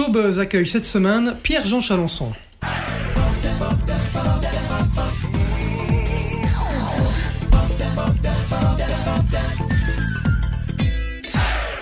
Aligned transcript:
Showbuzz 0.00 0.38
accueille 0.38 0.66
cette 0.66 0.86
semaine 0.86 1.36
Pierre-Jean 1.42 1.82
Chalençon. 1.82 2.32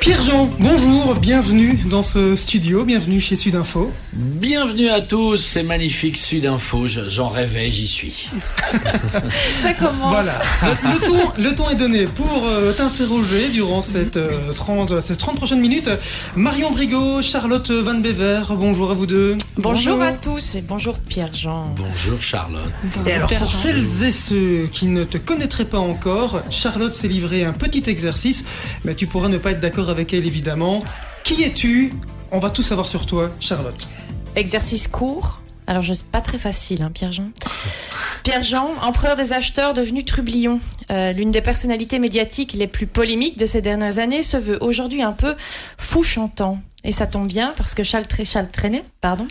Pierre-Jean, 0.08 0.48
bonjour, 0.58 1.16
bienvenue 1.16 1.78
dans 1.84 2.02
ce 2.02 2.34
studio, 2.34 2.82
bienvenue 2.82 3.20
chez 3.20 3.36
Sud 3.36 3.54
Info. 3.54 3.92
Bienvenue 4.14 4.88
à 4.88 5.02
tous, 5.02 5.36
c'est 5.36 5.62
magnifique 5.62 6.16
Sud 6.16 6.46
Info, 6.46 6.86
j'en 6.86 7.28
rêvais, 7.28 7.70
j'y 7.70 7.86
suis. 7.86 8.30
Ça 9.58 9.74
commence. 9.74 10.10
Voilà, 10.10 10.40
le, 10.62 11.06
ton, 11.06 11.32
le 11.36 11.54
ton 11.54 11.68
est 11.68 11.74
donné 11.74 12.06
pour 12.06 12.46
euh, 12.46 12.72
t'interroger 12.72 13.50
durant 13.50 13.82
cette, 13.82 14.18
30, 14.54 14.92
euh, 14.92 15.00
ces 15.02 15.14
30 15.14 15.36
prochaines 15.36 15.60
minutes. 15.60 15.90
Marion 16.34 16.70
Brigot, 16.70 17.20
Charlotte 17.20 17.70
Van 17.70 17.98
Bever, 17.98 18.44
bonjour 18.52 18.90
à 18.90 18.94
vous 18.94 19.04
deux. 19.04 19.36
Bonjour, 19.58 20.00
à 20.00 20.12
tous 20.12 20.54
et 20.54 20.62
bonjour 20.62 20.96
Pierre-Jean. 20.96 21.74
Bonjour 21.76 22.18
Charlotte. 22.18 22.62
et 23.06 23.12
alors 23.12 23.28
pour 23.34 23.52
celles 23.52 23.84
et 24.02 24.10
ceux 24.10 24.70
qui 24.72 24.86
ne 24.86 25.04
te 25.04 25.18
connaîtraient 25.18 25.66
pas 25.66 25.80
encore, 25.80 26.40
Charlotte 26.48 26.94
s'est 26.94 27.08
livré 27.08 27.44
un 27.44 27.52
petit 27.52 27.82
exercice, 27.90 28.42
mais 28.86 28.94
tu 28.94 29.06
pourras 29.06 29.28
ne 29.28 29.36
pas 29.36 29.50
être 29.50 29.60
d'accord 29.60 29.90
avec 29.90 29.97
elle 29.98 30.26
évidemment. 30.26 30.82
Qui 31.24 31.42
es-tu? 31.42 31.92
On 32.30 32.38
va 32.38 32.50
tout 32.50 32.62
savoir 32.62 32.86
sur 32.86 33.06
toi, 33.06 33.30
Charlotte. 33.40 33.88
Exercice 34.36 34.86
court. 34.86 35.40
Alors, 35.66 35.82
je 35.82 35.92
pas 36.10 36.20
très 36.20 36.38
facile, 36.38 36.82
hein, 36.82 36.90
Pierre-Jean. 36.92 37.30
Pierre-Jean, 38.24 38.70
empereur 38.80 39.16
des 39.16 39.32
acheteurs 39.32 39.74
devenu 39.74 40.04
trublion. 40.04 40.60
Euh, 40.90 41.12
L'une 41.12 41.30
des 41.30 41.42
personnalités 41.42 41.98
médiatiques 41.98 42.52
les 42.54 42.66
plus 42.66 42.86
polémiques 42.86 43.38
de 43.38 43.44
ces 43.44 43.60
dernières 43.60 43.98
années 43.98 44.22
se 44.22 44.36
veut 44.36 44.58
aujourd'hui 44.62 45.02
un 45.02 45.12
peu 45.12 45.34
fou 45.76 46.02
chantant. 46.02 46.58
Et 46.84 46.92
ça 46.92 47.06
tombe 47.06 47.26
bien 47.26 47.52
parce 47.56 47.74
que 47.74 47.82
Charles, 47.82 48.06
Charles 48.24 48.50
Trenet, 48.50 48.84
pardon, 49.00 49.26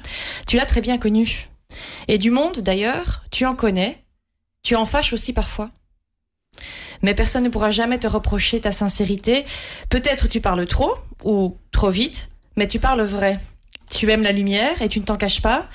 tu 0.46 0.58
l'as 0.58 0.66
très 0.66 0.82
bien 0.82 0.98
connu. 0.98 1.48
Et 2.08 2.18
du 2.18 2.30
monde, 2.30 2.60
d'ailleurs, 2.60 3.24
tu 3.32 3.46
en 3.46 3.56
connais. 3.56 4.04
Tu 4.64 4.76
en 4.76 4.86
fâches 4.86 5.14
aussi 5.14 5.34
parfois 5.34 5.70
mais 7.02 7.14
personne 7.14 7.44
ne 7.44 7.50
pourra 7.50 7.72
jamais 7.72 8.00
te 8.00 8.08
reprocher 8.08 8.60
ta 8.60 8.72
sincérité. 8.72 9.46
Peut-être 9.90 10.28
tu 10.28 10.42
parles 10.42 10.66
trop 10.68 10.96
ou 11.24 11.58
trop 11.72 11.90
vite, 11.90 12.30
mais 12.56 12.68
tu 12.68 12.80
parles 12.80 13.02
vrai. 13.02 13.38
Tu 13.90 14.12
aimes 14.12 14.24
la 14.24 14.32
lumière 14.32 14.82
et 14.82 14.90
tu 14.90 15.00
ne 15.00 15.06
t'en 15.06 15.18
caches 15.18 15.42
pas. 15.42 15.68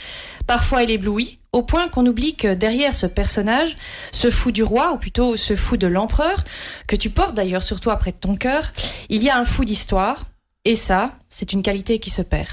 Parfois 0.47 0.83
il 0.83 0.91
éblouit, 0.91 1.39
au 1.53 1.63
point 1.63 1.89
qu'on 1.89 2.07
oublie 2.07 2.35
que 2.35 2.55
derrière 2.55 2.95
ce 2.95 3.07
personnage, 3.07 3.77
ce 4.11 4.31
fou 4.31 4.53
du 4.53 4.63
roi, 4.63 4.93
ou 4.93 4.99
plutôt 4.99 5.37
ce 5.37 5.55
fou 5.55 5.77
de 5.77 5.87
l'empereur, 5.87 6.45
que 6.87 6.97
tu 6.97 7.11
portes 7.11 7.35
d'ailleurs 7.35 7.63
surtout 7.63 7.91
après 7.91 8.13
ton 8.13 8.37
cœur, 8.37 8.73
il 9.09 9.23
y 9.23 9.31
a 9.31 9.39
un 9.39 9.45
fou 9.45 9.65
d'histoire, 9.65 10.25
et 10.65 10.77
ça, 10.77 11.19
c'est 11.29 11.53
une 11.53 11.63
qualité 11.63 11.99
qui 11.99 12.11
se 12.11 12.23
perd. 12.23 12.49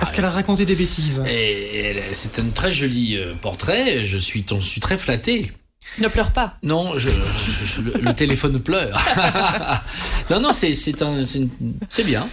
Est-ce 0.00 0.12
qu'elle 0.12 0.26
a 0.26 0.30
raconté 0.30 0.66
des 0.66 0.76
bêtises 0.76 1.22
C'est 2.12 2.38
un 2.38 2.48
très 2.54 2.72
joli 2.72 3.16
euh, 3.16 3.34
portrait, 3.34 4.04
je 4.04 4.18
suis, 4.18 4.44
je 4.48 4.60
suis 4.60 4.80
très 4.80 4.98
flatté. 4.98 5.50
Ne 5.98 6.08
pleure 6.08 6.30
pas. 6.30 6.54
Non, 6.62 6.96
je, 6.96 7.08
le, 7.80 8.12
téléphone 8.12 8.60
pleure. 8.60 9.00
non, 10.30 10.38
non, 10.40 10.52
c'est 10.52 10.74
c'est 10.74 11.02
un 11.02 11.24
c'est 11.88 12.04
bien. 12.04 12.28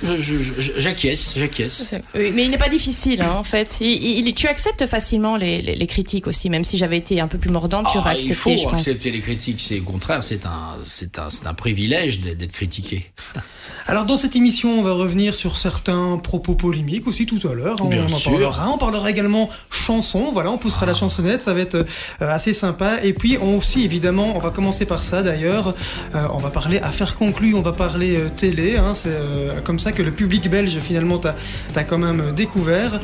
J'acquiesce, 0.78 1.34
j'acquiesce. 1.36 1.96
Oui, 2.14 2.32
mais 2.34 2.46
il 2.46 2.52
n'est 2.52 2.60
pas 2.60 2.70
difficile 2.70 3.22
hein, 3.23 3.32
en 3.32 3.44
fait. 3.44 3.78
Il, 3.82 4.32
tu 4.36 4.48
acceptes 4.48 4.86
facilement 4.86 5.36
les, 5.36 5.62
les, 5.62 5.88
critiques 5.88 6.28
aussi, 6.28 6.50
même 6.50 6.64
si 6.64 6.78
j'avais 6.78 6.98
été 6.98 7.22
un 7.22 7.28
peu 7.28 7.40
plus 7.40 7.50
mordante, 7.50 7.88
tu 7.92 7.98
aurais 7.98 8.12
accepté. 8.12 8.54
Il 8.54 8.60
faut 8.60 8.70
accepter 8.70 9.10
les 9.10 9.22
critiques. 9.22 9.62
C'est 9.62 9.80
au 9.80 9.84
contraire, 9.84 10.22
c'est 10.22 10.46
un 10.46 10.76
c'est 10.84 11.18
un 11.18 11.30
c'est 11.32 11.48
un 11.48 11.54
privilège 11.56 12.20
d'être 12.20 12.52
critiqué. 12.52 13.12
Alors 13.88 14.06
dans 14.06 14.18
cette 14.18 14.36
émission, 14.36 14.80
on 14.80 14.84
va 14.84 14.94
revenir 14.94 15.34
sur 15.34 15.58
certains 15.58 16.18
propos 16.18 16.56
polémiques 16.56 17.08
aussi 17.08 17.26
tout 17.26 17.48
à 17.48 17.54
l'heure. 17.54 17.78
On, 17.82 17.86
en 17.86 18.20
parlera. 18.20 18.70
On 18.70 18.78
parlera 18.78 19.10
également 19.10 19.50
chansons. 19.72 20.32
Voilà, 20.32 20.52
on 20.52 20.58
poussera 20.58 20.86
la 20.86 20.92
ah. 20.92 20.96
chansonnette, 20.96 21.44
ça 21.44 21.54
va 21.54 21.62
être 21.62 21.76
euh, 21.76 21.86
assez 22.20 22.54
sympa. 22.54 23.04
Et 23.04 23.14
puis 23.14 23.34
on 23.41 23.58
aussi 23.58 23.83
évidemment, 23.83 24.33
on 24.36 24.39
va 24.39 24.49
commencer 24.49 24.86
par 24.86 25.04
ça 25.04 25.23
d'ailleurs. 25.23 25.73
Euh, 26.14 26.27
on 26.33 26.37
va 26.37 26.49
parler 26.49 26.80
affaires 26.80 27.15
conclues, 27.15 27.54
on 27.55 27.61
va 27.61 27.73
parler 27.73 28.17
euh, 28.17 28.30
télé. 28.30 28.77
Hein, 28.77 28.93
c'est 28.93 29.15
comme 29.64 29.80
ça 29.80 29.92
que 29.92 30.02
le 30.02 30.11
public 30.11 30.49
belge 30.49 30.77
finalement 30.80 31.17
t'a 31.17 31.83
quand 31.83 31.98
même 31.98 32.32
découvert. 32.33 32.99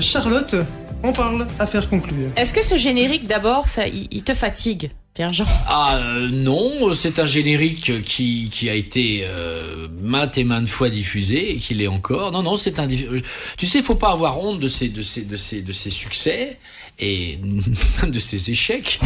Charlotte, 0.00 0.54
on 1.02 1.12
parle 1.12 1.46
affaires 1.58 1.88
conclues. 1.88 2.28
Est-ce 2.36 2.54
que 2.54 2.64
ce 2.64 2.76
générique 2.76 3.26
d'abord, 3.26 3.68
ça, 3.68 3.86
il 3.88 4.22
te 4.22 4.34
fatigue 4.34 4.90
Pierre-Jean 5.14 5.44
Ah 5.66 5.98
euh, 5.98 6.28
non, 6.30 6.94
c'est 6.94 7.18
un 7.18 7.26
générique 7.26 8.00
qui, 8.00 8.48
qui 8.50 8.70
a 8.70 8.74
été 8.74 9.24
euh, 9.24 9.86
maintes 10.00 10.38
et 10.38 10.44
maintes 10.44 10.68
fois 10.68 10.88
diffusé 10.88 11.52
et 11.52 11.56
qui 11.58 11.74
l'est 11.74 11.86
encore. 11.86 12.32
Non, 12.32 12.42
non, 12.42 12.56
c'est 12.56 12.78
un. 12.78 12.88
Tu 12.88 13.66
sais, 13.66 13.82
faut 13.82 13.94
pas 13.94 14.12
avoir 14.12 14.40
honte 14.40 14.58
de 14.58 14.68
ces, 14.68 14.88
de 14.88 15.02
ces, 15.02 15.22
de 15.22 15.36
ces, 15.36 15.60
de 15.60 15.72
ces 15.72 15.90
succès 15.90 16.58
et 16.98 17.38
de 18.06 18.18
ces 18.18 18.50
échecs. 18.50 19.00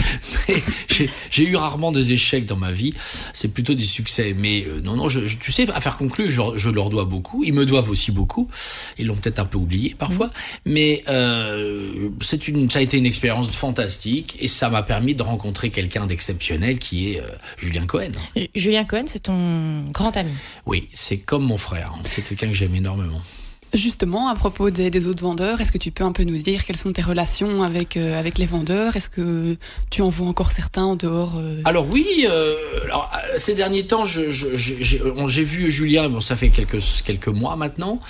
J'ai 1.30 1.44
eu 1.44 1.56
rarement 1.56 1.92
des 1.92 2.12
échecs 2.12 2.46
dans 2.46 2.56
ma 2.56 2.70
vie. 2.70 2.92
C'est 3.32 3.48
plutôt 3.48 3.74
des 3.74 3.84
succès. 3.84 4.34
Mais 4.36 4.64
euh, 4.66 4.80
non, 4.80 4.96
non, 4.96 5.08
je, 5.08 5.20
tu 5.20 5.52
sais, 5.52 5.68
à 5.70 5.80
faire 5.80 5.96
conclure, 5.96 6.30
je, 6.30 6.58
je, 6.58 6.70
leur 6.70 6.90
dois 6.90 7.04
beaucoup. 7.04 7.44
Ils 7.44 7.54
me 7.54 7.64
doivent 7.64 7.90
aussi 7.90 8.12
beaucoup. 8.12 8.48
Ils 8.98 9.06
l'ont 9.06 9.16
peut-être 9.16 9.38
un 9.38 9.44
peu 9.44 9.58
oublié 9.58 9.94
parfois. 9.98 10.30
Mais 10.64 11.02
euh, 11.08 12.10
c'est 12.20 12.48
une, 12.48 12.68
ça 12.70 12.80
a 12.80 12.82
été 12.82 12.98
une 12.98 13.06
expérience 13.06 13.48
fantastique 13.50 14.36
et 14.40 14.48
ça 14.48 14.68
m'a 14.68 14.82
permis 14.82 15.14
de 15.14 15.22
rencontrer 15.22 15.70
quelqu'un 15.70 16.06
d'exceptionnel 16.06 16.78
qui 16.78 17.12
est 17.12 17.20
euh, 17.20 17.26
Julien 17.58 17.86
Cohen. 17.86 18.10
Julien 18.54 18.84
Cohen, 18.84 19.04
c'est 19.06 19.24
ton 19.24 19.82
grand 19.90 20.16
ami. 20.16 20.32
Oui, 20.66 20.88
c'est 20.92 21.18
comme 21.18 21.44
mon 21.44 21.58
frère. 21.58 21.94
C'est 22.04 22.22
quelqu'un 22.22 22.48
que 22.48 22.54
j'aime 22.54 22.74
énormément. 22.74 23.20
Justement, 23.74 24.28
à 24.28 24.34
propos 24.34 24.70
des, 24.70 25.06
autres 25.06 25.22
vendeurs, 25.22 25.60
est-ce 25.60 25.72
que 25.72 25.78
tu 25.78 25.90
peux 25.90 26.04
un 26.04 26.12
peu 26.12 26.22
nous 26.22 26.36
dire 26.36 26.64
quelles 26.64 26.76
sont 26.76 26.92
tes 26.92 27.02
relations 27.02 27.62
avec, 27.62 27.96
euh, 27.96 28.18
avec 28.18 28.38
les 28.38 28.46
vendeurs? 28.46 28.96
Est-ce 28.96 29.08
que 29.08 29.56
tu 29.90 30.02
en 30.02 30.08
vois 30.08 30.28
encore 30.28 30.52
certains 30.52 30.84
en 30.84 30.96
dehors 30.96 31.34
euh? 31.36 31.60
Alors 31.64 31.86
oui, 31.90 32.26
euh, 32.28 32.54
alors, 32.84 33.10
ces 33.36 33.54
derniers 33.54 33.86
temps, 33.86 34.04
j'ai 34.06 35.44
vu 35.44 35.70
Julien, 35.70 36.08
bon, 36.08 36.20
ça 36.20 36.36
fait 36.36 36.50
quelques, 36.50 36.78
quelques 37.04 37.28
mois 37.28 37.56
maintenant, 37.56 38.00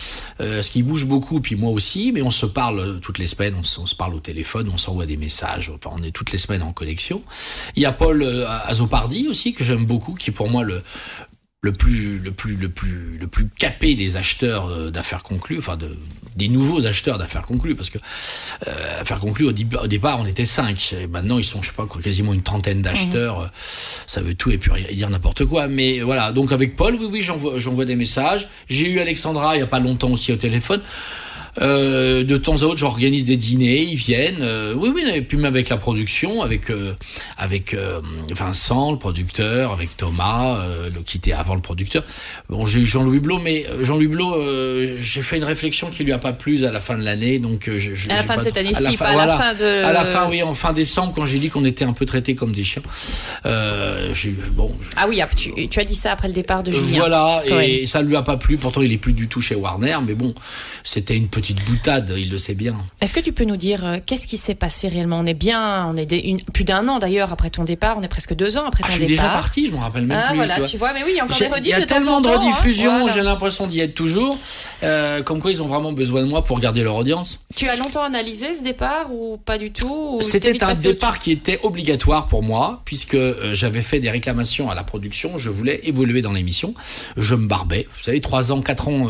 ce 0.40 0.70
qui 0.70 0.82
bouge 0.82 1.06
beaucoup, 1.06 1.40
puis 1.40 1.56
moi 1.56 1.70
aussi, 1.70 2.12
mais 2.12 2.22
on 2.22 2.30
se 2.30 2.46
parle 2.46 3.00
toutes 3.00 3.18
les 3.18 3.26
semaines, 3.26 3.54
on, 3.56 3.86
se 3.86 3.94
parle 3.94 4.14
au 4.14 4.20
téléphone, 4.20 4.70
on 4.72 4.76
s'envoie 4.76 5.06
des 5.06 5.16
messages, 5.16 5.72
on 5.86 6.02
est 6.02 6.10
toutes 6.10 6.32
les 6.32 6.38
semaines 6.38 6.62
en 6.62 6.72
connexion. 6.72 7.22
Il 7.76 7.82
y 7.82 7.86
a 7.86 7.92
Paul 7.92 8.24
Azopardi 8.66 9.26
aussi, 9.28 9.54
que 9.54 9.64
j'aime 9.64 9.86
beaucoup, 9.86 10.14
qui 10.14 10.30
est 10.30 10.34
pour 10.34 10.50
moi 10.50 10.62
le, 10.62 10.82
le 11.66 11.72
plus 11.72 12.18
le 12.20 12.30
plus 12.30 12.54
le 12.54 12.68
plus 12.68 13.18
le 13.18 13.26
plus 13.26 13.48
capé 13.48 13.96
des 13.96 14.16
acheteurs 14.16 14.68
euh, 14.68 14.90
d'affaires 14.90 15.24
conclues, 15.24 15.58
enfin 15.58 15.76
de, 15.76 15.90
des 16.36 16.48
nouveaux 16.48 16.86
acheteurs 16.86 17.18
d'affaires 17.18 17.42
conclues, 17.42 17.74
parce 17.74 17.90
que 17.90 17.98
euh, 18.68 19.00
affaires 19.00 19.18
conclues 19.18 19.46
au, 19.46 19.50
au, 19.50 19.86
départ 19.88 20.20
on 20.20 20.26
était 20.26 20.44
cinq, 20.44 20.94
et 20.98 21.08
maintenant 21.08 21.38
ils 21.38 21.44
sont 21.44 21.62
je 21.62 21.68
sais 21.68 21.74
pas 21.74 21.88
quasiment 22.02 22.32
une 22.32 22.42
trentaine 22.42 22.82
d'acheteurs. 22.82 23.40
Mhm. 23.40 23.50
Ça 24.06 24.22
veut 24.22 24.34
tout 24.34 24.50
et 24.52 24.58
puis 24.58 24.70
dire 24.94 25.10
n'importe 25.10 25.44
quoi, 25.44 25.66
mais 25.66 26.00
voilà. 26.00 26.32
Donc 26.32 26.52
avec 26.52 26.76
Paul, 26.76 26.94
oui 26.94 27.08
oui 27.10 27.22
j'envoie 27.22 27.58
j'envoie 27.58 27.84
des 27.84 27.96
messages. 27.96 28.48
J'ai 28.68 28.88
eu 28.88 29.00
Alexandra 29.00 29.56
il 29.56 29.60
y 29.60 29.62
a 29.62 29.66
pas 29.66 29.80
longtemps 29.80 30.12
aussi 30.12 30.32
au 30.32 30.36
téléphone. 30.36 30.80
Euh, 31.60 32.24
de 32.24 32.36
temps 32.36 32.62
à 32.62 32.64
autre, 32.64 32.76
j'organise 32.76 33.24
des 33.24 33.36
dîners, 33.36 33.82
ils 33.82 33.96
viennent. 33.96 34.42
Euh, 34.42 34.74
oui, 34.76 34.90
oui, 34.94 35.02
et 35.14 35.22
puis 35.22 35.36
même 35.36 35.46
avec 35.46 35.68
la 35.68 35.76
production, 35.76 36.42
avec 36.42 36.70
euh, 36.70 36.94
avec 37.36 37.76
Vincent, 38.30 38.92
le 38.92 38.98
producteur, 38.98 39.72
avec 39.72 39.96
Thomas, 39.96 40.64
le, 40.92 41.00
qui 41.02 41.18
était 41.18 41.32
avant 41.32 41.54
le 41.54 41.60
producteur. 41.60 42.04
Bon, 42.48 42.66
j'ai 42.66 42.80
eu 42.80 42.86
Jean-Louis 42.86 43.20
Blot, 43.20 43.38
mais 43.38 43.66
Jean-Louis 43.80 44.08
Blot, 44.08 44.36
j'ai 45.00 45.22
fait 45.22 45.36
une 45.36 45.44
réflexion 45.44 45.90
qui 45.90 46.04
lui 46.04 46.12
a 46.12 46.18
pas 46.18 46.32
plu 46.32 46.64
à 46.64 46.72
la 46.72 46.80
fin 46.80 46.96
de 46.96 47.02
l'année, 47.02 47.38
donc 47.38 47.64
je, 47.66 47.94
je, 47.94 48.10
à 48.10 48.16
la 48.16 48.22
fin 48.22 48.36
de 48.36 48.42
cette 48.42 48.56
année-ci, 48.56 48.96
pas 48.96 49.08
à 49.08 49.26
la 49.26 49.36
fin 49.36 49.54
de. 49.54 49.84
À 49.84 49.92
la 49.92 50.04
fin, 50.04 50.28
oui, 50.28 50.42
en 50.42 50.54
fin 50.54 50.72
décembre, 50.72 51.12
quand 51.14 51.26
j'ai 51.26 51.38
dit 51.38 51.48
qu'on 51.48 51.64
était 51.64 51.84
un 51.84 51.92
peu 51.92 52.06
traités 52.06 52.34
comme 52.34 52.52
des 52.52 52.64
chiens. 52.64 52.82
bon. 53.44 54.74
Ah 54.96 55.06
oui, 55.08 55.20
tu, 55.36 55.68
tu, 55.68 55.80
as 55.80 55.84
dit 55.84 55.94
ça 55.94 56.12
après 56.12 56.28
le 56.28 56.34
départ 56.34 56.62
de 56.62 56.72
Julien. 56.72 56.98
Voilà, 56.98 57.42
et 57.46 57.86
ça 57.86 58.02
lui 58.02 58.16
a 58.16 58.22
pas 58.22 58.36
plu. 58.36 58.56
Pourtant, 58.56 58.82
il 58.82 58.92
est 58.92 58.98
plus 58.98 59.12
du 59.12 59.28
tout 59.28 59.40
chez 59.40 59.54
Warner, 59.54 59.98
mais 60.06 60.14
bon, 60.14 60.34
c'était 60.82 61.16
une 61.16 61.28
petite 61.28 61.45
petite 61.46 61.64
boutade, 61.64 62.12
il 62.16 62.28
le 62.28 62.38
sait 62.38 62.54
bien. 62.54 62.76
Est-ce 63.00 63.14
que 63.14 63.20
tu 63.20 63.32
peux 63.32 63.44
nous 63.44 63.56
dire 63.56 63.86
euh, 63.86 63.98
qu'est-ce 64.04 64.26
qui 64.26 64.36
s'est 64.36 64.56
passé 64.56 64.88
réellement? 64.88 65.20
On 65.20 65.26
est 65.26 65.34
bien, 65.34 65.86
on 65.86 65.96
est 65.96 66.44
plus 66.52 66.64
d'un 66.64 66.88
an 66.88 66.98
d'ailleurs 66.98 67.32
après 67.32 67.50
ton 67.50 67.62
départ, 67.62 67.96
on 67.98 68.02
est 68.02 68.08
presque 68.08 68.34
deux 68.34 68.58
ans 68.58 68.64
après 68.66 68.82
ah, 68.84 68.88
ton 68.88 68.94
départ. 68.94 69.00
Je 69.00 69.06
suis 69.06 69.16
déjà 69.16 69.28
parti, 69.28 69.66
je 69.68 69.72
me 69.72 69.78
rappelle 69.78 70.06
même 70.06 70.20
ah, 70.20 70.28
plus. 70.28 70.36
Voilà, 70.36 70.60
tu 70.60 70.76
vois, 70.76 70.92
mais 70.92 71.04
oui, 71.04 71.10
il 71.12 71.16
y 71.16 71.20
a 71.20 71.24
encore 71.24 71.38
des 71.38 71.60
Il 71.62 71.68
y 71.68 71.72
a 71.72 71.86
tellement 71.86 72.20
de 72.20 72.28
hein. 72.28 72.38
rediffusions, 72.38 73.10
j'ai 73.10 73.22
l'impression 73.22 73.68
d'y 73.68 73.78
être 73.78 73.94
toujours. 73.94 74.38
Euh, 74.82 75.22
comme 75.22 75.40
quoi, 75.40 75.52
ils 75.52 75.62
ont 75.62 75.68
vraiment 75.68 75.92
besoin 75.92 76.22
de 76.22 76.26
moi 76.26 76.44
pour 76.44 76.58
garder 76.58 76.82
leur 76.82 76.96
audience. 76.96 77.38
Tu 77.54 77.68
as 77.68 77.76
longtemps 77.76 78.02
analysé 78.02 78.52
ce 78.52 78.64
départ 78.64 79.12
ou 79.12 79.36
pas 79.36 79.58
du 79.58 79.70
tout 79.70 80.18
C'était 80.22 80.62
un 80.64 80.74
départ 80.74 81.20
qui 81.20 81.30
était 81.30 81.60
obligatoire 81.62 82.26
pour 82.26 82.42
moi, 82.42 82.82
puisque 82.84 83.14
euh, 83.14 83.54
j'avais 83.54 83.82
fait 83.82 84.00
des 84.00 84.10
réclamations 84.10 84.68
à 84.68 84.74
la 84.74 84.82
production, 84.82 85.38
je 85.38 85.50
voulais 85.50 85.80
évoluer 85.84 86.22
dans 86.22 86.32
l'émission. 86.32 86.74
Je 87.16 87.36
me 87.36 87.46
barbais, 87.46 87.86
vous 87.96 88.02
savez, 88.02 88.20
trois 88.20 88.50
ans, 88.50 88.62
quatre 88.62 88.88
ans 88.88 89.08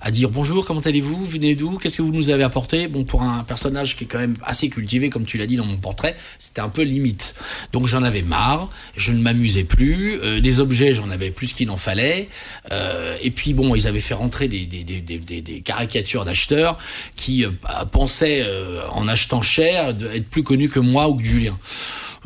à 0.00 0.10
dire 0.10 0.30
bonjour, 0.30 0.66
comment 0.66 0.80
allez-vous, 0.80 1.24
venez 1.24 1.56
d'où, 1.56 1.63
qu'est-ce 1.80 1.98
que 1.98 2.02
vous 2.02 2.12
nous 2.12 2.30
avez 2.30 2.42
apporté. 2.42 2.88
Bon, 2.88 3.04
pour 3.04 3.22
un 3.22 3.42
personnage 3.44 3.96
qui 3.96 4.04
est 4.04 4.06
quand 4.06 4.18
même 4.18 4.36
assez 4.44 4.68
cultivé, 4.68 5.10
comme 5.10 5.24
tu 5.24 5.38
l'as 5.38 5.46
dit 5.46 5.56
dans 5.56 5.66
mon 5.66 5.76
portrait, 5.76 6.16
c'était 6.38 6.60
un 6.60 6.68
peu 6.68 6.82
limite. 6.82 7.34
Donc 7.72 7.86
j'en 7.86 8.02
avais 8.02 8.22
marre, 8.22 8.70
je 8.96 9.12
ne 9.12 9.20
m'amusais 9.20 9.64
plus, 9.64 10.18
euh, 10.22 10.40
des 10.40 10.60
objets, 10.60 10.94
j'en 10.94 11.10
avais 11.10 11.30
plus 11.30 11.52
qu'il 11.52 11.70
en 11.70 11.76
fallait. 11.76 12.28
Euh, 12.72 13.16
et 13.22 13.30
puis 13.30 13.52
bon, 13.52 13.74
ils 13.74 13.86
avaient 13.86 14.00
fait 14.00 14.14
rentrer 14.14 14.48
des, 14.48 14.66
des, 14.66 15.60
caricatures 15.64 16.24
d'acheteurs 16.24 16.78
qui 17.16 17.44
pensaient, 17.92 18.46
en 18.90 19.08
achetant 19.08 19.42
cher, 19.42 19.88
être 19.88 20.28
plus 20.28 20.42
connus 20.42 20.68
que 20.68 20.80
moi 20.80 21.08
ou 21.08 21.16
que 21.16 21.24
Julien 21.24 21.58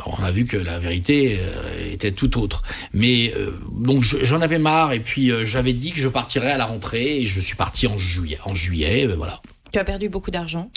on 0.07 0.23
a 0.23 0.31
vu 0.31 0.45
que 0.45 0.57
la 0.57 0.79
vérité 0.79 1.39
euh, 1.41 1.93
était 1.93 2.13
tout 2.13 2.39
autre. 2.39 2.63
Mais 2.93 3.33
euh, 3.37 3.53
donc 3.73 4.03
j'en 4.03 4.41
avais 4.41 4.59
marre 4.59 4.93
et 4.93 5.01
puis 5.01 5.31
euh, 5.31 5.45
j'avais 5.45 5.73
dit 5.73 5.93
que 5.93 5.99
je 5.99 6.09
partirais 6.09 6.53
à 6.53 6.57
la 6.57 6.67
rentrée 6.67 7.19
et 7.19 7.27
je 7.27 7.41
suis 7.41 7.57
parti 7.57 7.87
en 7.87 7.99
juillet. 7.99 8.39
En 8.45 8.55
juillet, 8.55 9.07
voilà. 9.07 9.41
Tu 9.73 9.79
as 9.79 9.85
perdu 9.85 10.09
beaucoup 10.09 10.31
d'argent 10.31 10.71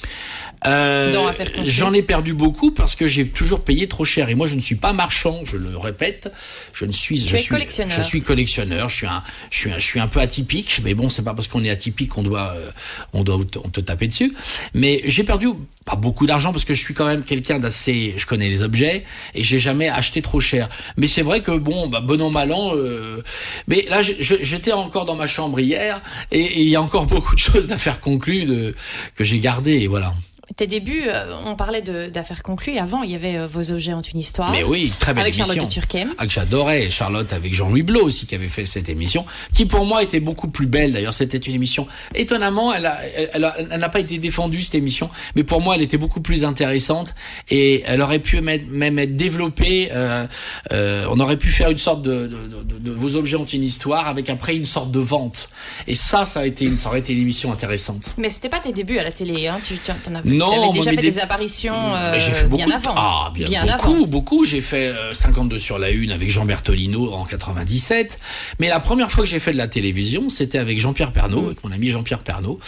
euh, 0.65 1.33
J'en 1.65 1.93
ai 1.93 2.03
perdu 2.03 2.33
beaucoup 2.33 2.71
parce 2.71 2.95
que 2.95 3.07
j'ai 3.07 3.27
toujours 3.27 3.61
payé 3.61 3.87
trop 3.87 4.03
cher. 4.03 4.29
Et 4.29 4.35
moi, 4.35 4.47
je 4.47 4.55
ne 4.55 4.59
suis 4.59 4.75
pas 4.75 4.91
marchand, 4.91 5.41
je 5.45 5.55
le 5.55 5.77
répète. 5.77 6.31
Je 6.73 6.85
ne 6.85 6.91
suis. 6.91 7.21
Tu 7.21 7.29
je 7.29 7.35
es 7.35 7.39
suis, 7.39 7.49
collectionneur. 7.49 7.97
Je 7.97 8.01
suis 8.01 8.21
collectionneur. 8.21 8.89
Je 8.89 8.95
suis 8.95 9.07
un, 9.07 9.23
je 9.49 9.57
suis 9.57 9.71
un, 9.71 9.75
je 9.79 9.85
suis 9.85 9.99
un 9.99 10.07
peu 10.07 10.19
atypique. 10.19 10.81
Mais 10.83 10.93
bon, 10.93 11.09
c'est 11.09 11.23
pas 11.23 11.33
parce 11.33 11.47
qu'on 11.47 11.63
est 11.63 11.69
atypique 11.69 12.09
qu'on 12.09 12.23
doit, 12.23 12.53
euh, 12.57 12.69
on 13.13 13.23
doit 13.23 13.37
on 13.63 13.69
te 13.69 13.79
taper 13.79 14.07
dessus. 14.07 14.33
Mais 14.73 15.01
j'ai 15.05 15.23
perdu 15.23 15.47
pas 15.85 15.95
beaucoup 15.95 16.25
d'argent 16.25 16.51
parce 16.51 16.65
que 16.65 16.73
je 16.73 16.81
suis 16.81 16.93
quand 16.93 17.05
même 17.05 17.23
quelqu'un 17.23 17.59
d'assez. 17.59 18.15
Je 18.17 18.25
connais 18.25 18.49
les 18.49 18.61
objets 18.61 19.05
et 19.33 19.43
j'ai 19.43 19.59
jamais 19.59 19.87
acheté 19.87 20.21
trop 20.21 20.41
cher. 20.41 20.67
Mais 20.97 21.07
c'est 21.07 21.21
vrai 21.21 21.41
que 21.41 21.51
bon, 21.51 21.87
bah, 21.87 22.01
bon 22.01 22.21
an 22.21 22.29
mal 22.29 22.51
an. 22.51 22.71
Euh, 22.75 23.21
mais 23.67 23.85
là, 23.89 24.01
j'étais 24.01 24.73
encore 24.73 25.05
dans 25.05 25.15
ma 25.15 25.27
chambre 25.27 25.59
hier 25.61 26.01
et 26.31 26.61
il 26.61 26.67
y 26.67 26.75
a 26.75 26.81
encore 26.81 27.05
beaucoup 27.11 27.35
de 27.35 27.39
choses 27.39 27.71
à 27.71 27.77
faire 27.77 28.01
conclure 28.01 28.45
de 28.45 28.75
que 29.15 29.23
j'ai 29.23 29.39
gardé, 29.39 29.73
et 29.73 29.87
voilà 29.87 30.13
tes 30.55 30.67
débuts, 30.67 31.03
euh, 31.07 31.35
on 31.45 31.55
parlait 31.55 31.81
d'affaires 31.81 32.43
conclues. 32.43 32.77
Avant, 32.77 33.03
il 33.03 33.11
y 33.11 33.15
avait 33.15 33.37
euh, 33.37 33.47
Vos 33.47 33.71
objets 33.71 33.93
ont 33.93 34.01
une 34.01 34.19
histoire. 34.19 34.51
Mais 34.51 34.63
oui, 34.63 34.91
très 34.99 35.13
belle 35.13 35.23
avec 35.23 35.35
émission. 35.35 35.53
Charlotte 35.53 35.69
de 35.69 35.73
Turquem. 35.73 36.13
Ah, 36.17 36.25
que 36.25 36.31
j'adorais. 36.31 36.89
Charlotte 36.89 37.31
avec 37.33 37.53
Jean-Louis 37.53 37.83
Blot 37.83 38.03
aussi 38.03 38.25
qui 38.25 38.35
avait 38.35 38.47
fait 38.47 38.65
cette 38.65 38.89
émission, 38.89 39.25
qui 39.53 39.65
pour 39.65 39.85
moi 39.85 40.03
était 40.03 40.19
beaucoup 40.19 40.47
plus 40.47 40.67
belle. 40.67 40.93
D'ailleurs, 40.93 41.13
c'était 41.13 41.37
une 41.37 41.55
émission. 41.55 41.87
Étonnamment, 42.15 42.73
elle 42.73 42.83
n'a 42.83 42.97
elle, 43.33 43.53
elle, 43.71 43.89
pas 43.91 43.99
été 43.99 44.17
défendue 44.17 44.61
cette 44.61 44.75
émission, 44.75 45.09
mais 45.35 45.43
pour 45.43 45.61
moi, 45.61 45.75
elle 45.75 45.81
était 45.81 45.97
beaucoup 45.97 46.21
plus 46.21 46.45
intéressante 46.45 47.13
et 47.49 47.83
elle 47.85 48.01
aurait 48.01 48.19
pu 48.19 48.41
même 48.41 48.99
être 48.99 49.15
développée. 49.15 49.89
Euh, 49.91 50.25
euh, 50.71 51.05
on 51.09 51.19
aurait 51.19 51.37
pu 51.37 51.49
faire 51.49 51.69
une 51.69 51.77
sorte 51.77 52.01
de, 52.01 52.27
de, 52.27 52.63
de, 52.63 52.79
de, 52.79 52.91
Vos 52.91 53.15
objets 53.15 53.35
ont 53.35 53.45
une 53.45 53.63
histoire 53.63 54.07
avec 54.07 54.29
après 54.29 54.55
une 54.55 54.65
sorte 54.65 54.91
de 54.91 54.99
vente. 54.99 55.49
Et 55.87 55.95
ça, 55.95 56.25
ça 56.25 56.41
a 56.41 56.45
été 56.45 56.65
une, 56.65 56.77
ça 56.77 56.89
aurait 56.89 56.99
été 56.99 57.13
une 57.13 57.19
émission 57.19 57.51
intéressante. 57.51 58.13
Mais 58.17 58.29
c'était 58.29 58.49
pas 58.49 58.59
tes 58.59 58.73
débuts 58.73 58.97
à 58.97 59.03
la 59.03 59.11
télé, 59.11 59.47
hein. 59.47 59.59
Tu, 59.65 59.75
tu 59.75 59.91
en 59.91 60.15
avais 60.15 60.29
non, 60.47 60.71
déjà 60.71 60.91
fait 60.91 60.97
des, 60.97 61.19
apparitions 61.19 61.95
euh, 61.95 62.19
fait 62.19 62.47
bien 62.47 62.69
avant. 62.69 62.93
Ah, 62.95 63.31
bien, 63.33 63.65
beaucoup, 63.65 64.05
beaucoup. 64.05 64.45
J'ai 64.45 64.61
fait 64.61 64.93
52 65.13 65.55
euh, 65.55 65.59
sur 65.59 65.79
la 65.79 65.89
une 65.89 66.11
avec 66.11 66.29
Jean 66.29 66.45
Bertolino 66.45 67.13
en 67.13 67.25
97. 67.25 68.19
Mais 68.59 68.67
la 68.69 68.79
première 68.79 69.11
fois 69.11 69.23
que 69.23 69.29
j'ai 69.29 69.39
fait 69.39 69.51
de 69.51 69.57
la 69.57 69.67
télévision, 69.67 70.29
c'était 70.29 70.57
avec 70.57 70.79
Jean-Pierre 70.79 71.11
Pernaud, 71.11 71.41
mm. 71.41 71.45
avec 71.45 71.63
mon 71.63 71.71
ami 71.71 71.89
Jean-Pierre 71.89 72.19
Pernaud. 72.19 72.59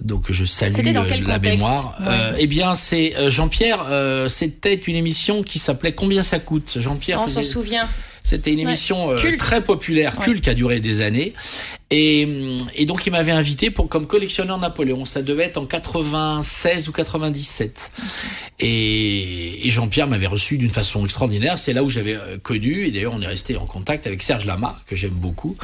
Donc 0.00 0.30
je 0.30 0.44
salue 0.44 0.74
la 1.26 1.38
mémoire. 1.38 1.98
Euh, 2.02 2.34
eh 2.38 2.46
bien, 2.46 2.74
c'est 2.74 3.14
euh, 3.16 3.30
Jean-Pierre. 3.30 3.86
c'était 4.28 4.74
une 4.74 4.96
émission 4.96 5.42
qui 5.42 5.58
s'appelait 5.58 5.92
Combien 5.92 6.22
ça 6.22 6.38
coûte? 6.38 6.78
Jean-Pierre. 6.78 7.20
On 7.22 7.26
s'en 7.26 7.42
souvient. 7.42 7.88
C'était 8.24 8.52
une 8.52 8.60
émission 8.60 9.16
très 9.36 9.62
populaire, 9.62 10.16
culte, 10.16 10.44
qui 10.44 10.50
a 10.50 10.54
duré 10.54 10.78
des 10.78 11.02
années. 11.02 11.34
Et, 11.94 12.26
et, 12.74 12.86
donc 12.86 13.06
il 13.06 13.10
m'avait 13.10 13.32
invité 13.32 13.70
pour 13.70 13.86
comme 13.86 14.06
collectionneur 14.06 14.58
Napoléon. 14.58 15.04
Ça 15.04 15.20
devait 15.20 15.44
être 15.44 15.58
en 15.58 15.66
96 15.66 16.88
ou 16.88 16.92
97. 16.92 17.90
Et, 18.60 19.58
Jean-Pierre 19.66 20.06
m'avait 20.06 20.26
reçu 20.26 20.56
d'une 20.56 20.70
façon 20.70 21.04
extraordinaire. 21.04 21.58
C'est 21.58 21.72
là 21.72 21.82
où 21.82 21.88
j'avais 21.88 22.14
euh, 22.14 22.38
connu, 22.38 22.86
et 22.86 22.90
d'ailleurs 22.90 23.14
on 23.14 23.22
est 23.22 23.26
resté 23.26 23.56
en 23.56 23.66
contact 23.66 24.06
avec 24.06 24.22
Serge 24.22 24.44
Lama, 24.44 24.78
que 24.86 24.96
j'aime 24.96 25.14
beaucoup, 25.14 25.56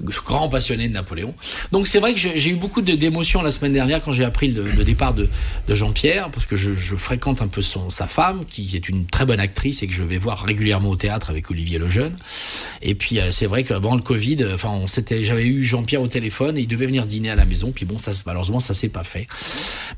grand 0.00 0.48
passionné 0.48 0.88
de 0.88 0.94
Napoléon. 0.94 1.34
Donc 1.72 1.86
c'est 1.86 1.98
vrai 1.98 2.14
que 2.14 2.18
j'ai 2.18 2.50
eu 2.50 2.54
beaucoup 2.54 2.80
d'émotions 2.80 3.42
la 3.42 3.50
semaine 3.50 3.72
dernière 3.72 4.02
quand 4.02 4.12
j'ai 4.12 4.24
appris 4.24 4.48
le, 4.48 4.84
départ 4.84 5.14
de, 5.14 5.28
Jean-Pierre, 5.68 6.30
parce 6.30 6.46
que 6.46 6.56
je, 6.56 6.74
fréquente 6.96 7.42
un 7.42 7.48
peu 7.48 7.62
son, 7.62 7.90
sa 7.90 8.06
femme, 8.06 8.44
qui 8.44 8.70
est 8.74 8.88
une 8.88 9.06
très 9.06 9.24
bonne 9.24 9.40
actrice 9.40 9.82
et 9.82 9.86
que 9.86 9.94
je 9.94 10.02
vais 10.02 10.18
voir 10.18 10.42
régulièrement 10.44 10.90
au 10.90 10.96
théâtre 10.96 11.30
avec 11.30 11.50
Olivier 11.50 11.78
Lejeune. 11.78 12.16
Et 12.82 12.94
puis 12.94 13.20
euh, 13.20 13.30
c'est 13.30 13.46
vrai 13.46 13.64
qu'avant 13.64 13.94
le 13.94 14.02
Covid, 14.02 14.38
enfin 14.54 14.70
on 14.70 14.86
s'était, 14.86 15.24
j'avais 15.24 15.46
eu 15.46 15.64
Jean-Pierre 15.70 16.02
au 16.02 16.08
téléphone 16.08 16.58
et 16.58 16.62
il 16.62 16.66
devait 16.66 16.86
venir 16.86 17.06
dîner 17.06 17.30
à 17.30 17.36
la 17.36 17.44
maison. 17.44 17.72
Puis 17.72 17.84
bon, 17.84 17.98
ça 17.98 18.12
malheureusement 18.26 18.60
ça 18.60 18.74
s'est 18.74 18.88
pas 18.88 19.04
fait. 19.04 19.26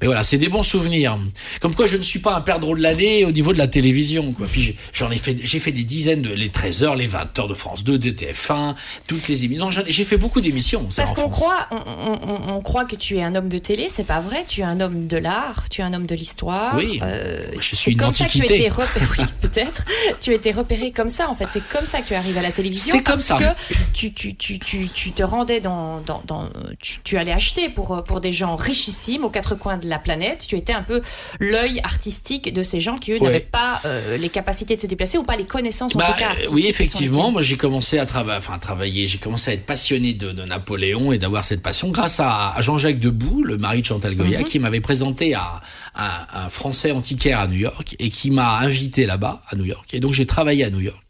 Mais 0.00 0.06
voilà, 0.06 0.22
c'est 0.22 0.38
des 0.38 0.48
bons 0.48 0.62
souvenirs. 0.62 1.18
Comme 1.60 1.74
quoi, 1.74 1.86
je 1.86 1.96
ne 1.96 2.02
suis 2.02 2.18
pas 2.18 2.36
un 2.36 2.40
perdreau 2.40 2.76
de 2.76 2.82
l'année 2.82 3.24
au 3.24 3.32
niveau 3.32 3.52
de 3.52 3.58
la 3.58 3.68
télévision. 3.68 4.32
Quoi. 4.32 4.46
Puis 4.46 4.76
j'en 4.92 5.10
ai 5.10 5.18
fait, 5.18 5.36
j'ai 5.42 5.58
fait 5.58 5.72
des 5.72 5.84
dizaines 5.84 6.22
de 6.22 6.32
les 6.32 6.50
13 6.50 6.82
h 6.82 6.96
les 6.96 7.06
20 7.06 7.38
h 7.38 7.48
de 7.48 7.54
France 7.54 7.84
2, 7.84 7.98
de 7.98 8.10
TF1, 8.10 8.74
toutes 9.06 9.28
les 9.28 9.44
émissions. 9.44 9.70
J'ai 9.70 10.04
fait 10.04 10.18
beaucoup 10.18 10.40
d'émissions. 10.40 10.88
Parce 10.94 11.12
qu'on 11.14 11.28
croit, 11.28 11.68
on, 11.70 12.54
on, 12.54 12.60
croit 12.60 12.84
que 12.84 12.96
tu 12.96 13.16
es 13.16 13.22
un 13.22 13.34
homme 13.34 13.48
de 13.48 13.58
télé, 13.58 13.88
c'est 13.88 14.06
pas 14.06 14.20
vrai. 14.20 14.44
Tu 14.46 14.60
es 14.60 14.64
un 14.64 14.80
homme 14.80 15.06
de 15.06 15.16
l'art, 15.16 15.68
tu 15.70 15.80
es 15.80 15.84
un 15.84 15.94
homme 15.94 16.06
de 16.06 16.14
l'histoire. 16.14 16.74
Oui. 16.76 17.00
Euh, 17.02 17.38
je 17.58 17.74
suis 17.74 17.92
une 17.92 17.98
comme 17.98 18.12
ça 18.12 18.26
que 18.26 18.32
tu 18.32 18.42
as 18.42 18.46
été 18.46 18.68
repéré. 18.68 19.06
oui, 19.18 19.24
peut-être. 19.40 19.84
Tu 20.20 20.32
été 20.34 20.52
repéré 20.52 20.92
comme 20.92 21.08
ça. 21.08 21.28
En 21.28 21.34
fait, 21.34 21.46
c'est 21.52 21.66
comme 21.68 21.86
ça 21.86 22.00
que 22.00 22.08
tu 22.08 22.14
arrives 22.14 22.36
à 22.38 22.42
la 22.42 22.52
télévision. 22.52 22.94
C'est 22.96 23.02
comme 23.02 23.20
ça. 23.20 23.38
que 23.38 23.76
tu, 23.92 24.12
tu, 24.12 24.34
tu, 24.34 24.58
tu, 24.58 24.88
tu 24.88 25.12
te 25.12 25.22
rendais 25.22 25.51
dans, 25.60 26.00
dans, 26.00 26.22
dans 26.26 26.48
tu, 26.80 27.00
tu, 27.04 27.16
allais 27.16 27.32
acheter 27.32 27.68
pour, 27.68 28.02
pour 28.04 28.20
des 28.20 28.32
gens 28.32 28.56
richissimes 28.56 29.24
aux 29.24 29.30
quatre 29.30 29.54
coins 29.54 29.76
de 29.76 29.88
la 29.88 29.98
planète. 29.98 30.44
Tu 30.46 30.56
étais 30.56 30.72
un 30.72 30.82
peu 30.82 31.02
l'œil 31.40 31.80
artistique 31.84 32.52
de 32.52 32.62
ces 32.62 32.80
gens 32.80 32.96
qui, 32.96 33.12
eux, 33.12 33.18
n'avaient 33.18 33.40
pas 33.40 33.80
euh, 33.84 34.16
les 34.16 34.28
capacités 34.28 34.76
de 34.76 34.80
se 34.80 34.86
déplacer 34.86 35.18
ou 35.18 35.24
pas 35.24 35.36
les 35.36 35.44
connaissances, 35.44 35.94
en 35.94 35.98
bah, 35.98 36.06
tout 36.12 36.18
cas. 36.18 36.34
Oui, 36.50 36.66
effectivement. 36.68 37.30
Moi, 37.30 37.42
j'ai 37.42 37.56
commencé 37.56 37.98
à, 37.98 38.06
travailler 38.06 38.38
enfin, 38.38 38.58
travailler. 38.58 39.06
J'ai 39.06 39.18
commencé 39.18 39.50
à 39.50 39.54
être 39.54 39.66
passionné 39.66 40.14
de, 40.14 40.32
de 40.32 40.42
Napoléon 40.42 41.12
et 41.12 41.18
d'avoir 41.18 41.44
cette 41.44 41.62
passion 41.62 41.90
grâce 41.90 42.20
à, 42.20 42.54
à 42.54 42.60
Jean-Jacques 42.60 43.00
Debout, 43.00 43.42
le 43.42 43.56
mari 43.58 43.80
de 43.80 43.86
Chantal 43.86 44.14
Goya, 44.14 44.38
mm 44.38 44.42
-hmm. 44.42 44.46
qui 44.46 44.58
m'avait 44.58 44.80
présenté 44.80 45.34
à, 45.34 45.60
à, 45.94 46.44
un 46.44 46.48
Français 46.48 46.92
antiquaire 46.92 47.40
à 47.40 47.46
New 47.46 47.58
York 47.58 47.96
et 47.98 48.10
qui 48.10 48.30
m'a 48.30 48.58
invité 48.58 49.06
là-bas, 49.06 49.42
à 49.48 49.56
New 49.56 49.64
York. 49.64 49.88
Et 49.94 50.00
donc, 50.00 50.12
j'ai 50.14 50.26
travaillé 50.26 50.64
à 50.64 50.70
New 50.70 50.80
York. 50.80 51.02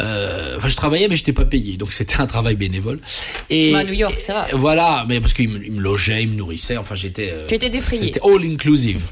Euh, 0.00 0.56
enfin, 0.56 0.68
je 0.68 0.76
travaillais, 0.76 1.08
mais 1.08 1.16
je 1.16 1.22
n'étais 1.22 1.32
pas 1.32 1.44
payé, 1.44 1.76
donc 1.76 1.92
c'était 1.92 2.20
un 2.20 2.26
travail 2.26 2.56
bénévole. 2.56 3.00
Et 3.50 3.72
bah, 3.72 3.78
à 3.78 3.84
New 3.84 3.92
York, 3.92 4.20
ça 4.20 4.34
va. 4.34 4.46
Voilà, 4.52 5.04
mais 5.08 5.20
parce 5.20 5.32
qu'il 5.32 5.48
me, 5.48 5.58
me, 5.58 5.80
logeait, 5.80 6.22
il 6.22 6.30
me 6.30 6.34
nourrissait. 6.34 6.76
Enfin, 6.76 6.94
j'étais. 6.94 7.32
Euh, 7.32 7.46
tu 7.46 7.54
étais 7.54 7.68
défrayé. 7.68 8.06
C'était 8.06 8.20
all 8.24 8.42
inclusive. 8.44 9.02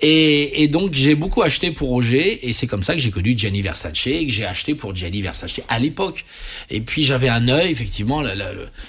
et, 0.00 0.62
et, 0.62 0.68
donc, 0.68 0.94
j'ai 0.94 1.14
beaucoup 1.14 1.42
acheté 1.42 1.70
pour 1.70 1.88
Roger, 1.88 2.48
et 2.48 2.52
c'est 2.52 2.66
comme 2.66 2.82
ça 2.82 2.94
que 2.94 3.00
j'ai 3.00 3.10
connu 3.10 3.36
Gianni 3.36 3.62
Versace, 3.62 4.06
et 4.06 4.26
que 4.26 4.32
j'ai 4.32 4.44
acheté 4.44 4.74
pour 4.74 4.94
Gianni 4.94 5.22
Versace 5.22 5.60
à 5.68 5.78
l'époque. 5.78 6.24
Et 6.70 6.80
puis, 6.80 7.02
j'avais 7.02 7.28
un 7.28 7.48
œil, 7.48 7.70
effectivement. 7.70 8.22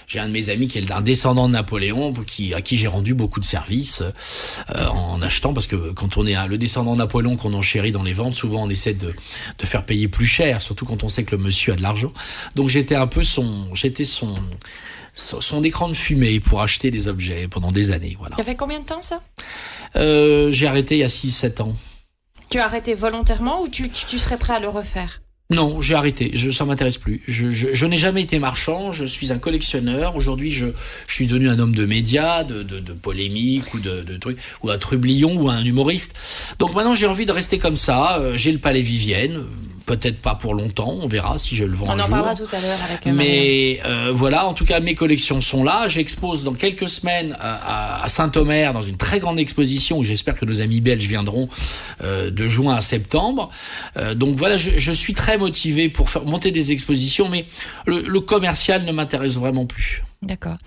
J'ai 0.08 0.20
un 0.20 0.28
de 0.28 0.34
mes 0.34 0.50
amis 0.50 0.68
qui 0.68 0.78
est 0.78 0.92
un 0.92 1.02
descendant 1.02 1.48
de 1.48 1.54
Napoléon, 1.54 2.14
qui, 2.14 2.54
à 2.54 2.62
qui 2.62 2.78
j'ai 2.78 2.88
rendu 2.88 3.14
beaucoup 3.14 3.40
de 3.40 3.46
services 3.46 4.04
euh, 4.76 4.86
en 4.88 5.22
achetant, 5.22 5.54
parce 5.54 5.68
que 5.68 5.92
quand 5.92 6.18
on 6.18 6.26
est 6.26 6.36
un, 6.36 6.48
le 6.48 6.58
descendant 6.58 6.94
de 6.94 7.00
Napoléon 7.00 7.36
qu'on 7.36 7.54
enchérit 7.54 7.92
dans 7.92 8.04
les 8.04 8.14
ventes, 8.14 8.36
souvent 8.36 8.64
on 8.64 8.70
essaie 8.70 8.94
de, 8.94 9.12
de 9.58 9.66
faire 9.66 9.86
payer 9.86 10.08
plus 10.08 10.26
cher, 10.26 10.62
surtout 10.62 10.86
quand 10.86 11.04
on 11.04 11.08
sait 11.08 11.19
que 11.24 11.36
le 11.36 11.42
monsieur 11.42 11.74
a 11.74 11.76
de 11.76 11.82
l'argent. 11.82 12.14
Donc 12.56 12.70
j'étais 12.70 12.96
un 12.96 13.08
peu 13.08 13.24
son, 13.24 13.74
j'étais 13.74 14.06
son, 14.06 14.34
son, 15.14 15.64
écran 15.64 15.90
de 15.90 15.94
fumée 15.94 16.40
pour 16.40 16.62
acheter 16.62 16.92
des 16.92 17.08
objets 17.08 17.48
pendant 17.48 17.72
des 17.72 17.92
années. 17.92 18.16
Voilà. 18.20 18.36
Ça 18.36 18.44
fait 18.44 18.56
combien 18.56 18.80
de 18.80 18.86
temps 18.86 19.02
ça? 19.02 19.24
Euh, 19.96 20.52
J'ai 20.52 20.68
arrêté 20.68 20.96
il 20.96 21.00
y 21.00 21.04
a 21.04 21.08
6-7 21.08 21.62
ans. 21.62 21.76
Tu 22.50 22.60
as 22.60 22.66
arrêté 22.66 22.94
volontairement 22.94 23.62
ou 23.62 23.68
tu, 23.68 23.90
tu, 23.90 24.06
tu 24.06 24.18
serais 24.18 24.38
prêt 24.38 24.54
à 24.54 24.60
le 24.60 24.70
refaire? 24.70 25.22
Non, 25.52 25.82
j'ai 25.82 25.96
arrêté. 25.96 26.30
Je, 26.36 26.52
ça 26.52 26.64
m'intéresse 26.64 27.00
plus. 27.00 27.24
Je, 27.28 27.50
je, 27.50 27.74
je 27.74 27.86
n'ai 27.88 27.98
jamais 27.98 28.22
été 28.22 28.38
marchand. 28.38 28.92
Je 28.92 29.04
suis 29.04 29.32
un 29.32 29.40
collectionneur. 29.40 30.16
Aujourd'hui, 30.16 30.52
je, 30.52 30.68
je 31.08 31.14
suis 31.14 31.26
devenu 31.26 31.50
un 31.50 31.58
homme 31.58 31.74
de 31.74 31.88
médias, 31.88 32.44
de, 32.44 32.62
de, 32.62 32.80
de 32.80 32.94
polémique 32.94 33.74
ou 33.74 33.80
de, 33.80 34.02
de 34.02 34.18
trucs, 34.18 34.38
ou 34.62 34.70
un 34.70 34.78
trublion 34.78 35.36
ou 35.36 35.50
un 35.50 35.64
humoriste. 35.64 36.16
Donc 36.60 36.76
maintenant, 36.76 36.94
j'ai 36.94 37.08
envie 37.08 37.26
de 37.26 37.32
rester 37.32 37.58
comme 37.58 37.78
ça. 37.78 38.20
Euh, 38.20 38.38
j'ai 38.38 38.52
le 38.52 38.60
palais 38.60 38.82
Vivienne 38.82 39.44
peut-être 39.90 40.22
pas 40.22 40.36
pour 40.36 40.54
longtemps, 40.54 40.96
on 41.02 41.08
verra 41.08 41.40
si 41.40 41.56
je 41.56 41.66
le 41.66 41.76
vends 41.76 41.88
on 41.88 41.94
un 41.94 41.98
jour. 41.98 42.06
En 42.06 42.10
parlera 42.10 42.36
tout 42.36 42.56
à 42.56 42.62
l'heure 42.62 42.78
avec 42.88 43.08
euh, 43.08 43.12
Mais 43.12 43.82
euh, 43.86 44.12
voilà, 44.14 44.46
en 44.46 44.54
tout 44.54 44.64
cas, 44.64 44.80
mes 44.80 44.94
collections 44.94 45.42
sont 45.42 45.64
là. 45.64 45.88
J'expose 45.88 46.44
dans 46.44 46.54
quelques 46.54 46.88
semaines 46.88 47.36
à, 47.40 48.04
à 48.04 48.08
Saint-Omer 48.08 48.72
dans 48.72 48.84
une 48.84 48.98
très 48.98 49.20
grande 49.20 49.40
exposition 49.40 49.98
où 49.98 50.04
j'espère 50.04 50.36
que 50.36 50.46
nos 50.46 50.62
amis 50.62 50.80
belges 50.80 51.08
viendront 51.08 51.50
euh, 52.04 52.30
de 52.30 52.48
juin 52.48 52.76
à 52.76 52.82
septembre. 52.82 53.50
Euh, 53.98 54.14
donc 54.14 54.36
voilà, 54.36 54.58
je, 54.58 54.78
je, 54.78 54.92
suis 54.92 55.16
très 55.16 55.40
motivé 55.40 55.90
pour 55.90 56.12
faire 56.12 56.24
monter 56.24 56.52
des 56.52 56.72
expositions, 56.72 57.28
mais 57.28 57.46
le, 57.88 58.02
le 58.02 58.20
commercial 58.20 58.84
ne 58.84 58.92
m'intéresse 58.92 59.38
vraiment 59.40 59.66
plus. 59.66 60.04
D'accord. 60.22 60.58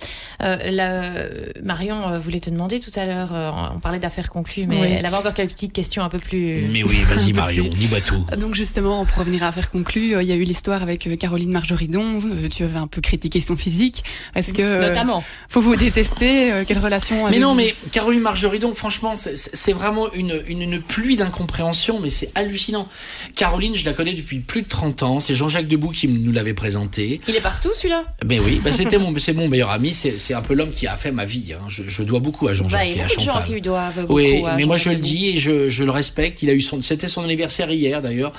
Euh, 0.43 1.47
Marion 1.63 2.09
euh, 2.09 2.19
voulait 2.19 2.41
te 2.41 2.49
demander 2.49 2.81
tout 2.81 2.91
à 2.99 3.05
l'heure, 3.05 3.35
euh, 3.35 3.51
on 3.75 3.81
parlait 3.81 3.99
d'affaires 3.99 4.31
conclues, 4.31 4.63
mais 4.67 4.81
oui. 4.81 4.89
elle 4.91 5.05
avait 5.05 5.17
encore 5.17 5.35
quelques 5.35 5.53
petites 5.53 5.75
questions 5.75 6.03
un 6.03 6.09
peu 6.09 6.19
plus. 6.19 6.67
Mais 6.73 6.83
oui, 6.83 7.03
vas-y 7.03 7.33
Marion, 7.35 7.69
dis-moi 7.69 8.01
tout. 8.01 8.25
Donc 8.39 8.55
justement, 8.55 9.05
pour 9.05 9.19
revenir 9.19 9.43
à 9.43 9.49
affaires 9.49 9.71
conclues, 9.71 10.15
il 10.19 10.27
y 10.27 10.33
a 10.33 10.37
eu 10.37 10.45
l'histoire 10.45 10.83
avec 10.83 11.19
Caroline 11.19 11.51
Marjoridon. 11.51 12.19
tu 12.51 12.63
avais 12.63 12.79
un 12.79 12.87
peu 12.87 13.03
critiqué 13.03 13.41
son 13.41 13.55
physique. 13.55 14.05
Est-ce 14.35 14.55
que 14.55 14.81
notamment 14.89 15.23
faut 15.51 15.61
vous 15.61 15.77
détester 15.77 16.51
Quelle 16.67 16.79
relation 16.79 17.29
Mais 17.29 17.39
non, 17.39 17.55
mais 17.55 17.75
Caroline 17.91 18.23
Marjoridon, 18.23 18.73
franchement, 18.73 19.13
c'est 19.17 19.73
vraiment 19.75 20.11
une, 20.15 20.41
une, 20.49 20.63
une 20.63 20.81
pluie 20.81 21.17
d'incompréhension, 21.17 22.01
mais 22.01 22.09
c'est 22.09 22.31
hallucinant. 22.35 22.89
Caroline, 23.37 23.75
je 23.75 23.85
la 23.85 23.93
connais 23.93 24.15
depuis 24.15 24.39
plus 24.39 24.63
de 24.63 24.69
30 24.69 25.03
ans. 25.03 25.21
C'est 25.21 25.35
Jean-Jacques 25.35 25.69
Debout 25.69 25.91
qui 25.91 26.09
nous 26.09 26.33
l'avait 26.33 26.55
présenté. 26.55 27.21
Il 27.29 27.37
est 27.37 27.41
partout 27.41 27.71
celui-là? 27.75 28.07
Ben 28.25 28.41
oui, 28.43 28.59
ben 28.65 28.73
c'était 28.73 28.99
mon, 28.99 29.13
c'est 29.19 29.35
mon 29.35 29.42
mon 29.43 29.49
meilleur 29.49 29.71
ami. 29.71 29.93
C'est 29.93 30.35
un 30.35 30.43
peu 30.43 30.55
l'homme 30.55 30.73
qui 30.73 30.87
a 30.87 30.97
fait 30.97 31.11
ma 31.11 31.25
vie. 31.25 31.53
Hein. 31.55 31.65
Je, 31.69 31.83
je, 31.87 32.03
dois 32.03 32.21
beaucoup 32.21 32.49
à 32.49 32.55
Jean-Jacques 32.55 32.81
bah, 32.81 32.87
et 32.87 33.01
à 33.01 33.09
Chantal. 33.09 33.25
gens 33.25 33.43
qui 33.43 33.53
lui 33.53 33.61
doivent 33.61 34.01
beaucoup. 34.03 34.15
Oui, 34.15 34.43
mais 34.57 34.65
moi 34.65 34.77
je 34.77 34.91
le 34.91 34.97
dis 34.97 35.31
et 35.31 35.37
je, 35.39 35.69
je, 35.69 35.85
le 35.85 35.91
respecte. 35.91 36.43
Il 36.43 36.51
a 36.51 36.53
eu 36.53 36.61
son, 36.61 36.81
c'était 36.81 37.09
son 37.09 37.23
anniversaire 37.23 37.71
hier 37.71 38.03
d'ailleurs. 38.03 38.33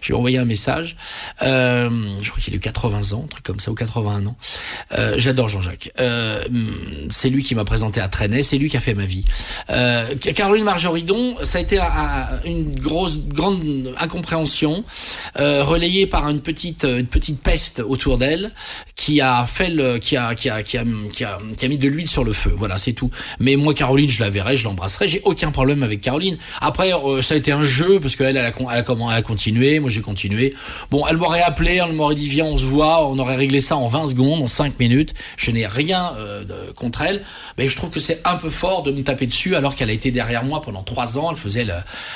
Je 0.00 0.08
lui 0.08 0.14
ai 0.14 0.16
envoyé 0.16 0.38
un 0.38 0.44
message. 0.44 0.96
Euh, 1.42 1.88
je 2.22 2.30
crois 2.30 2.42
qu'il 2.42 2.54
a 2.54 2.56
eu 2.56 2.60
80 2.60 3.12
ans, 3.12 3.22
un 3.24 3.28
truc 3.28 3.44
comme 3.44 3.60
ça, 3.60 3.70
ou 3.70 3.74
81 3.74 4.26
ans. 4.26 4.36
Euh, 4.92 5.14
J'adore 5.16 5.48
Jean-Jacques. 5.48 5.90
Euh, 6.00 6.44
c'est 7.10 7.28
lui 7.28 7.42
qui 7.42 7.54
m'a 7.54 7.64
présenté 7.64 8.00
à 8.00 8.08
Trenet. 8.08 8.42
C'est 8.42 8.58
lui 8.58 8.70
qui 8.70 8.76
a 8.76 8.80
fait 8.80 8.94
ma 8.94 9.04
vie. 9.04 9.24
Euh, 9.70 10.06
Caroline 10.34 10.64
Marjoridon, 10.64 11.36
ça 11.42 11.58
a 11.58 11.60
été 11.60 11.78
une 12.44 12.74
grosse, 12.78 13.18
grande 13.18 13.94
incompréhension, 13.98 14.84
euh, 15.38 15.64
relayée 15.64 16.06
par 16.06 16.28
une 16.28 16.40
petite, 16.40 16.84
une 16.84 17.06
petite 17.06 17.42
peste 17.42 17.80
autour 17.80 18.18
d'elle, 18.18 18.52
qui 18.96 19.20
a 19.20 19.46
fait 19.46 19.70
le, 19.70 19.98
qui 19.98 20.16
a, 20.16 20.34
qui 20.34 20.48
a, 20.48 20.49
qui 20.64 20.78
a, 20.78 20.84
qui 21.12 21.24
a, 21.24 21.38
qui 21.56 21.64
a 21.64 21.68
mis 21.68 21.76
de 21.76 21.88
l'huile 21.88 22.08
sur 22.08 22.24
le 22.24 22.32
feu. 22.32 22.52
Voilà, 22.56 22.78
c'est 22.78 22.92
tout. 22.92 23.10
Mais 23.38 23.56
moi, 23.56 23.74
Caroline, 23.74 24.08
je 24.08 24.22
la 24.22 24.30
verrai, 24.30 24.56
je 24.56 24.64
l'embrasserai. 24.64 25.08
J'ai 25.08 25.22
aucun 25.24 25.50
problème 25.50 25.82
avec 25.82 26.00
Caroline. 26.00 26.36
Après, 26.60 26.92
euh, 26.92 27.22
ça 27.22 27.34
a 27.34 27.36
été 27.36 27.52
un 27.52 27.62
jeu 27.62 28.00
parce 28.00 28.16
qu'elle, 28.16 28.36
elle 28.36 28.44
a, 28.44 28.52
elle 28.58 28.78
a, 28.78 28.84
elle 28.88 29.16
a 29.16 29.22
continué. 29.22 29.80
Moi, 29.80 29.90
j'ai 29.90 30.00
continué. 30.00 30.54
Bon, 30.90 31.06
elle 31.06 31.16
m'aurait 31.16 31.42
appelé, 31.42 31.80
elle 31.84 31.94
m'aurait 31.94 32.14
dit 32.14 32.28
viens, 32.28 32.44
on 32.44 32.58
se 32.58 32.64
voit. 32.64 33.06
On 33.08 33.18
aurait 33.18 33.36
réglé 33.36 33.60
ça 33.60 33.76
en 33.76 33.88
20 33.88 34.08
secondes, 34.08 34.42
en 34.42 34.46
5 34.46 34.78
minutes. 34.78 35.14
Je 35.36 35.50
n'ai 35.50 35.66
rien 35.66 36.12
euh, 36.18 36.44
de, 36.44 36.72
contre 36.72 37.02
elle, 37.02 37.22
mais 37.58 37.68
je 37.68 37.76
trouve 37.76 37.90
que 37.90 38.00
c'est 38.00 38.20
un 38.26 38.36
peu 38.36 38.50
fort 38.50 38.82
de 38.82 38.90
me 38.90 39.02
taper 39.02 39.26
dessus 39.26 39.54
alors 39.56 39.74
qu'elle 39.74 39.90
a 39.90 39.92
été 39.92 40.10
derrière 40.10 40.44
moi 40.44 40.60
pendant 40.62 40.82
trois 40.82 41.18
ans. 41.18 41.30
Elle 41.30 41.36
faisait 41.36 41.64
le, 41.64 41.74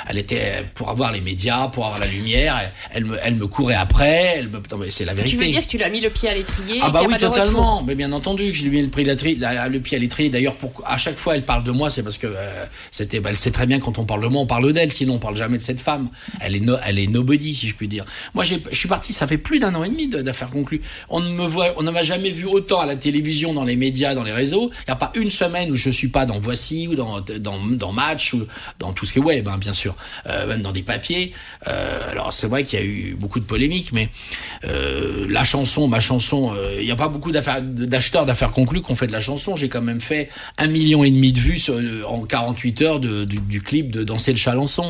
elle 0.09 0.19
était 0.19 0.65
pour 0.75 0.91
avoir 0.91 1.13
les 1.13 1.21
médias, 1.21 1.69
pour 1.69 1.87
avoir 1.87 2.01
la 2.01 2.07
lumière. 2.07 2.61
Elle, 2.61 2.71
elle 2.95 3.05
me, 3.05 3.19
elle 3.23 3.35
me 3.37 3.47
courait 3.47 3.75
après. 3.75 4.37
Elle 4.39 4.49
me, 4.49 4.61
c'est 4.91 5.05
la 5.05 5.15
vérité. 5.15 5.37
Tu 5.37 5.43
veux 5.43 5.51
dire 5.51 5.63
que 5.63 5.71
tu 5.71 5.79
l'as 5.79 5.89
mis 5.89 6.01
le 6.01 6.11
pied 6.11 6.29
à 6.29 6.35
l'étrier 6.35 6.79
Ah 6.83 6.91
bah 6.91 7.03
oui, 7.07 7.17
totalement. 7.19 7.83
Mais 7.83 7.95
bien 7.95 8.13
entendu 8.13 8.24
que 8.25 8.53
je 8.53 8.65
lui 8.65 8.79
ai 8.79 8.83
le, 8.83 8.89
le 8.89 9.81
pied 9.81 9.97
à 9.97 10.01
l'étrier. 10.01 10.31
D'ailleurs, 10.31 10.57
à 10.87 10.99
chaque 10.99 11.17
fois 11.17 11.37
elle 11.37 11.43
parle 11.43 11.65
de 11.65 11.71
moi, 11.71 11.91
c'est 11.91 12.03
parce 12.03 12.19
que 12.19 12.27
euh, 12.27 12.65
c'était, 12.91 13.21
bah, 13.21 13.31
elle 13.31 13.37
sait 13.37 13.51
très 13.51 13.67
bien 13.67 13.79
quand 13.79 13.99
on 13.99 14.05
parle 14.05 14.23
de 14.23 14.29
moi, 14.29 14.43
on 14.43 14.47
parle 14.47 14.73
d'elle. 14.73 14.91
Sinon, 14.93 15.15
on 15.15 15.19
parle 15.19 15.37
jamais 15.37 15.59
de 15.59 15.63
cette 15.63 15.81
femme. 15.81 16.09
Elle 16.41 16.57
est, 16.57 16.61
no, 16.61 16.77
elle 16.87 16.99
est 16.99 17.07
nobody, 17.07 17.55
si 17.55 17.69
je 17.69 17.75
puis 17.75 17.89
dire. 17.89 18.05
Moi, 18.35 18.45
je 18.45 18.57
suis 18.73 18.89
parti. 18.89 19.13
Ça 19.13 19.27
fait 19.27 19.39
plus 19.39 19.59
d'un 19.59 19.75
an 19.75 19.85
et 19.85 19.89
demi 19.89 20.09
d'affaires 20.09 20.51
conclues. 20.51 20.81
On 21.09 21.21
ne 21.21 21.29
me 21.31 21.47
voit, 21.47 21.75
on 21.77 21.83
ne 21.83 21.91
m'a 21.91 22.03
jamais 22.03 22.31
vu 22.31 22.47
autant 22.47 22.81
à 22.81 22.87
la 22.87 22.97
télévision, 22.97 23.53
dans 23.53 23.65
les 23.65 23.77
médias, 23.77 24.15
dans 24.15 24.25
les 24.25 24.33
réseaux. 24.33 24.71
Il 24.73 24.85
n'y 24.89 24.93
a 24.93 24.97
pas 24.97 25.13
une 25.15 25.31
semaine 25.31 25.71
où 25.71 25.77
je 25.77 25.91
suis 25.91 26.09
pas 26.09 26.27
dans 26.27 26.39
Voici 26.39 26.89
ou 26.89 26.95
dans 26.95 27.21
dans, 27.21 27.93
Match 27.93 28.35
ou 28.35 28.47
dans 28.79 28.93
tout 28.93 29.07
ce 29.07 29.13
qui 29.13 29.19
est 29.19 29.23
web, 29.23 29.47
hein, 29.47 29.59
bien 29.59 29.73
sûr, 29.73 29.95
euh, 30.27 30.47
même 30.47 30.63
dans 30.63 30.73
des 30.73 30.83
papiers. 30.83 31.33
Euh, 31.69 32.11
alors 32.11 32.33
c'est 32.33 32.47
vrai 32.47 32.65
qu'il 32.65 32.79
y 32.79 32.83
a 32.83 32.85
eu 32.85 33.15
beaucoup 33.19 33.41
de 33.41 33.45
polémiques, 33.45 33.93
mais 33.93 34.09
la 35.29 35.45
chanson, 35.45 35.89
ma 35.89 36.01
chanson, 36.01 36.55
il 36.79 36.85
n'y 36.85 36.91
a 36.91 36.97
pas 36.97 37.09
beaucoup 37.09 37.33
d'acheteurs 37.33 38.14
d'affaires 38.23 38.53
conclues 38.53 38.83
qui 38.83 38.93
ont 38.93 38.97
fait 38.97 39.09
de 39.09 39.13
la 39.13 39.21
chanson. 39.21 39.57
J'ai 39.57 39.69
quand 39.69 39.83
même 39.83 40.01
fait 40.01 40.29
un 40.59 40.69
million 40.69 41.03
et 41.03 41.11
demi 41.11 41.33
de 41.33 41.41
vues 41.41 41.59
sur, 41.59 41.75
euh, 41.75 42.03
en 42.07 42.21
48 42.21 42.83
heures 42.83 43.01
de, 43.01 43.25
du, 43.25 43.39
du, 43.41 43.61
clip 43.61 43.91
de 43.91 44.05
Danser 44.05 44.31
le 44.33 44.39
chalençon. 44.39 44.89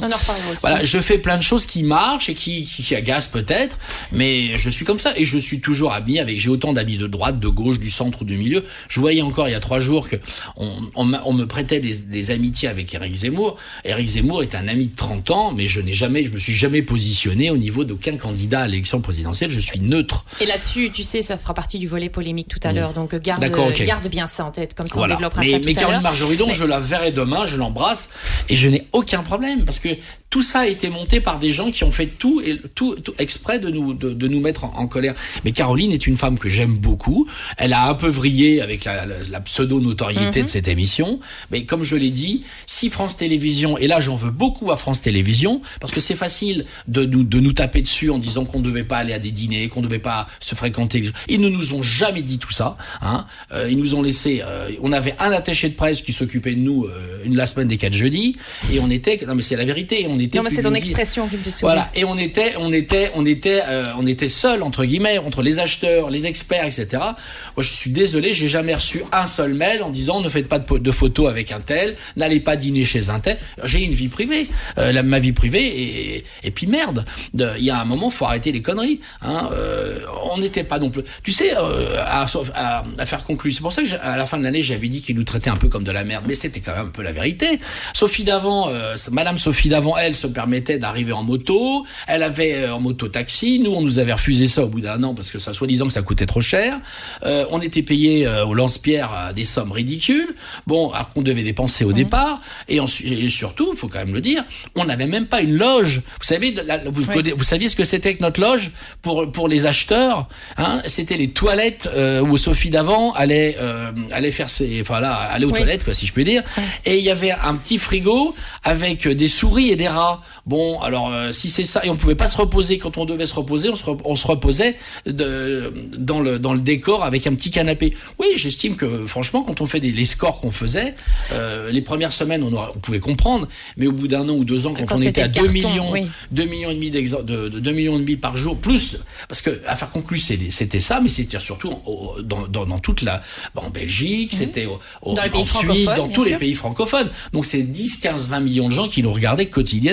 Voilà, 0.60 0.84
je 0.84 0.98
fais 0.98 1.18
plein 1.18 1.38
de 1.38 1.42
choses 1.42 1.64
qui 1.66 1.82
marchent 1.82 2.28
et 2.28 2.34
qui, 2.34 2.64
qui, 2.64 2.82
qui 2.82 2.94
agacent 2.94 3.28
peut-être, 3.28 3.78
mais 4.12 4.56
je 4.58 4.68
suis 4.68 4.84
comme 4.84 4.98
ça 4.98 5.12
et 5.16 5.24
je 5.24 5.38
suis 5.38 5.60
toujours 5.60 5.92
ami 5.92 6.18
avec. 6.18 6.38
J'ai 6.38 6.50
autant 6.50 6.72
d'amis 6.74 6.98
de 6.98 7.06
droite, 7.06 7.40
de 7.40 7.48
gauche, 7.48 7.78
du 7.78 7.90
centre 7.90 8.22
ou 8.22 8.24
du 8.24 8.36
milieu. 8.36 8.64
Je 8.88 9.00
voyais 9.00 9.22
encore 9.22 9.48
il 9.48 9.52
y 9.52 9.56
a 9.56 9.60
trois 9.60 9.80
jours 9.80 10.08
que 10.08 10.16
on, 10.56 10.68
on, 10.94 11.12
on 11.24 11.32
me 11.32 11.46
prêtait 11.46 11.80
des, 11.80 11.96
des, 11.96 12.30
amitiés 12.30 12.68
avec 12.68 12.92
Eric 12.94 13.14
Zemmour. 13.14 13.56
Eric 13.84 14.08
Zemmour 14.08 14.42
est 14.42 14.54
un 14.54 14.68
ami 14.68 14.88
de 14.88 14.96
30 14.96 15.30
ans, 15.30 15.52
mais 15.52 15.66
je 15.66 15.80
n'ai 15.80 15.92
jamais, 15.92 16.24
je 16.24 16.30
me 16.30 16.38
suis 16.38 16.54
jamais 16.54 16.82
positionné 16.82 17.50
au 17.50 17.56
niveau 17.56 17.84
d'aucun 17.84 18.16
candidat 18.16 18.62
à 18.62 18.66
l'élection 18.66 19.00
présidentielle. 19.00 19.50
Je 19.50 19.60
suis 19.60 19.80
neutre. 19.80 20.24
Et 20.40 20.46
là-dessus, 20.46 20.90
tu 20.90 21.02
sais, 21.02 21.22
ça 21.22 21.38
fera 21.38 21.54
partie 21.54 21.78
du 21.78 21.86
volet 21.86 22.08
polémique 22.08 22.48
tout 22.48 22.60
à 22.62 22.72
l'heure. 22.72 22.92
Donc 22.92 23.13
garde, 23.18 23.44
okay. 23.44 23.84
garde 23.84 24.06
bien 24.08 24.26
ça 24.26 24.44
en 24.44 24.50
tête, 24.50 24.74
comme 24.74 24.88
ça 24.88 24.94
voilà. 24.96 25.14
on 25.14 25.16
développera 25.16 25.42
mais, 25.42 25.52
ça 25.52 25.58
tout 25.58 25.64
Mais 25.66 25.74
Caroline 25.74 26.02
Marjoridon, 26.02 26.52
je 26.52 26.64
la 26.64 26.80
verrai 26.80 27.10
demain, 27.10 27.46
je 27.46 27.56
l'embrasse 27.56 28.08
et 28.48 28.56
je 28.56 28.68
n'ai 28.68 28.86
aucun 28.92 29.22
problème 29.22 29.64
parce 29.64 29.80
que 29.80 29.88
tout 30.34 30.42
ça 30.42 30.60
a 30.62 30.66
été 30.66 30.90
monté 30.90 31.20
par 31.20 31.38
des 31.38 31.52
gens 31.52 31.70
qui 31.70 31.84
ont 31.84 31.92
fait 31.92 32.08
tout 32.08 32.42
et 32.44 32.60
tout, 32.74 32.96
tout 32.96 33.14
exprès 33.20 33.60
de 33.60 33.70
nous 33.70 33.94
de, 33.94 34.12
de 34.12 34.26
nous 34.26 34.40
mettre 34.40 34.64
en, 34.64 34.74
en, 34.76 34.88
colère. 34.88 35.14
Mais 35.44 35.52
Caroline 35.52 35.92
est 35.92 36.08
une 36.08 36.16
femme 36.16 36.40
que 36.40 36.48
j'aime 36.48 36.76
beaucoup. 36.76 37.28
Elle 37.56 37.72
a 37.72 37.88
un 37.88 37.94
peu 37.94 38.08
vrillé 38.08 38.60
avec 38.60 38.84
la, 38.84 39.06
la, 39.06 39.14
la 39.30 39.40
pseudo 39.42 39.80
notoriété 39.80 40.42
de 40.42 40.48
cette 40.48 40.66
émission. 40.66 41.20
Mais 41.52 41.66
comme 41.66 41.84
je 41.84 41.94
l'ai 41.94 42.10
dit, 42.10 42.42
si 42.66 42.90
France 42.90 43.16
Télévisions 43.16 43.78
et 43.78 43.86
là 43.86 44.00
j'en 44.00 44.16
veux 44.16 44.32
beaucoup 44.32 44.72
à 44.72 44.76
France 44.76 45.02
Télévisions 45.02 45.62
parce 45.78 45.92
que 45.92 46.00
c'est 46.00 46.16
facile 46.16 46.64
de 46.88 47.04
nous 47.04 47.22
de 47.22 47.38
nous 47.38 47.52
taper 47.52 47.80
dessus 47.80 48.10
en 48.10 48.18
disant 48.18 48.44
qu'on 48.44 48.58
ne 48.58 48.64
devait 48.64 48.82
pas 48.82 48.96
aller 48.96 49.12
à 49.12 49.20
des 49.20 49.30
dîners, 49.30 49.68
qu'on 49.68 49.82
ne 49.82 49.86
devait 49.86 50.00
pas 50.00 50.26
se 50.40 50.56
fréquenter. 50.56 51.12
Ils 51.28 51.40
ne 51.40 51.48
nous 51.48 51.74
ont 51.74 51.82
jamais 51.82 52.22
dit 52.22 52.40
tout 52.40 52.50
ça. 52.50 52.76
Hein. 53.02 53.24
Euh, 53.52 53.68
ils 53.70 53.78
nous 53.78 53.94
ont 53.94 54.02
laissé. 54.02 54.42
Euh, 54.44 54.70
on 54.82 54.90
avait 54.90 55.14
un 55.20 55.30
attaché 55.30 55.68
de 55.68 55.74
presse 55.74 56.02
qui 56.02 56.12
s'occupait 56.12 56.56
de 56.56 56.60
nous 56.60 56.86
euh, 56.86 57.22
une 57.24 57.36
la 57.36 57.46
semaine 57.46 57.68
des 57.68 57.76
quatre 57.76 57.92
jeudis 57.92 58.34
et 58.72 58.80
on 58.80 58.90
était. 58.90 59.20
Non 59.28 59.36
mais 59.36 59.42
c'est 59.42 59.54
la 59.54 59.64
vérité. 59.64 60.08
On 60.10 60.23
était. 60.24 60.38
Non 60.38 60.44
mais 60.44 60.50
c'est 60.50 60.62
ton 60.62 60.74
expression 60.74 61.28
qui 61.28 61.36
me 61.36 61.42
fait 61.42 61.50
sourire. 61.50 61.74
Voilà. 61.74 61.90
Et 61.94 62.04
on 62.04 62.16
était, 62.18 62.54
on 62.58 62.72
était, 62.72 63.10
on 63.14 63.26
était, 63.26 63.62
euh, 63.66 63.86
on 63.98 64.06
était 64.06 64.28
seul 64.28 64.62
entre 64.62 64.84
guillemets 64.84 65.18
entre 65.18 65.42
les 65.42 65.58
acheteurs, 65.58 66.10
les 66.10 66.26
experts, 66.26 66.64
etc. 66.64 66.86
Moi 66.92 67.60
je 67.60 67.72
suis 67.72 67.90
désolé, 67.90 68.34
j'ai 68.34 68.48
jamais 68.48 68.74
reçu 68.74 69.02
un 69.12 69.26
seul 69.26 69.54
mail 69.54 69.82
en 69.82 69.90
disant 69.90 70.20
ne 70.20 70.28
faites 70.28 70.48
pas 70.48 70.58
de, 70.58 70.78
de 70.78 70.90
photos 70.90 71.28
avec 71.28 71.52
un 71.52 71.60
tel, 71.60 71.96
n'allez 72.16 72.40
pas 72.40 72.56
dîner 72.56 72.84
chez 72.84 73.10
un 73.10 73.20
tel. 73.20 73.38
J'ai 73.64 73.82
une 73.82 73.92
vie 73.92 74.08
privée, 74.08 74.48
euh, 74.78 74.92
la, 74.92 75.02
ma 75.02 75.18
vie 75.18 75.32
privée 75.32 75.66
et, 75.66 76.24
et 76.42 76.50
puis 76.50 76.66
merde. 76.66 77.04
Il 77.34 77.64
y 77.64 77.70
a 77.70 77.80
un 77.80 77.84
moment 77.84 78.10
faut 78.10 78.26
arrêter 78.26 78.52
les 78.52 78.62
conneries. 78.62 79.00
Hein. 79.22 79.50
Euh, 79.52 79.98
on 80.30 80.38
n'était 80.38 80.64
pas 80.64 80.78
non 80.78 80.90
plus. 80.90 81.02
Tu 81.22 81.32
sais, 81.32 81.52
à, 81.52 82.26
à, 82.54 82.84
à, 82.98 83.06
faire 83.06 83.24
conclure. 83.24 83.52
C'est 83.52 83.60
pour 83.60 83.72
ça 83.72 83.82
que 83.82 83.88
à 84.02 84.16
la 84.16 84.26
fin 84.26 84.38
de 84.38 84.42
l'année 84.42 84.62
j'avais 84.62 84.88
dit 84.88 85.02
qu'ils 85.02 85.16
nous 85.16 85.24
traitaient 85.24 85.50
un 85.50 85.56
peu 85.56 85.68
comme 85.68 85.84
de 85.84 85.90
la 85.90 86.04
merde, 86.04 86.24
mais 86.26 86.34
c'était 86.34 86.60
quand 86.60 86.74
même 86.74 86.86
un 86.86 86.90
peu 86.90 87.02
la 87.02 87.12
vérité. 87.12 87.58
Sophie 87.92 88.24
d'avant, 88.24 88.70
Madame 89.10 89.38
Sophie 89.38 89.68
d'avant, 89.68 89.96
elle 89.96 90.13
se 90.14 90.26
permettait 90.26 90.78
d'arriver 90.78 91.12
en 91.12 91.22
moto. 91.22 91.84
Elle 92.06 92.22
avait 92.22 92.54
euh, 92.54 92.74
en 92.74 92.80
moto 92.80 93.08
taxi. 93.08 93.58
Nous, 93.58 93.72
on 93.72 93.82
nous 93.82 93.98
avait 93.98 94.12
refusé 94.12 94.46
ça 94.46 94.64
au 94.64 94.68
bout 94.68 94.80
d'un 94.80 95.02
an 95.02 95.14
parce 95.14 95.30
que 95.30 95.38
ça, 95.38 95.52
soi-disant 95.52 95.86
que 95.86 95.92
ça 95.92 96.02
coûtait 96.02 96.26
trop 96.26 96.40
cher. 96.40 96.80
Euh, 97.24 97.44
on 97.50 97.60
était 97.60 97.82
payé 97.82 98.26
au 98.46 98.54
lance-pierre 98.54 99.32
des 99.34 99.44
sommes 99.44 99.72
ridicules. 99.72 100.34
Bon, 100.66 100.90
alors 100.90 101.10
qu'on 101.10 101.22
devait 101.22 101.42
dépenser 101.42 101.84
au 101.84 101.90
mmh. 101.90 101.94
départ. 101.94 102.38
Et, 102.68 102.80
ensuite, 102.80 103.12
et 103.12 103.30
surtout, 103.30 103.70
il 103.72 103.78
faut 103.78 103.88
quand 103.88 103.98
même 103.98 104.14
le 104.14 104.20
dire, 104.20 104.44
on 104.74 104.84
n'avait 104.84 105.06
même 105.06 105.26
pas 105.26 105.40
une 105.40 105.56
loge. 105.56 106.02
Vous 106.18 106.24
savez, 106.24 106.52
la, 106.52 106.78
vous, 106.78 107.10
oui. 107.10 107.32
vous 107.36 107.44
saviez 107.44 107.68
ce 107.68 107.76
que 107.76 107.84
c'était 107.84 108.14
que 108.14 108.22
notre 108.22 108.40
loge? 108.40 108.70
Pour 109.02 109.30
pour 109.32 109.48
les 109.48 109.66
acheteurs 109.66 110.28
hein 110.56 110.80
C'était 110.86 111.16
les 111.16 111.30
toilettes 111.30 111.88
euh, 111.94 112.20
où 112.20 112.36
Sophie 112.36 112.70
d'avant 112.70 113.12
allait 113.12 113.56
euh, 113.60 113.92
allait 114.12 114.30
faire 114.30 114.48
ses, 114.48 114.80
enfin 114.80 115.00
là, 115.00 115.14
aller 115.14 115.46
aux 115.46 115.50
oui. 115.50 115.58
toilettes, 115.58 115.84
quoi, 115.84 115.94
si 115.94 116.06
je 116.06 116.12
peux 116.12 116.24
dire. 116.24 116.42
Oui. 116.56 116.62
Et 116.86 116.98
il 116.98 117.04
y 117.04 117.10
avait 117.10 117.32
un 117.32 117.54
petit 117.54 117.78
frigo 117.78 118.34
avec 118.62 119.06
des 119.06 119.28
souris 119.28 119.70
et 119.70 119.76
des 119.76 119.88
rats. 119.88 120.03
Bon, 120.46 120.80
alors 120.80 121.12
euh, 121.12 121.32
si 121.32 121.48
c'est 121.48 121.64
ça, 121.64 121.84
et 121.84 121.90
on 121.90 121.96
pouvait 121.96 122.14
pas 122.14 122.28
se 122.28 122.36
reposer 122.36 122.78
quand 122.78 122.98
on 122.98 123.04
devait 123.04 123.26
se 123.26 123.34
reposer, 123.34 123.70
on 123.70 123.74
se, 123.74 123.84
re, 123.84 123.96
on 124.04 124.16
se 124.16 124.26
reposait 124.26 124.76
de, 125.06 125.72
dans 125.96 126.20
le 126.20 126.38
dans 126.38 126.52
le 126.52 126.60
décor 126.60 127.04
avec 127.04 127.26
un 127.26 127.34
petit 127.34 127.50
canapé. 127.50 127.94
Oui, 128.18 128.26
j'estime 128.36 128.76
que 128.76 129.06
franchement, 129.06 129.42
quand 129.42 129.60
on 129.60 129.66
fait 129.66 129.80
des, 129.80 129.92
les 129.92 130.04
scores 130.04 130.40
qu'on 130.40 130.50
faisait, 130.50 130.94
euh, 131.32 131.70
les 131.70 131.82
premières 131.82 132.12
semaines, 132.12 132.42
on, 132.42 132.52
aura, 132.52 132.72
on 132.74 132.78
pouvait 132.78 133.00
comprendre, 133.00 133.48
mais 133.76 133.86
au 133.86 133.92
bout 133.92 134.08
d'un 134.08 134.28
an 134.28 134.34
ou 134.34 134.44
deux 134.44 134.66
ans, 134.66 134.74
quand, 134.74 134.86
quand 134.86 134.98
on 134.98 135.02
était 135.02 135.22
à 135.22 135.28
2 135.28 135.48
millions, 135.48 135.92
oui. 135.92 136.06
2 136.32 136.44
millions 136.44 136.70
et 136.70 136.74
demi 136.74 136.90
de, 136.90 137.48
de 137.48 137.58
2 137.58 137.72
millions 137.72 137.96
et 137.96 138.00
demi 138.00 138.16
par 138.16 138.36
jour, 138.36 138.56
plus, 138.56 138.98
parce 139.28 139.40
que 139.40 139.60
à 139.66 139.76
faire 139.76 139.90
conclure, 139.90 140.20
c'était 140.20 140.80
ça, 140.80 141.00
mais 141.00 141.08
c'était 141.08 141.40
surtout 141.40 141.74
dans, 142.22 142.46
dans, 142.48 142.66
dans, 142.66 142.78
toute 142.78 143.02
la, 143.02 143.20
en 143.56 143.70
Belgique, 143.70 144.32
mmh. 144.34 144.36
c'était 144.36 144.66
en 145.02 145.46
Suisse, 145.46 145.90
dans 145.96 146.08
tous 146.08 146.24
sûr. 146.24 146.32
les 146.32 146.38
pays 146.38 146.54
francophones. 146.54 147.10
Donc 147.32 147.46
c'est 147.46 147.62
10, 147.62 147.98
15, 147.98 148.28
20 148.28 148.40
millions 148.40 148.68
de 148.68 148.72
gens 148.72 148.88
qui 148.88 149.02
nous 149.02 149.12
regardaient 149.12 149.46
quotidiennement. 149.46 149.83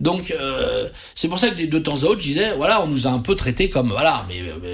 Donc 0.00 0.30
euh, 0.30 0.88
c'est 1.14 1.28
pour 1.28 1.38
ça 1.38 1.50
que 1.50 1.62
de 1.64 1.78
temps 1.78 2.02
à 2.02 2.04
autre, 2.04 2.20
je 2.20 2.26
disais, 2.26 2.54
voilà, 2.56 2.82
on 2.82 2.86
nous 2.86 3.06
a 3.06 3.10
un 3.10 3.18
peu 3.18 3.34
traités 3.34 3.68
comme, 3.68 3.90
voilà, 3.90 4.24
mais, 4.28 4.42
mais 4.62 4.72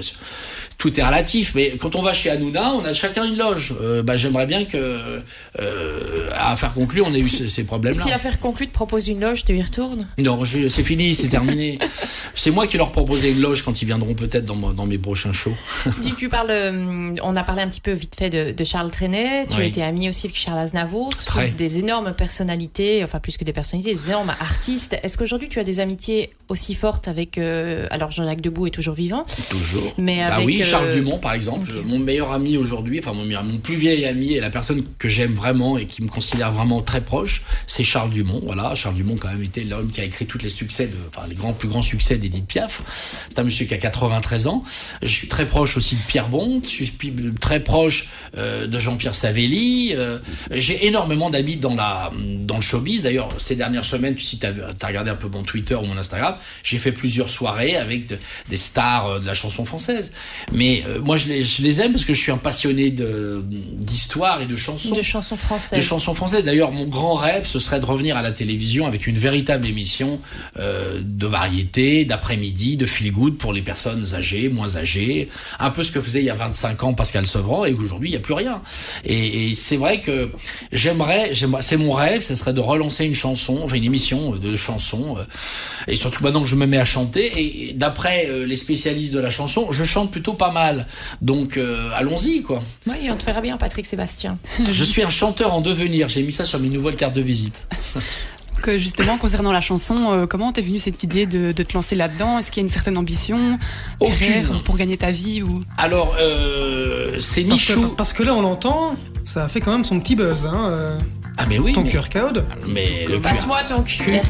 tout 0.77 0.99
est 0.99 1.03
relatif, 1.03 1.53
mais 1.55 1.71
quand 1.79 1.95
on 1.95 2.01
va 2.01 2.13
chez 2.13 2.29
Hanouna, 2.29 2.73
on 2.73 2.83
a 2.85 2.93
chacun 2.93 3.23
une 3.25 3.37
loge. 3.37 3.73
Euh, 3.81 4.03
bah, 4.03 4.17
J'aimerais 4.17 4.45
bien 4.45 4.65
que, 4.65 5.21
euh, 5.59 6.29
à 6.37 6.55
faire 6.55 6.73
conclure, 6.73 7.05
on 7.07 7.13
ait 7.13 7.19
eu 7.19 7.29
ces, 7.29 7.49
ces 7.49 7.63
problèmes-là. 7.63 8.03
Si 8.03 8.11
à 8.11 8.17
faire 8.17 8.39
conclure 8.39 8.67
te 8.67 8.73
propose 8.73 9.07
une 9.07 9.19
loge, 9.19 9.45
tu 9.45 9.55
y 9.55 9.61
retournes? 9.61 10.07
Non, 10.17 10.43
c'est 10.43 10.83
fini, 10.83 11.15
c'est 11.15 11.29
terminé. 11.29 11.79
c'est 12.35 12.51
moi 12.51 12.67
qui 12.67 12.77
leur 12.77 12.91
proposais 12.91 13.31
une 13.31 13.41
loge 13.41 13.63
quand 13.63 13.81
ils 13.81 13.85
viendront 13.85 14.13
peut-être 14.13 14.45
dans, 14.45 14.55
dans, 14.55 14.85
mes 14.85 14.97
prochains 14.97 15.33
shows. 15.33 15.55
Dis, 16.01 16.13
tu 16.17 16.29
parles, 16.29 16.51
euh, 16.51 17.15
on 17.23 17.35
a 17.35 17.43
parlé 17.43 17.61
un 17.61 17.69
petit 17.69 17.81
peu 17.81 17.91
vite 17.91 18.15
fait 18.17 18.29
de, 18.29 18.51
de 18.51 18.63
Charles 18.63 18.91
Trenet, 18.91 19.47
tu 19.49 19.57
oui. 19.57 19.63
as 19.63 19.65
été 19.65 19.83
ami 19.83 20.09
aussi 20.09 20.27
avec 20.27 20.37
Charles 20.37 20.59
Aznavour, 20.59 21.11
des 21.57 21.79
énormes 21.79 22.13
personnalités, 22.13 23.03
enfin 23.03 23.19
plus 23.19 23.37
que 23.37 23.43
des 23.43 23.53
personnalités, 23.53 23.93
des 23.93 24.07
énormes 24.07 24.33
artistes. 24.39 24.97
Est-ce 25.03 25.17
qu'aujourd'hui 25.17 25.49
tu 25.49 25.59
as 25.59 25.63
des 25.63 25.79
amitiés 25.79 26.31
aussi 26.49 26.75
fortes 26.75 27.07
avec, 27.07 27.37
euh, 27.37 27.87
alors 27.91 28.11
Jean-Jacques 28.11 28.41
Debout 28.41 28.67
est 28.67 28.71
toujours 28.71 28.95
vivant 28.95 29.23
Toujours. 29.49 29.93
Mais 29.97 30.17
bah 30.17 30.35
avec, 30.35 30.47
oui, 30.47 30.63
Charles 30.65 30.93
Dumont, 30.93 31.17
par 31.17 31.33
exemple, 31.33 31.71
mon 31.85 31.99
meilleur 31.99 32.31
ami 32.31 32.57
aujourd'hui, 32.57 32.99
enfin 32.99 33.13
mon, 33.13 33.25
mon 33.25 33.57
plus 33.57 33.75
vieil 33.75 34.05
ami 34.05 34.33
et 34.33 34.39
la 34.39 34.49
personne 34.49 34.83
que 34.97 35.07
j'aime 35.07 35.33
vraiment 35.33 35.77
et 35.77 35.85
qui 35.85 36.03
me 36.03 36.07
considère 36.07 36.51
vraiment 36.51 36.81
très 36.81 37.01
proche, 37.01 37.43
c'est 37.67 37.83
Charles 37.83 38.09
Dumont. 38.09 38.41
Voilà, 38.43 38.75
Charles 38.75 38.95
Dumont 38.95 39.15
quand 39.17 39.29
même 39.29 39.43
été 39.43 39.63
l'homme 39.63 39.91
qui 39.91 40.01
a 40.01 40.03
écrit 40.03 40.25
tous 40.25 40.39
les 40.39 40.49
succès, 40.49 40.87
de, 40.87 40.97
enfin 41.09 41.27
les 41.27 41.35
grands 41.35 41.53
plus 41.53 41.67
grands 41.67 41.81
succès 41.81 42.17
d'Edith 42.17 42.47
Piaf. 42.47 42.81
C'est 43.29 43.39
un 43.39 43.43
monsieur 43.43 43.65
qui 43.65 43.73
a 43.73 43.77
93 43.77 44.47
ans. 44.47 44.63
Je 45.01 45.07
suis 45.07 45.27
très 45.27 45.45
proche 45.45 45.77
aussi 45.77 45.95
de 45.95 46.01
Pierre 46.01 46.29
Bond. 46.29 46.61
Je 46.63 46.69
suis 46.69 46.93
très 47.39 47.59
proche 47.59 48.09
euh, 48.37 48.67
de 48.67 48.79
Jean-Pierre 48.79 49.15
Savelli. 49.15 49.93
Euh, 49.93 50.19
j'ai 50.51 50.85
énormément 50.87 51.29
d'amis 51.29 51.55
dans 51.57 51.75
la 51.75 52.11
dans 52.39 52.55
le 52.55 52.61
showbiz. 52.61 53.03
D'ailleurs, 53.03 53.29
ces 53.37 53.55
dernières 53.55 53.85
semaines, 53.85 54.17
si 54.17 54.39
tu 54.39 54.45
as, 54.45 54.49
as, 54.49 54.87
regardé 54.87 55.11
un 55.11 55.15
peu 55.15 55.27
mon 55.27 55.43
Twitter 55.43 55.75
ou 55.75 55.85
mon 55.85 55.97
Instagram, 55.97 56.35
j'ai 56.63 56.77
fait 56.77 56.91
plusieurs 56.91 57.29
soirées 57.29 57.75
avec 57.75 58.07
des 58.07 58.57
stars 58.57 59.07
euh, 59.07 59.19
de 59.19 59.25
la 59.25 59.33
chanson 59.33 59.65
française. 59.65 60.11
Mais 60.55 60.83
euh, 60.87 61.01
moi, 61.01 61.17
je 61.17 61.27
les, 61.27 61.43
je 61.43 61.61
les, 61.61 61.81
aime 61.81 61.91
parce 61.91 62.05
que 62.05 62.13
je 62.13 62.19
suis 62.19 62.31
un 62.31 62.37
passionné 62.37 62.89
d'histoire 62.89 64.41
et 64.41 64.45
de 64.45 64.55
chansons. 64.55 64.95
De 64.95 65.01
chansons 65.01 65.35
françaises. 65.35 65.77
De 65.77 65.83
chansons 65.83 66.15
françaises. 66.15 66.45
D'ailleurs, 66.45 66.71
mon 66.71 66.85
grand 66.85 67.15
rêve, 67.15 67.45
ce 67.45 67.59
serait 67.59 67.79
de 67.79 67.85
revenir 67.85 68.15
à 68.15 68.21
la 68.21 68.31
télévision 68.31 68.87
avec 68.87 69.05
une 69.05 69.17
véritable 69.17 69.67
émission 69.67 70.19
euh, 70.57 71.01
de 71.03 71.27
variété, 71.27 72.05
d'après-midi, 72.05 72.77
de 72.77 72.85
feel 72.85 73.11
good 73.11 73.37
pour 73.37 73.51
les 73.51 73.61
personnes 73.61 74.15
âgées, 74.15 74.47
moins 74.49 74.77
âgées. 74.77 75.29
Un 75.59 75.71
peu 75.71 75.83
ce 75.83 75.91
que 75.91 75.99
faisait 75.99 76.19
il 76.19 76.25
y 76.25 76.29
a 76.29 76.35
25 76.35 76.83
ans 76.83 76.93
Pascal 76.93 77.25
Sevran 77.25 77.65
et 77.65 77.73
aujourd'hui, 77.73 78.09
il 78.09 78.11
n'y 78.11 78.17
a 78.17 78.21
plus 78.21 78.33
rien. 78.33 78.61
Et, 79.03 79.49
et 79.49 79.55
c'est 79.55 79.77
vrai 79.77 79.99
que 79.99 80.31
j'aimerais, 80.71 81.31
c'est 81.59 81.77
mon 81.77 81.91
rêve, 81.91 82.21
ce 82.21 82.33
serait 82.35 82.53
de 82.53 82.61
relancer 82.61 83.05
une 83.05 83.13
chanson, 83.13 83.61
enfin 83.63 83.75
une 83.75 83.83
émission 83.83 84.35
de 84.35 84.55
chansons. 84.55 85.17
et 85.87 85.95
surtout 85.97 86.23
maintenant 86.23 86.41
que 86.41 86.49
je 86.49 86.55
me 86.55 86.65
mets 86.65 86.79
à 86.79 86.85
chanter. 86.85 87.31
Et 87.35 87.73
d'après 87.73 88.29
les 88.45 88.55
spécialistes 88.55 89.13
de 89.13 89.19
la 89.19 89.29
chanson, 89.29 89.71
je 89.71 89.83
chante 89.83 90.11
plutôt 90.11 90.33
pas 90.33 90.44
mal. 90.51 90.87
Donc 91.21 91.57
euh, 91.57 91.89
allons-y 91.95 92.41
quoi. 92.41 92.61
Oui, 92.87 93.09
on 93.11 93.15
te 93.15 93.25
verra 93.25 93.41
bien 93.41 93.57
Patrick 93.57 93.85
Sébastien. 93.85 94.37
je 94.71 94.83
suis 94.83 95.03
un 95.03 95.09
chanteur 95.09 95.53
en 95.53 95.61
devenir, 95.61 96.09
j'ai 96.09 96.23
mis 96.23 96.31
ça 96.31 96.45
sur 96.45 96.59
mes 96.59 96.69
nouvelles 96.69 96.95
cartes 96.95 97.15
de 97.15 97.21
visite. 97.21 97.67
que 98.61 98.77
justement 98.77 99.17
concernant 99.17 99.51
la 99.51 99.61
chanson, 99.61 100.11
euh, 100.11 100.25
comment 100.25 100.51
t'es 100.51 100.61
venue 100.61 100.79
cette 100.79 101.03
idée 101.03 101.25
de, 101.25 101.51
te 101.51 101.73
lancer 101.73 101.95
là-dedans? 101.95 102.39
Est-ce 102.39 102.51
qu'il 102.51 102.63
y 102.63 102.65
a 102.65 102.67
une 102.67 102.73
certaine 102.73 102.97
ambition 102.97 103.59
Aucune. 103.99 104.61
pour 104.63 104.77
gagner 104.77 104.97
ta 104.97 105.11
vie 105.11 105.43
ou? 105.43 105.61
Alors 105.77 106.15
euh, 106.19 107.19
c'est 107.19 107.43
Michou. 107.43 107.89
Parce 107.95 108.13
que, 108.13 108.23
là 108.23 108.33
on 108.33 108.41
l'entend, 108.41 108.95
ça 109.23 109.43
a 109.43 109.47
fait 109.49 109.61
quand 109.61 109.71
même 109.71 109.85
son 109.85 109.99
petit 109.99 110.15
buzz. 110.15 110.45
Hein, 110.45 110.97
ah 111.37 111.45
mais 111.49 111.59
oui. 111.59 111.73
Ton 111.73 111.83
QR 111.83 112.09
code. 112.11 112.45
Mais 112.67 113.05
le 113.09 113.19
passe-moi 113.19 113.57
ton 113.67 113.81
QR 113.81 114.21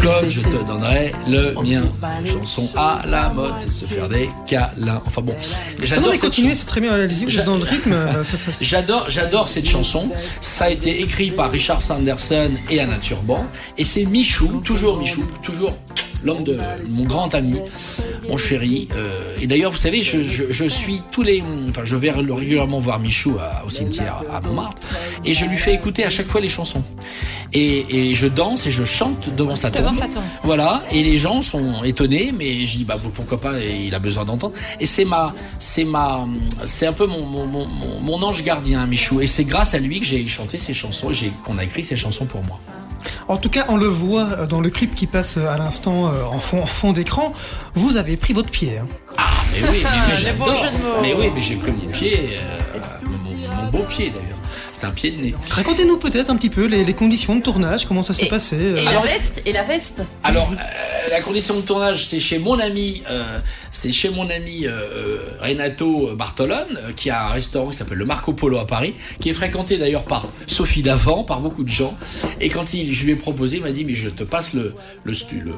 code. 0.00 0.28
je 0.28 0.40
te 0.40 0.66
donnerai 0.66 1.12
le 1.28 1.54
mien. 1.62 1.82
Chanson 2.26 2.68
à 2.76 3.02
la 3.06 3.28
mode, 3.28 3.54
c'est 3.58 3.70
se 3.70 3.84
faire 3.84 4.08
des 4.08 4.30
câlins. 4.46 5.02
Enfin 5.06 5.22
bon, 5.22 5.34
j'adore. 5.82 6.18
continuer, 6.18 6.54
c'est 6.54 6.66
très 6.66 6.80
bien. 6.80 6.94
Allez-y, 6.94 7.24
vous 7.24 7.38
êtes 7.38 7.44
dans 7.44 7.58
le 7.58 7.64
rythme. 7.64 7.94
j'adore, 8.60 9.06
j'adore 9.08 9.48
cette 9.48 9.68
chanson. 9.68 10.08
Ça 10.40 10.66
a 10.66 10.70
été 10.70 11.02
écrit 11.02 11.30
par 11.30 11.50
Richard 11.50 11.82
Sanderson 11.82 12.50
et 12.70 12.80
Anna 12.80 12.96
Turban, 12.96 13.46
et 13.76 13.84
c'est 13.84 14.04
Michou, 14.04 14.62
toujours 14.64 14.98
Michou, 14.98 15.24
toujours 15.42 15.72
l'homme 16.24 16.42
de 16.42 16.58
mon 16.90 17.04
grand 17.04 17.34
ami, 17.34 17.56
mon 18.28 18.36
chéri. 18.36 18.88
Euh, 18.94 19.36
et 19.40 19.46
d'ailleurs, 19.46 19.72
vous 19.72 19.78
savez, 19.78 20.02
je, 20.02 20.22
je, 20.22 20.50
je, 20.50 20.64
suis 20.64 21.02
tous 21.10 21.22
les, 21.22 21.42
enfin, 21.68 21.82
je 21.84 21.96
vais 21.96 22.10
régulièrement 22.10 22.80
voir 22.80 22.98
Michou 22.98 23.36
à, 23.38 23.64
au 23.64 23.70
cimetière 23.70 24.22
à 24.32 24.40
Montmartre, 24.40 24.80
et 25.24 25.32
je 25.32 25.44
lui 25.44 25.56
fais 25.56 25.74
écouter 25.74 26.04
à 26.04 26.10
chaque 26.10 26.26
fois 26.26 26.40
les 26.40 26.48
chansons. 26.48 26.82
Et, 27.52 28.08
et 28.10 28.14
je 28.14 28.26
danse 28.26 28.66
et 28.66 28.72
je 28.72 28.84
chante 28.84 29.32
devant 29.36 29.54
sa 29.54 29.70
tombe. 29.70 29.92
Voilà, 30.42 30.82
et 30.90 31.04
les 31.04 31.16
gens 31.16 31.40
sont 31.40 31.84
étonnés, 31.84 32.32
mais 32.36 32.66
je 32.66 32.78
dis 32.78 32.84
bah 32.84 32.98
pourquoi 33.14 33.40
pas, 33.40 33.60
il 33.60 33.94
a 33.94 33.98
besoin 34.00 34.24
d'entendre. 34.24 34.54
Et 34.80 34.86
c'est 34.86 35.04
ma, 35.04 35.32
c'est 35.58 35.84
ma, 35.84 36.26
c'est 36.64 36.86
un 36.86 36.92
peu 36.92 37.06
mon, 37.06 37.24
mon, 37.24 37.46
mon, 37.46 37.66
mon 38.00 38.22
ange 38.22 38.42
gardien, 38.42 38.84
Michou. 38.86 39.20
Et 39.20 39.26
c'est 39.26 39.44
grâce 39.44 39.74
à 39.74 39.78
lui 39.78 40.00
que 40.00 40.06
j'ai 40.06 40.26
chanté 40.26 40.58
ces 40.58 40.74
chansons, 40.74 41.10
qu'on 41.44 41.58
a 41.58 41.64
écrit 41.64 41.84
ces 41.84 41.96
chansons 41.96 42.26
pour 42.26 42.42
moi. 42.42 42.58
En 43.28 43.36
tout 43.36 43.48
cas, 43.48 43.66
on 43.68 43.76
le 43.76 43.86
voit 43.86 44.24
euh, 44.24 44.46
dans 44.46 44.60
le 44.60 44.70
clip 44.70 44.94
qui 44.94 45.06
passe 45.06 45.36
euh, 45.36 45.48
à 45.48 45.58
l'instant 45.58 46.08
euh, 46.08 46.24
en 46.24 46.38
fond, 46.38 46.62
en 46.62 46.66
fond 46.66 46.92
d'écran. 46.92 47.32
Vous 47.74 47.96
avez 47.96 48.16
pris 48.16 48.32
votre 48.32 48.50
pied. 48.50 48.78
Hein. 48.78 48.88
Ah, 49.16 49.22
mais 49.52 49.68
oui, 49.68 49.84
mais, 50.08 50.16
j'adore. 50.16 50.64
Mais 51.02 51.14
oui, 51.14 51.30
mais 51.34 51.42
j'ai 51.42 51.56
pris 51.56 51.72
mon 51.72 51.90
pied, 51.90 52.38
mon, 53.04 53.70
beau 53.70 53.84
pied 53.84 54.10
d'ailleurs. 54.10 54.33
C'est 54.84 54.90
un 54.90 54.92
pied 54.92 55.10
de 55.12 55.22
nez. 55.22 55.34
Racontez-nous 55.48 55.96
peut-être 55.96 56.28
un 56.28 56.36
petit 56.36 56.50
peu 56.50 56.66
les, 56.66 56.92
conditions 56.92 57.36
de 57.36 57.40
tournage, 57.40 57.86
comment 57.86 58.02
ça 58.02 58.12
s'est 58.12 58.26
passé. 58.26 58.56
Et 58.56 58.84
la 58.84 59.00
veste 59.00 59.40
Et 59.46 59.52
la 59.52 59.62
veste 59.62 60.02
Alors, 60.22 60.52
la 61.10 61.20
condition 61.22 61.56
de 61.56 61.62
tournage, 61.62 62.06
c'est 62.06 62.20
chez 62.20 62.38
mon 62.38 62.58
ami, 62.58 63.02
c'est 63.72 63.92
chez 63.92 64.10
mon 64.10 64.28
ami 64.28 64.66
Renato 65.40 66.14
Bartolone, 66.14 66.78
qui 66.96 67.08
a 67.08 67.26
un 67.26 67.28
restaurant 67.28 67.70
qui 67.70 67.78
s'appelle 67.78 67.96
le 67.96 68.04
Marco 68.04 68.34
Polo 68.34 68.58
à 68.58 68.66
Paris, 68.66 68.94
qui 69.20 69.30
est 69.30 69.34
fréquenté 69.34 69.78
d'ailleurs 69.78 70.04
par 70.04 70.26
Sophie 70.46 70.82
Davant, 70.82 71.24
par 71.24 71.40
beaucoup 71.40 71.64
de 71.64 71.70
gens. 71.70 71.96
Et 72.42 72.50
quand 72.50 72.74
il, 72.74 72.94
je 72.94 73.04
lui 73.06 73.12
ai 73.12 73.16
proposé, 73.16 73.56
il 73.56 73.62
m'a 73.62 73.70
dit, 73.70 73.86
mais 73.86 73.94
je 73.94 74.10
te 74.10 74.24
passe 74.24 74.52
le, 74.52 74.74
le, 75.04 75.14
le 75.40 75.52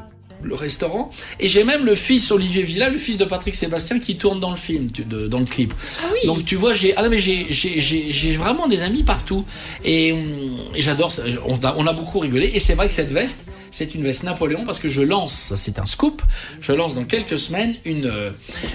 le 0.47 0.55
restaurant. 0.55 1.11
Et 1.41 1.49
j'ai 1.49 1.65
même 1.65 1.85
le 1.85 1.95
fils 1.95 2.31
Olivier 2.31 2.63
Villa, 2.63 2.89
le 2.89 2.99
fils 2.99 3.19
de 3.19 3.25
Patrick 3.25 3.55
Sébastien, 3.55 3.99
qui 3.99 4.17
tourne 4.17 4.41
dans 4.41 4.51
le 4.51 4.57
film, 4.57 4.89
dans 5.29 5.41
le 5.41 5.45
clip. 5.45 5.75
Ah 6.03 6.07
oui. 6.13 6.27
Donc 6.27 6.45
tu 6.45 6.57
vois, 6.57 6.75
j'ai 6.75 6.97
ah 6.97 7.09
mais 7.09 7.21
j'ai 7.21 8.37
vraiment 8.37 8.69
des 8.69 8.83
amis 8.83 9.03
partout 9.03 9.45
et, 9.85 10.13
hum, 10.13 10.59
j'adore. 10.77 11.13
On 11.47 11.57
a, 11.65 11.75
on 11.77 11.87
a 11.87 11.93
beaucoup 11.93 12.19
rigolé 12.19 12.51
et 12.55 12.61
c'est 12.61 12.75
vrai 12.75 12.89
que 12.89 12.95
cette 12.95 13.11
veste, 13.11 13.45
c'est 13.77 13.95
une 13.95 14.03
veste 14.03 14.23
Napoléon 14.23 14.65
parce 14.65 14.79
que 14.79 14.89
je 14.89 15.03
lance, 15.03 15.53
c'est 15.55 15.79
un 15.79 15.85
scoop, 15.85 16.23
je 16.61 16.73
lance 16.73 16.95
dans 16.95 17.05
quelques 17.05 17.39
semaines 17.39 17.75
une 17.85 18.11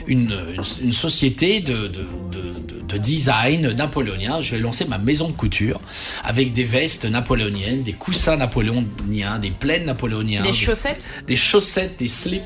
une, 0.05 0.37
une, 0.79 0.93
société 0.93 1.59
de, 1.59 1.87
de, 1.87 2.05
de, 2.31 2.81
de, 2.87 2.97
design 2.97 3.71
napoléonien. 3.71 4.41
Je 4.41 4.51
vais 4.51 4.61
lancer 4.61 4.85
ma 4.85 4.99
maison 4.99 5.29
de 5.29 5.33
couture 5.33 5.81
avec 6.23 6.53
des 6.53 6.63
vestes 6.63 7.05
napoléoniennes, 7.05 7.81
des 7.81 7.93
coussins 7.93 8.37
napoléoniens, 8.37 9.39
des 9.39 9.49
plaines 9.49 9.85
napoléoniennes, 9.85 10.43
des 10.43 10.53
chaussettes, 10.53 11.03
des 11.25 11.35
chaussettes, 11.35 11.97
des 11.97 12.07
slips. 12.07 12.43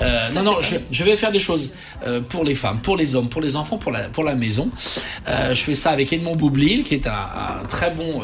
Euh, 0.00 0.30
non, 0.30 0.42
non, 0.42 0.56
je, 0.62 1.04
vais 1.04 1.16
faire 1.18 1.32
des 1.32 1.40
choses 1.40 1.70
euh, 2.06 2.22
pour 2.22 2.42
les 2.44 2.54
femmes, 2.54 2.80
pour 2.80 2.96
les 2.96 3.14
hommes, 3.14 3.28
pour 3.28 3.42
les 3.42 3.54
enfants, 3.54 3.76
pour 3.76 3.92
la, 3.92 4.08
pour 4.08 4.24
la 4.24 4.34
maison. 4.34 4.70
Euh, 5.28 5.52
je 5.52 5.60
fais 5.60 5.74
ça 5.74 5.90
avec 5.90 6.10
Edmond 6.10 6.36
Boublil, 6.36 6.84
qui 6.84 6.94
est 6.94 7.06
un, 7.06 7.12
un 7.12 7.66
très 7.68 7.90
bon 7.90 8.22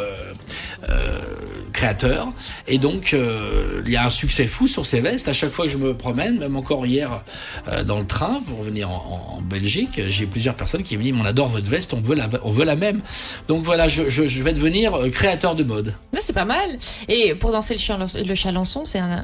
créateur. 1.79 2.33
Et 2.67 2.79
donc, 2.79 3.15
il 3.15 3.93
y 3.93 3.97
a 3.97 4.05
un 4.05 4.11
succès 4.11 4.47
fou 4.47 4.67
sur 4.67 4.85
ces 4.85 5.01
vestes. 5.01 5.29
À 5.29 5.33
chaque 5.33 5.51
fois 5.51 5.67
que 5.67 5.71
je 5.71 5.79
me 5.79 5.95
promène, 5.95 6.39
même 6.39 6.57
encore 6.57 6.87
hier 6.87 7.23
dans 7.87 7.99
le 7.99 8.07
train 8.07 8.41
pour 8.49 8.63
venir 8.63 8.91
en, 8.91 9.41
Belgique, 9.49 10.01
j'ai 10.09 10.27
plusieurs 10.27 10.57
personnes 10.57 10.83
qui 10.83 10.99
me 10.99 11.03
disent 11.03 11.15
on 11.19 11.25
adore 11.25 11.49
votre 11.49 11.69
veste, 11.69 11.95
on 11.95 12.01
veut 12.01 12.17
la, 12.17 12.29
on 12.43 12.51
veut 12.51 12.65
la 12.65 12.77
même. 12.77 13.01
Donc 13.47 13.63
voilà, 13.63 13.87
je, 13.89 14.03
vais 14.43 14.53
devenir 14.53 14.99
créateur 15.13 15.55
de 15.55 15.63
mode. 15.63 15.95
C'est 16.19 16.33
pas 16.33 16.45
mal. 16.45 16.79
Et 17.07 17.35
pour 17.35 17.53
danser 17.53 17.77
le, 17.77 18.27
le 18.27 18.35
chalençon, 18.35 18.85
c'est 18.85 18.99
un 18.99 19.23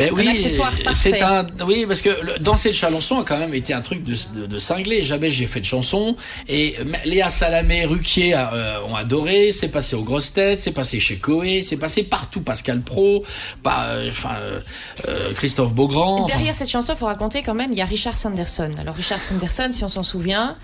ben 0.00 0.14
oui, 0.14 0.46
c'est 0.92 1.20
un, 1.20 1.46
oui, 1.66 1.84
parce 1.86 2.00
que 2.00 2.38
danser 2.38 2.70
le 2.70 2.74
chalençon 2.74 3.20
a 3.20 3.24
quand 3.24 3.36
même 3.36 3.52
été 3.52 3.74
un 3.74 3.82
truc 3.82 4.02
de, 4.02 4.46
de, 4.46 4.58
cinglé. 4.58 5.02
Jamais 5.02 5.30
j'ai 5.30 5.46
fait 5.46 5.60
de 5.60 5.66
chanson. 5.66 6.16
Et 6.48 6.76
Léa 7.04 7.28
Salamé, 7.28 7.84
Ruquier 7.84 8.34
euh, 8.34 8.80
ont 8.88 8.96
adoré. 8.96 9.52
C'est 9.52 9.68
passé 9.68 9.96
aux 9.96 10.02
grosses 10.02 10.32
têtes, 10.32 10.58
c'est 10.58 10.72
passé 10.72 11.00
chez 11.00 11.16
Coé, 11.16 11.62
c'est 11.62 11.76
passé 11.76 12.02
partout. 12.02 12.40
Pascal 12.40 12.80
Pro, 12.80 13.24
euh, 13.66 14.10
enfin 14.10 14.36
euh, 15.08 15.34
Christophe 15.34 15.74
Beaugrand. 15.74 16.24
Derrière 16.26 16.54
cette 16.54 16.70
chanson, 16.70 16.96
faut 16.96 17.06
raconter 17.06 17.42
quand 17.42 17.54
même, 17.54 17.72
il 17.72 17.78
y 17.78 17.82
a 17.82 17.86
Richard 17.86 18.16
Sanderson. 18.16 18.70
Alors 18.80 18.94
Richard 18.94 19.20
Sanderson, 19.20 19.68
si 19.70 19.84
on 19.84 19.88
s'en 19.88 20.02
souvient, 20.02 20.56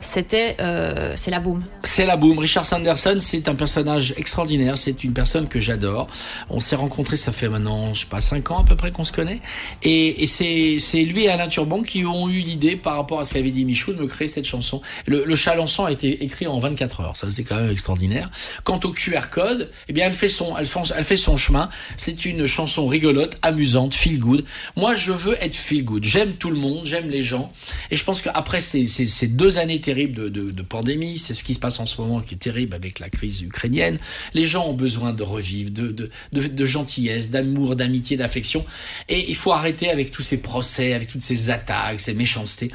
c'était 0.00 0.56
euh, 0.60 1.14
c'est 1.16 1.30
la 1.30 1.40
boum. 1.40 1.64
C'est 1.82 2.06
la 2.06 2.16
boum. 2.16 2.38
Richard 2.38 2.64
Sanderson, 2.64 3.18
c'est 3.20 3.48
un 3.48 3.54
personnage 3.54 4.14
extraordinaire. 4.16 4.78
C'est 4.78 5.02
une 5.02 5.12
personne 5.12 5.48
que 5.48 5.58
j'adore. 5.58 6.06
On 6.50 6.60
s'est 6.60 6.76
rencontrés, 6.76 7.16
ça 7.16 7.32
fait 7.32 7.48
maintenant, 7.48 7.94
je 7.94 8.00
sais 8.00 8.06
pas, 8.06 8.20
cinq 8.20 8.50
ans 8.50 8.60
à 8.60 8.64
peu 8.64 8.76
près 8.76 8.92
qu'on 8.92 9.04
se 9.04 9.12
connaît. 9.12 9.40
Et, 9.82 10.22
et 10.22 10.26
c'est 10.26 11.02
lui 11.02 11.24
et 11.24 11.30
Alain 11.30 11.48
Turban 11.48 11.82
qui 11.82 12.04
ont 12.04 12.28
eu 12.28 12.38
l'idée 12.38 12.76
par 12.76 12.96
rapport 12.96 13.20
à 13.20 13.24
ce 13.24 13.34
qu'avait 13.34 13.50
dit 13.50 13.64
Michou 13.64 13.92
de 13.92 14.00
me 14.00 14.06
créer 14.06 14.28
cette 14.28 14.46
chanson. 14.46 14.80
Le, 15.06 15.24
le 15.24 15.36
chalençon 15.36 15.84
a 15.84 15.92
été 15.92 16.24
écrit 16.24 16.46
en 16.46 16.58
24 16.58 17.00
heures. 17.00 17.16
Ça 17.16 17.26
c'est 17.30 17.44
quand 17.44 17.56
même 17.56 17.70
extraordinaire. 17.70 18.30
Quant 18.62 18.80
au 18.84 18.92
QR 18.92 19.28
code, 19.30 19.70
eh 19.88 19.92
bien 19.92 20.06
elle 20.06 20.12
fait 20.12 20.28
son 20.28 20.56
elle 20.56 20.68
elle 20.96 21.04
fait 21.04 21.16
son 21.16 21.36
chemin. 21.36 21.68
C'est 21.96 22.24
une 22.24 22.46
chanson 22.46 22.86
rigolote, 22.86 23.36
amusante, 23.42 23.94
feel 23.94 24.18
good. 24.18 24.44
Moi 24.76 24.94
je 24.94 25.10
veux 25.10 25.36
être 25.42 25.56
feel 25.56 25.84
good. 25.84 26.04
J'aime 26.04 26.34
tout 26.34 26.50
le 26.50 26.58
monde, 26.58 26.86
j'aime 26.86 27.10
les 27.10 27.24
gens. 27.24 27.52
Et 27.90 27.96
je 27.96 28.04
pense 28.04 28.20
qu'après 28.20 28.60
ces, 28.60 28.86
ces, 28.86 29.08
ces 29.08 29.26
deux 29.26 29.58
années 29.58 29.80
terrible 29.88 30.30
de, 30.30 30.62
pandémie, 30.62 31.16
c'est 31.16 31.32
ce 31.32 31.42
qui 31.42 31.54
se 31.54 31.58
passe 31.58 31.80
en 31.80 31.86
ce 31.86 31.98
moment 31.98 32.20
qui 32.20 32.34
est 32.34 32.38
terrible 32.38 32.74
avec 32.74 32.98
la 32.98 33.08
crise 33.08 33.40
ukrainienne. 33.40 33.98
Les 34.34 34.44
gens 34.44 34.66
ont 34.66 34.74
besoin 34.74 35.14
de 35.14 35.22
revivre, 35.22 35.70
de, 35.70 36.64
gentillesse, 36.66 37.30
d'amour, 37.30 37.74
d'amitié, 37.74 38.18
d'affection. 38.18 38.66
Et 39.08 39.30
il 39.30 39.34
faut 39.34 39.52
arrêter 39.52 39.88
avec 39.88 40.10
tous 40.10 40.20
ces 40.20 40.42
procès, 40.42 40.92
avec 40.92 41.08
toutes 41.08 41.22
ces 41.22 41.48
attaques, 41.48 42.00
ces 42.00 42.12
méchancetés. 42.12 42.70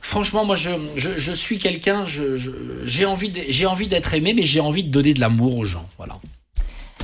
Franchement, 0.00 0.44
moi, 0.44 0.56
je, 0.56 1.32
suis 1.32 1.58
quelqu'un, 1.58 2.04
j'ai 2.84 3.04
envie 3.04 3.28
d'être 3.88 4.14
aimé, 4.14 4.34
mais 4.34 4.42
j'ai 4.42 4.60
envie 4.60 4.82
de 4.82 4.90
donner 4.90 5.14
de 5.14 5.20
l'amour 5.20 5.56
aux 5.56 5.64
gens. 5.64 5.88
Voilà. 5.98 6.18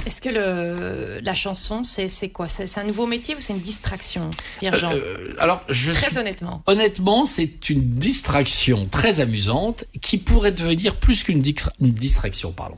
Est-ce 0.07 0.21
que 0.21 0.29
le, 0.29 1.21
la 1.21 1.35
chanson, 1.35 1.83
c'est 1.83 2.29
quoi? 2.29 2.47
C'est 2.47 2.79
un 2.79 2.85
nouveau 2.85 3.07
métier 3.07 3.35
ou 3.35 3.41
c'est 3.41 3.53
une 3.53 3.59
distraction, 3.59 4.31
Pierre-Jean 4.61 4.93
euh, 4.93 5.35
Alors, 5.39 5.65
je 5.69 5.91
Très 5.91 6.17
honnêtement. 6.17 6.63
Honnêtement, 6.67 7.27
c'est 7.27 7.71
une 7.71 7.83
distraction 7.83 8.87
très 8.87 9.19
amusante 9.19 9.85
qui 10.01 10.19
pourrait 10.19 10.53
devenir 10.53 10.95
plus 10.95 11.25
qu'une 11.25 11.43
distraction, 11.43 12.53
pardon. 12.53 12.77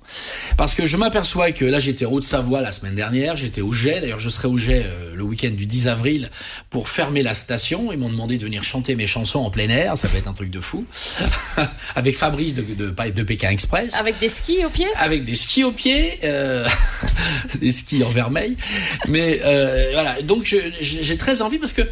Parce 0.57 0.75
que 0.75 0.87
je 0.87 0.97
m'aperçois 0.97 1.53
que 1.53 1.67
là, 1.67 1.79
j'étais 1.81 2.07
au 2.07 2.13
Haute-Savoie 2.13 2.63
la 2.63 2.73
semaine 2.73 2.95
dernière, 2.95 3.37
j'étais 3.37 3.61
au 3.61 3.73
Jet, 3.73 4.01
d'ailleurs 4.01 4.19
je 4.19 4.31
serai 4.31 4.49
au 4.49 4.57
Jet 4.57 4.85
euh, 4.87 5.15
le 5.15 5.23
week-end 5.23 5.51
du 5.51 5.67
10 5.67 5.89
avril 5.89 6.31
pour 6.71 6.89
fermer 6.89 7.23
la 7.23 7.35
station. 7.35 7.93
Ils 7.93 7.99
m'ont 7.99 8.09
demandé 8.09 8.39
de 8.39 8.45
venir 8.45 8.63
chanter 8.63 8.97
mes 8.97 9.07
chansons 9.07 9.41
en 9.41 9.51
plein 9.51 9.69
air, 9.69 9.99
ça 9.99 10.09
va 10.09 10.17
être 10.17 10.29
un 10.29 10.33
truc 10.33 10.51
de 10.51 10.61
fou. 10.61 10.87
Avec 11.95 12.17
Fabrice 12.17 12.55
de, 12.55 12.63
de, 12.63 12.91
de, 12.91 13.23
Pékin 13.23 13.51
Express. 13.51 13.95
Avec 13.95 14.19
des 14.19 14.31
skis 14.31 14.65
au 14.65 14.71
pied? 14.71 14.87
Avec 14.97 15.27
des 15.27 15.37
skis 15.37 15.65
au 15.65 15.73
pied, 15.73 16.19
euh, 16.25 16.67
des 17.61 17.73
skis 17.73 18.03
en 18.05 18.11
vermeil. 18.11 18.57
Mais 19.09 19.41
euh, 19.45 19.91
voilà, 19.93 20.21
donc 20.23 20.45
j'ai 20.81 21.17
très 21.17 21.43
envie 21.43 21.59
parce 21.59 21.73
que 21.73 21.83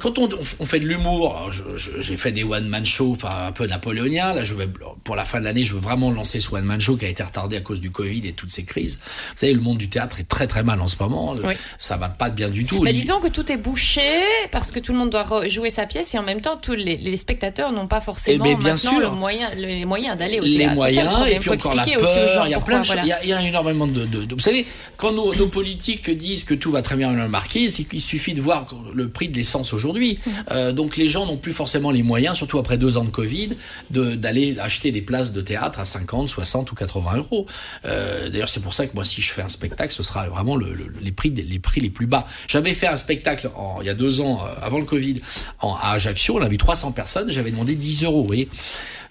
quand 0.00 0.18
on, 0.18 0.28
on 0.60 0.66
fait 0.66 0.80
de 0.80 0.86
l'humour, 0.86 1.50
j'ai 1.98 2.16
fait 2.16 2.32
des 2.32 2.42
one-man 2.42 2.86
shows, 2.86 3.12
enfin 3.12 3.48
un 3.48 3.52
peu 3.52 3.66
napoléonien. 3.66 4.32
Là, 4.32 4.42
je 4.42 4.54
vais, 4.54 4.66
pour 5.04 5.14
la 5.14 5.24
fin 5.24 5.40
de 5.40 5.44
l'année, 5.44 5.62
je 5.62 5.74
veux 5.74 5.80
vraiment 5.80 6.10
lancer 6.10 6.40
ce 6.40 6.54
one-man 6.54 6.80
show 6.80 6.96
qui 6.96 7.04
a 7.04 7.08
été 7.08 7.22
retardé 7.22 7.56
à 7.56 7.60
cause 7.60 7.82
du 7.82 7.90
Covid 7.90 8.26
et 8.26 8.32
toutes 8.32 8.48
ces 8.48 8.64
crises. 8.64 8.98
Vous 9.02 9.36
savez, 9.36 9.52
le 9.52 9.60
monde 9.60 9.76
du 9.76 9.90
théâtre 9.90 10.20
est 10.20 10.28
très 10.28 10.46
très 10.46 10.62
mal 10.62 10.80
en 10.80 10.88
ce 10.88 10.96
moment. 11.00 11.36
Ça 11.78 11.98
va 11.98 12.08
pas 12.08 12.30
bien 12.30 12.48
du 12.48 12.64
tout. 12.64 12.82
Mais 12.82 12.94
disons 12.94 13.20
que 13.20 13.28
tout 13.28 13.52
est 13.52 13.58
bouché 13.58 14.22
parce 14.52 14.72
que 14.72 14.78
tout 14.78 14.92
le 14.92 14.98
monde 14.98 15.10
doit 15.10 15.46
jouer 15.48 15.68
sa 15.68 15.84
pièce 15.84 16.14
et 16.14 16.18
en 16.18 16.22
même 16.22 16.40
temps, 16.40 16.56
tous 16.56 16.72
les, 16.72 17.16
spectateurs 17.16 17.70
n'ont 17.70 17.86
pas 17.86 18.00
forcément 18.00 18.44
eh 18.46 18.54
bien 18.54 18.58
maintenant 18.58 18.98
Le 18.98 19.10
moyen, 19.10 19.50
les 19.54 19.84
moyens 19.84 20.16
d'aller 20.16 20.40
au 20.40 20.44
théâtre. 20.44 20.58
Les 20.58 20.68
moyens 20.68 21.28
et 21.30 21.38
puis 21.38 21.50
encore 21.50 21.74
la 21.74 21.84
peur. 21.84 22.46
Il 22.46 22.50
y 22.50 22.54
a 22.54 22.60
plein 22.60 22.80
de 22.80 22.86
choses. 22.86 22.96
Il, 23.02 23.28
y 23.28 23.32
a, 23.32 23.42
énormément 23.42 23.86
de, 23.86 24.06
Vous 24.32 24.38
savez, 24.38 24.66
quand 24.96 25.12
nos, 25.12 25.34
nos 25.34 25.46
politiques 25.46 26.10
disent 26.10 26.44
que 26.44 26.54
tout 26.54 26.70
va 26.70 26.80
très 26.80 26.96
bien 26.96 27.12
dans 27.12 27.22
le 27.22 27.28
marquise, 27.28 27.84
il 27.92 28.00
suffit 28.00 28.32
de 28.32 28.40
voir 28.40 28.66
le 28.94 29.08
prix 29.08 29.28
de 29.28 29.36
l'essence 29.36 29.73
aujourd'hui. 29.74 30.18
Euh, 30.50 30.72
donc 30.72 30.96
les 30.96 31.08
gens 31.08 31.26
n'ont 31.26 31.36
plus 31.36 31.52
forcément 31.52 31.90
les 31.90 32.02
moyens, 32.02 32.36
surtout 32.36 32.58
après 32.58 32.78
deux 32.78 32.96
ans 32.96 33.04
de 33.04 33.10
Covid, 33.10 33.50
d'aller 33.90 34.56
acheter 34.58 34.90
des 34.90 35.02
places 35.02 35.32
de 35.32 35.40
théâtre 35.40 35.80
à 35.80 35.84
50, 35.84 36.28
60 36.28 36.72
ou 36.72 36.74
80 36.74 37.16
euros. 37.16 37.46
Euh, 37.84 38.28
D'ailleurs, 38.30 38.48
c'est 38.48 38.60
pour 38.60 38.74
ça 38.74 38.86
que 38.86 38.94
moi, 38.94 39.04
si 39.04 39.20
je 39.20 39.30
fais 39.32 39.42
un 39.42 39.48
spectacle, 39.48 39.92
ce 39.92 40.02
sera 40.02 40.28
vraiment 40.28 40.56
le, 40.56 40.74
les, 41.00 41.12
prix, 41.12 41.30
les 41.30 41.58
prix 41.58 41.80
les 41.80 41.90
plus 41.90 42.06
bas. 42.06 42.26
J'avais 42.48 42.74
fait 42.74 42.86
un 42.86 42.96
spectacle 42.96 43.50
en, 43.56 43.80
il 43.80 43.86
y 43.86 43.90
a 43.90 43.94
deux 43.94 44.20
ans, 44.20 44.40
euh, 44.44 44.54
avant 44.62 44.78
le 44.78 44.84
Covid, 44.86 45.20
en, 45.60 45.74
à 45.74 45.92
Ajaccio. 45.92 46.36
On 46.38 46.42
a 46.42 46.48
vu 46.48 46.58
300 46.58 46.92
personnes. 46.92 47.30
J'avais 47.30 47.50
demandé 47.50 47.74
10 47.74 48.04
euros. 48.04 48.22
Vous 48.22 48.26
voyez 48.26 48.48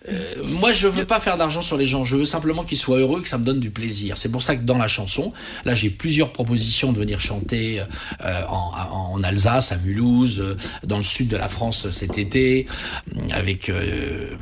euh, 0.10 0.36
moi, 0.46 0.74
je 0.74 0.88
veux 0.88 1.06
pas 1.06 1.20
faire 1.20 1.38
d'argent 1.38 1.62
sur 1.62 1.78
les 1.78 1.86
gens. 1.86 2.04
Je 2.04 2.16
veux 2.16 2.26
simplement 2.26 2.64
qu'ils 2.64 2.78
soient 2.78 2.98
heureux, 2.98 3.22
que 3.22 3.30
ça 3.30 3.38
me 3.38 3.44
donne 3.44 3.60
du 3.60 3.72
plaisir. 3.72 4.18
C'est 4.18 4.30
pour 4.30 4.42
ça 4.42 4.56
que 4.56 4.64
dans 4.64 4.78
la 4.78 4.88
chanson, 4.88 5.32
là, 5.66 5.76
j'ai 5.76 5.90
plusieurs 5.90 6.34
propositions 6.34 6.92
de 6.92 7.00
venir 7.00 7.20
chanter 7.20 7.80
euh, 7.80 8.42
en, 8.50 8.72
en, 8.92 9.24
Alsace, 9.24 9.72
à 9.72 9.78
Mulhouse, 9.78 10.40
euh, 10.40 10.58
dans 10.84 10.98
le 10.98 11.04
sud 11.04 11.30
de 11.30 11.38
la 11.38 11.48
France 11.48 11.90
cet 11.92 12.18
été, 12.18 12.66
avec 13.32 13.72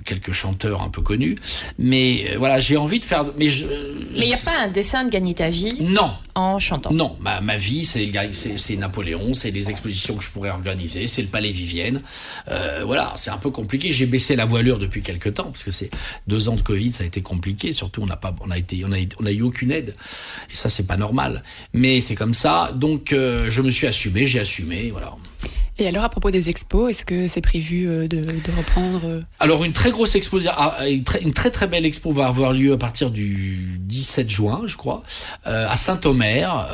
quelques 0.06 0.32
chanteurs 0.32 0.82
un 0.82 0.90
peu 0.90 1.02
connus. 1.02 1.36
Mais 1.78 2.36
voilà, 2.38 2.60
j'ai 2.60 2.78
envie 2.78 3.00
de 3.00 3.06
faire. 3.06 3.26
Mais 3.38 3.46
il 3.48 4.26
n'y 4.26 4.34
a 4.34 4.38
pas 4.38 4.60
un 4.64 4.68
dessin 4.68 5.04
de 5.04 5.10
gagner 5.10 5.36
ta 5.36 5.50
vie. 5.50 5.78
Non. 5.82 6.12
En 6.34 6.60
chantant? 6.60 6.94
Non, 6.94 7.18
ma, 7.20 7.42
ma 7.42 7.58
vie, 7.58 7.84
c'est 7.84 8.10
c'est 8.32 8.76
Napoléon, 8.78 9.34
c'est 9.34 9.52
les 9.52 9.70
expositions 9.70 10.16
que 10.16 10.24
je 10.24 10.30
pourrais 10.30 10.50
organiser, 10.50 11.08
c'est 11.08 11.22
le 11.22 11.28
Palais 11.28 11.52
Vivienne. 11.52 12.02
voilà, 12.86 13.14
c'est 13.18 13.32
un 13.32 13.38
peu 13.38 13.52
compliqué. 13.52 13.92
J'ai 13.92 14.06
baissé 14.06 14.36
la 14.36 14.46
voilure 14.46 14.80
depuis 14.80 15.02
quelques 15.02 15.34
temps 15.34 15.51
parce 15.52 15.64
que 15.64 15.72
c'est 15.72 15.90
deux 16.28 16.50
ans 16.50 16.56
de 16.56 16.62
Covid, 16.62 16.92
ça 16.92 17.04
a 17.04 17.08
été 17.08 17.22
compliqué. 17.22 17.74
Surtout, 17.74 18.02
on 18.02 18.06
n'a 18.06 18.18
pas, 18.18 18.34
on 18.42 18.52
a 18.52 18.58
été, 18.58 18.84
on 18.86 18.92
a, 18.92 18.98
on 19.20 19.26
a 19.26 19.32
eu 19.32 19.42
aucune 19.42 19.72
aide, 19.72 19.96
et 20.52 20.56
ça, 20.56 20.70
c'est 20.70 20.88
pas 20.88 20.98
normal. 20.98 21.44
Mais 21.74 22.02
c'est 22.02 22.16
comme 22.16 22.34
ça. 22.34 22.72
Donc, 22.76 23.14
euh, 23.14 23.50
je 23.50 23.62
me 23.62 23.72
suis 23.72 23.88
assumé, 23.88 24.26
j'ai 24.26 24.40
assumé, 24.40 24.92
voilà. 24.92 25.16
Et 25.78 25.88
alors, 25.88 26.04
à 26.04 26.10
propos 26.10 26.32
des 26.32 26.50
expos, 26.50 26.92
est-ce 26.92 27.06
que 27.06 27.28
c'est 27.28 27.42
prévu 27.42 27.88
euh, 27.88 28.08
de, 28.08 28.22
de, 28.22 28.52
reprendre 28.56 29.02
euh 29.06 29.22
Alors, 29.40 29.64
une 29.64 29.74
très 29.74 29.92
grosse 29.92 30.16
expo, 30.16 30.40
ah, 30.50 30.88
une 30.88 31.04
très, 31.04 31.22
une 31.22 31.34
très 31.34 31.50
très 31.50 31.68
belle 31.68 31.86
expo 31.86 32.12
va 32.12 32.28
avoir 32.28 32.54
lieu 32.54 32.74
à 32.74 32.78
partir 32.78 33.10
du 33.10 33.78
17 33.80 34.30
juin, 34.30 34.62
je 34.66 34.76
crois, 34.76 35.04
à 35.44 35.76
Saint-Omer, 35.78 36.70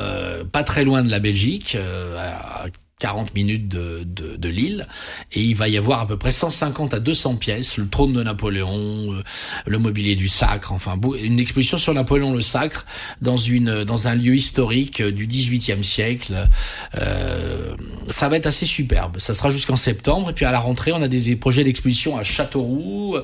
pas 0.52 0.64
très 0.64 0.84
loin 0.84 1.04
de 1.04 1.12
la 1.12 1.20
Belgique, 1.20 1.78
à 2.18 2.66
40 3.00 3.36
minutes 3.36 3.68
de, 3.68 4.04
de, 4.04 4.36
de 4.36 4.50
Lille 4.50 4.88
et 5.32 5.42
il 5.42 5.56
va 5.56 5.68
y 5.68 5.78
avoir 5.78 6.02
à 6.02 6.08
peu 6.08 6.18
près 6.18 6.32
150 6.32 6.96
à 6.96 7.00
200 7.00 7.36
pièces 7.36 7.78
le 7.78 7.88
trône 7.88 8.14
de 8.14 8.24
Napoléon 8.24 9.14
euh, 9.14 9.24
le 9.66 9.78
mobilier 9.78 10.16
du 10.16 10.28
sacre 10.28 10.72
enfin 10.72 11.00
une 11.22 11.40
exposition 11.40 11.78
sur 11.78 11.94
Napoléon 11.94 12.34
le 12.34 12.42
sacre 12.42 12.86
dans 13.22 13.38
une 13.38 13.84
dans 13.84 14.08
un 14.08 14.16
lieu 14.16 14.36
historique 14.36 15.02
du 15.04 15.28
18e 15.28 15.84
siècle 15.84 16.48
euh, 16.96 17.76
ça 18.10 18.30
va 18.30 18.38
être 18.38 18.48
assez 18.48 18.66
superbe. 18.66 19.20
Ça 19.20 19.34
sera 19.34 19.50
jusqu'en 19.50 19.76
septembre 19.76 20.30
et 20.30 20.34
puis 20.34 20.46
à 20.46 20.52
la 20.52 20.60
rentrée 20.60 20.92
on 20.94 21.02
a 21.02 21.08
des 21.08 21.36
projets 21.36 21.64
d'exposition 21.64 22.18
à 22.18 22.24
Châteauroux 22.24 23.18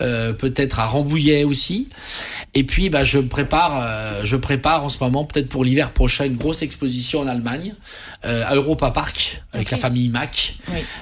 euh, 0.00 0.32
peut-être 0.32 0.80
à 0.80 0.86
Rambouillet 0.86 1.44
aussi 1.44 1.88
et 2.58 2.64
puis 2.64 2.90
bah 2.90 3.04
je 3.04 3.18
prépare 3.18 3.80
euh, 3.84 4.20
je 4.24 4.36
prépare 4.36 4.84
en 4.84 4.88
ce 4.88 4.98
moment 4.98 5.24
peut-être 5.24 5.48
pour 5.48 5.64
l'hiver 5.64 5.92
prochain 5.92 6.24
une 6.24 6.36
grosse 6.36 6.62
exposition 6.62 7.20
en 7.20 7.26
Allemagne 7.26 7.74
à 8.22 8.54
Europa 8.54 8.90
Park 8.90 9.42
avec 9.52 9.70
la 9.70 9.78
famille 9.78 10.08
Mac. 10.08 10.54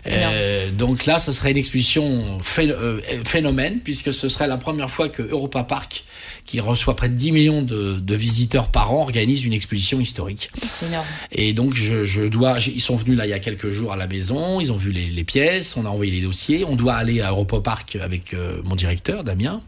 Euh, 0.07 0.71
donc 0.71 1.05
là, 1.07 1.19
ce 1.19 1.33
serait 1.33 1.51
une 1.51 1.57
exposition 1.57 2.39
euh, 2.59 3.01
phénomène 3.25 3.81
puisque 3.81 4.13
ce 4.13 4.29
serait 4.29 4.47
la 4.47 4.57
première 4.57 4.91
fois 4.91 5.09
que 5.09 5.23
Europa 5.23 5.63
Park, 5.65 6.05
qui 6.47 6.61
reçoit 6.61 6.95
près 6.97 7.09
de 7.09 7.15
10 7.15 7.33
millions 7.33 7.63
de, 7.63 8.15
visiteurs 8.15 8.69
par 8.69 8.93
an, 8.93 9.03
organise 9.03 9.45
une 9.45 9.53
exposition 9.53 10.01
historique. 10.01 10.51
Énorme. 10.89 11.05
Et 11.33 11.53
donc 11.53 11.75
je, 11.75 12.27
dois, 12.29 12.59
ils 12.67 12.81
sont 12.81 12.97
venus 12.97 13.17
là 13.17 13.27
il 13.27 13.31
y 13.31 13.35
a 13.35 13.39
quelques 13.39 13.71
jours 13.71 13.93
à 13.93 13.97
la 13.97 14.07
maison, 14.07 14.61
ils 14.61 14.73
ont 14.73 14.77
vu 14.77 14.91
les, 14.93 15.25
pièces, 15.25 15.77
on 15.77 15.85
a 15.85 15.89
envoyé 15.89 16.13
les 16.13 16.21
dossiers, 16.21 16.65
on 16.65 16.77
doit 16.77 16.95
aller 16.95 17.21
à 17.21 17.31
Europa 17.31 17.61
Park 17.61 17.99
avec 18.01 18.33
euh, 18.33 18.61
mon 18.65 18.75
directeur 18.77 19.25
Damien. 19.25 19.61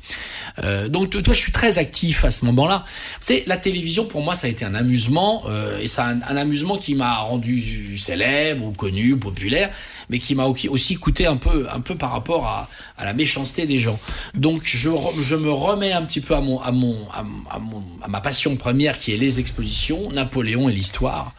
donc 0.89 1.11
toi, 1.11 1.35
je 1.35 1.39
suis 1.39 1.53
très 1.53 1.78
actif 1.79 2.25
à 2.25 2.31
ce 2.31 2.45
moment-là. 2.45 2.85
C'est 3.21 3.45
la 3.47 3.57
télévision 3.57 4.05
pour 4.05 4.23
moi, 4.23 4.35
ça 4.35 4.47
a 4.47 4.51
été 4.51 4.65
un 4.65 4.75
amusement 4.75 5.45
et 5.81 5.87
c'est 5.87 6.01
un, 6.01 6.21
un 6.29 6.37
amusement 6.37 6.77
qui 6.77 6.95
m'a 6.95 7.17
rendu 7.19 7.97
célèbre 7.99 8.67
ou 8.67 8.73
connu, 8.73 9.17
populaire, 9.17 9.71
mais 10.11 10.19
qui 10.19 10.35
m'a 10.35 10.47
aussi 10.47 10.97
coûté 10.97 11.27
un 11.27 11.37
peu, 11.37 11.67
un 11.73 11.81
peu 11.81 11.95
par 11.95 12.13
rapport 12.13 12.47
à, 12.47 12.69
à 12.97 13.05
la 13.05 13.13
méchanceté 13.13 13.67
des 13.67 13.79
gens. 13.79 13.99
Donc 14.35 14.63
je, 14.65 14.91
je, 15.21 15.35
me 15.35 15.51
remets 15.51 15.93
un 15.93 16.03
petit 16.03 16.21
peu 16.21 16.35
à 16.35 16.41
mon, 16.41 16.61
à 16.61 16.73
mon, 16.73 16.97
à, 17.13 17.59
mon, 17.59 17.83
à 18.03 18.09
ma 18.09 18.21
passion 18.21 18.57
première 18.57 18.99
qui 18.99 19.13
est 19.13 19.17
les 19.17 19.41
expositions, 19.41 20.11
Napoléon 20.13 20.69
et 20.69 20.73
l'histoire. 20.73 21.35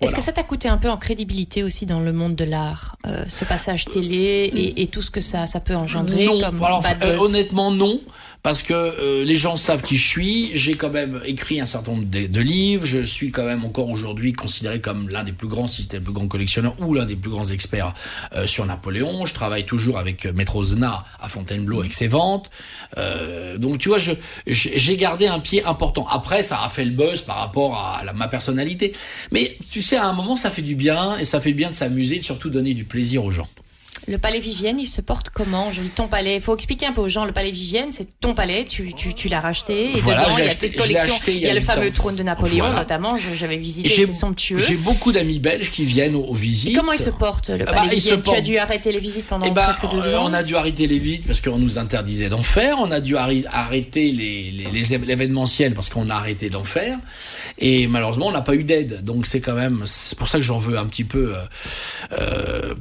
Est-ce 0.00 0.14
que 0.14 0.22
ça 0.22 0.32
t'a 0.32 0.42
coûté 0.42 0.68
un 0.68 0.78
peu 0.78 0.90
en 0.90 0.96
crédibilité 0.96 1.62
aussi 1.62 1.86
dans 1.86 2.00
le 2.00 2.12
monde 2.12 2.34
de 2.34 2.44
l'art, 2.44 2.96
euh, 3.06 3.24
ce 3.28 3.44
passage 3.44 3.84
télé 3.84 4.50
et, 4.52 4.82
et, 4.82 4.86
tout 4.88 5.00
ce 5.00 5.12
que 5.12 5.20
ça, 5.20 5.46
ça 5.46 5.60
peut 5.60 5.76
engendrer 5.76 6.24
Non, 6.24 6.40
comme 6.40 6.62
alors, 6.62 6.84
euh, 7.02 7.18
honnêtement 7.18 7.70
non 7.70 8.00
parce 8.42 8.62
que 8.62 8.72
euh, 8.74 9.24
les 9.24 9.36
gens 9.36 9.56
savent 9.56 9.82
qui 9.82 9.96
je 9.96 10.06
suis. 10.06 10.50
J'ai 10.54 10.74
quand 10.74 10.90
même 10.90 11.20
écrit 11.24 11.60
un 11.60 11.66
certain 11.66 11.92
nombre 11.92 12.06
de, 12.06 12.40
livres. 12.40 12.84
Je 12.84 13.02
suis 13.02 13.30
quand 13.30 13.44
même 13.44 13.64
encore 13.64 13.88
aujourd'hui 13.88 14.32
considéré 14.32 14.80
comme 14.80 15.08
l'un 15.08 15.22
des 15.22 15.32
plus 15.32 15.46
grands, 15.46 15.68
si 15.68 15.82
c'était 15.82 15.98
le 15.98 16.02
plus 16.02 16.12
grand 16.12 16.26
collectionneur 16.26 16.74
ou 16.80 16.94
l'un 16.94 17.06
des 17.06 17.14
plus 17.14 17.30
grands 17.30 17.48
experts 17.48 17.94
euh, 18.34 18.46
sur 18.46 18.66
Napoléon. 18.66 19.24
Je 19.24 19.34
travaille 19.34 19.66
toujours 19.66 19.98
avec 19.98 20.26
euh, 20.26 20.32
Maître 20.32 20.56
Ozna 20.56 21.04
à 21.20 21.28
Fontainebleau 21.28 21.80
avec 21.80 21.92
ses 21.92 22.08
ventes. 22.08 22.50
Euh, 22.98 23.58
donc 23.58 23.78
tu 23.78 23.88
vois, 23.88 23.98
j'ai 24.46 24.96
gardé 24.96 25.26
un 25.26 25.40
pied 25.40 25.64
important. 25.64 26.06
Après, 26.08 26.42
ça 26.42 26.60
a 26.64 26.68
fait 26.68 26.84
le 26.84 26.92
buzz 26.92 27.22
par 27.22 27.36
rapport 27.36 27.76
à 27.76 28.12
ma 28.12 28.28
personnalité. 28.28 28.94
Mais 29.32 29.56
tu 29.70 29.82
sais, 29.82 29.96
à 29.96 30.06
un 30.06 30.12
moment, 30.12 30.36
ça 30.36 30.50
fait 30.50 30.62
du 30.62 30.74
bien 30.74 31.18
et 31.18 31.24
ça 31.24 31.40
fait 31.40 31.50
du 31.50 31.56
bien 31.56 31.68
de 31.68 31.74
s'amuser, 31.74 32.18
de 32.18 32.24
surtout 32.24 32.50
donner 32.50 32.74
du 32.74 32.84
plaisir 32.84 33.24
aux 33.24 33.32
gens. 33.32 33.48
Le 34.08 34.18
palais 34.18 34.40
Vivienne, 34.40 34.80
il 34.80 34.88
se 34.88 35.00
porte 35.00 35.30
comment 35.30 35.70
Je 35.70 35.80
dis 35.80 35.88
ton 35.88 36.08
palais. 36.08 36.36
Il 36.36 36.40
faut 36.40 36.54
expliquer 36.54 36.86
un 36.86 36.92
peu 36.92 37.00
aux 37.00 37.08
gens. 37.08 37.24
Le 37.24 37.32
palais 37.32 37.52
Vivienne, 37.52 37.92
c'est 37.92 38.08
ton 38.20 38.34
palais. 38.34 38.64
Tu, 38.64 38.92
tu, 38.94 39.14
tu 39.14 39.28
l'as 39.28 39.40
racheté. 39.40 39.96
Et 39.96 40.00
voilà, 40.00 40.24
dedans, 40.24 40.38
il 40.38 40.44
y 40.44 40.48
a 40.48 40.54
tes 40.54 40.70
collections. 40.70 41.14
Il 41.28 41.38
y 41.38 41.48
a, 41.48 41.54
le 41.54 41.60
fameux 41.60 41.92
trône 41.92 42.16
de 42.16 42.22
Napoléon, 42.22 42.72
notamment. 42.72 43.16
J'avais 43.16 43.56
visité. 43.56 43.88
C'est 43.88 44.12
somptueux. 44.12 44.58
J'ai 44.58 44.76
beaucoup 44.76 45.12
d'amis 45.12 45.38
belges 45.38 45.70
qui 45.70 45.84
viennent 45.84 46.16
aux, 46.16 46.34
visites. 46.34 46.72
Et 46.72 46.74
comment 46.74 46.92
il 46.92 46.98
se 46.98 47.10
porte 47.10 47.50
le 47.50 47.62
ah 47.62 47.72
bah, 47.72 47.72
palais 47.82 47.94
Vivienne 47.94 48.22
Tu 48.22 48.34
as 48.34 48.40
dû 48.40 48.58
arrêter 48.58 48.90
les 48.90 48.98
visites 48.98 49.26
pendant 49.26 49.46
eh 49.46 49.50
bah, 49.50 49.64
presque 49.64 49.88
deux 49.90 50.08
euh, 50.08 50.18
ans. 50.18 50.24
On 50.26 50.32
a 50.32 50.42
dû 50.42 50.56
arrêter 50.56 50.86
les 50.86 50.98
visites 50.98 51.26
parce 51.26 51.40
qu'on 51.40 51.58
nous 51.58 51.78
interdisait 51.78 52.28
d'en 52.28 52.42
faire. 52.42 52.78
On 52.80 52.90
a 52.90 53.00
dû 53.00 53.16
arrêter 53.16 54.10
les, 54.10 54.50
les, 54.50 55.70
parce 55.74 55.88
qu'on 55.88 56.10
a 56.10 56.14
arrêté 56.14 56.48
d'en 56.48 56.64
faire. 56.64 56.98
Et 57.58 57.86
malheureusement, 57.86 58.28
on 58.28 58.32
n'a 58.32 58.40
pas 58.40 58.54
eu 58.54 58.64
d'aide. 58.64 59.02
Donc 59.04 59.26
c'est 59.26 59.40
quand 59.40 59.54
même, 59.54 59.82
c'est 59.84 60.16
pour 60.16 60.28
ça 60.28 60.38
que 60.38 60.44
j'en 60.44 60.58
veux 60.58 60.78
un 60.78 60.86
petit 60.86 61.04
peu 61.04 61.34
euh, 61.34 61.42
euh 62.18 62.74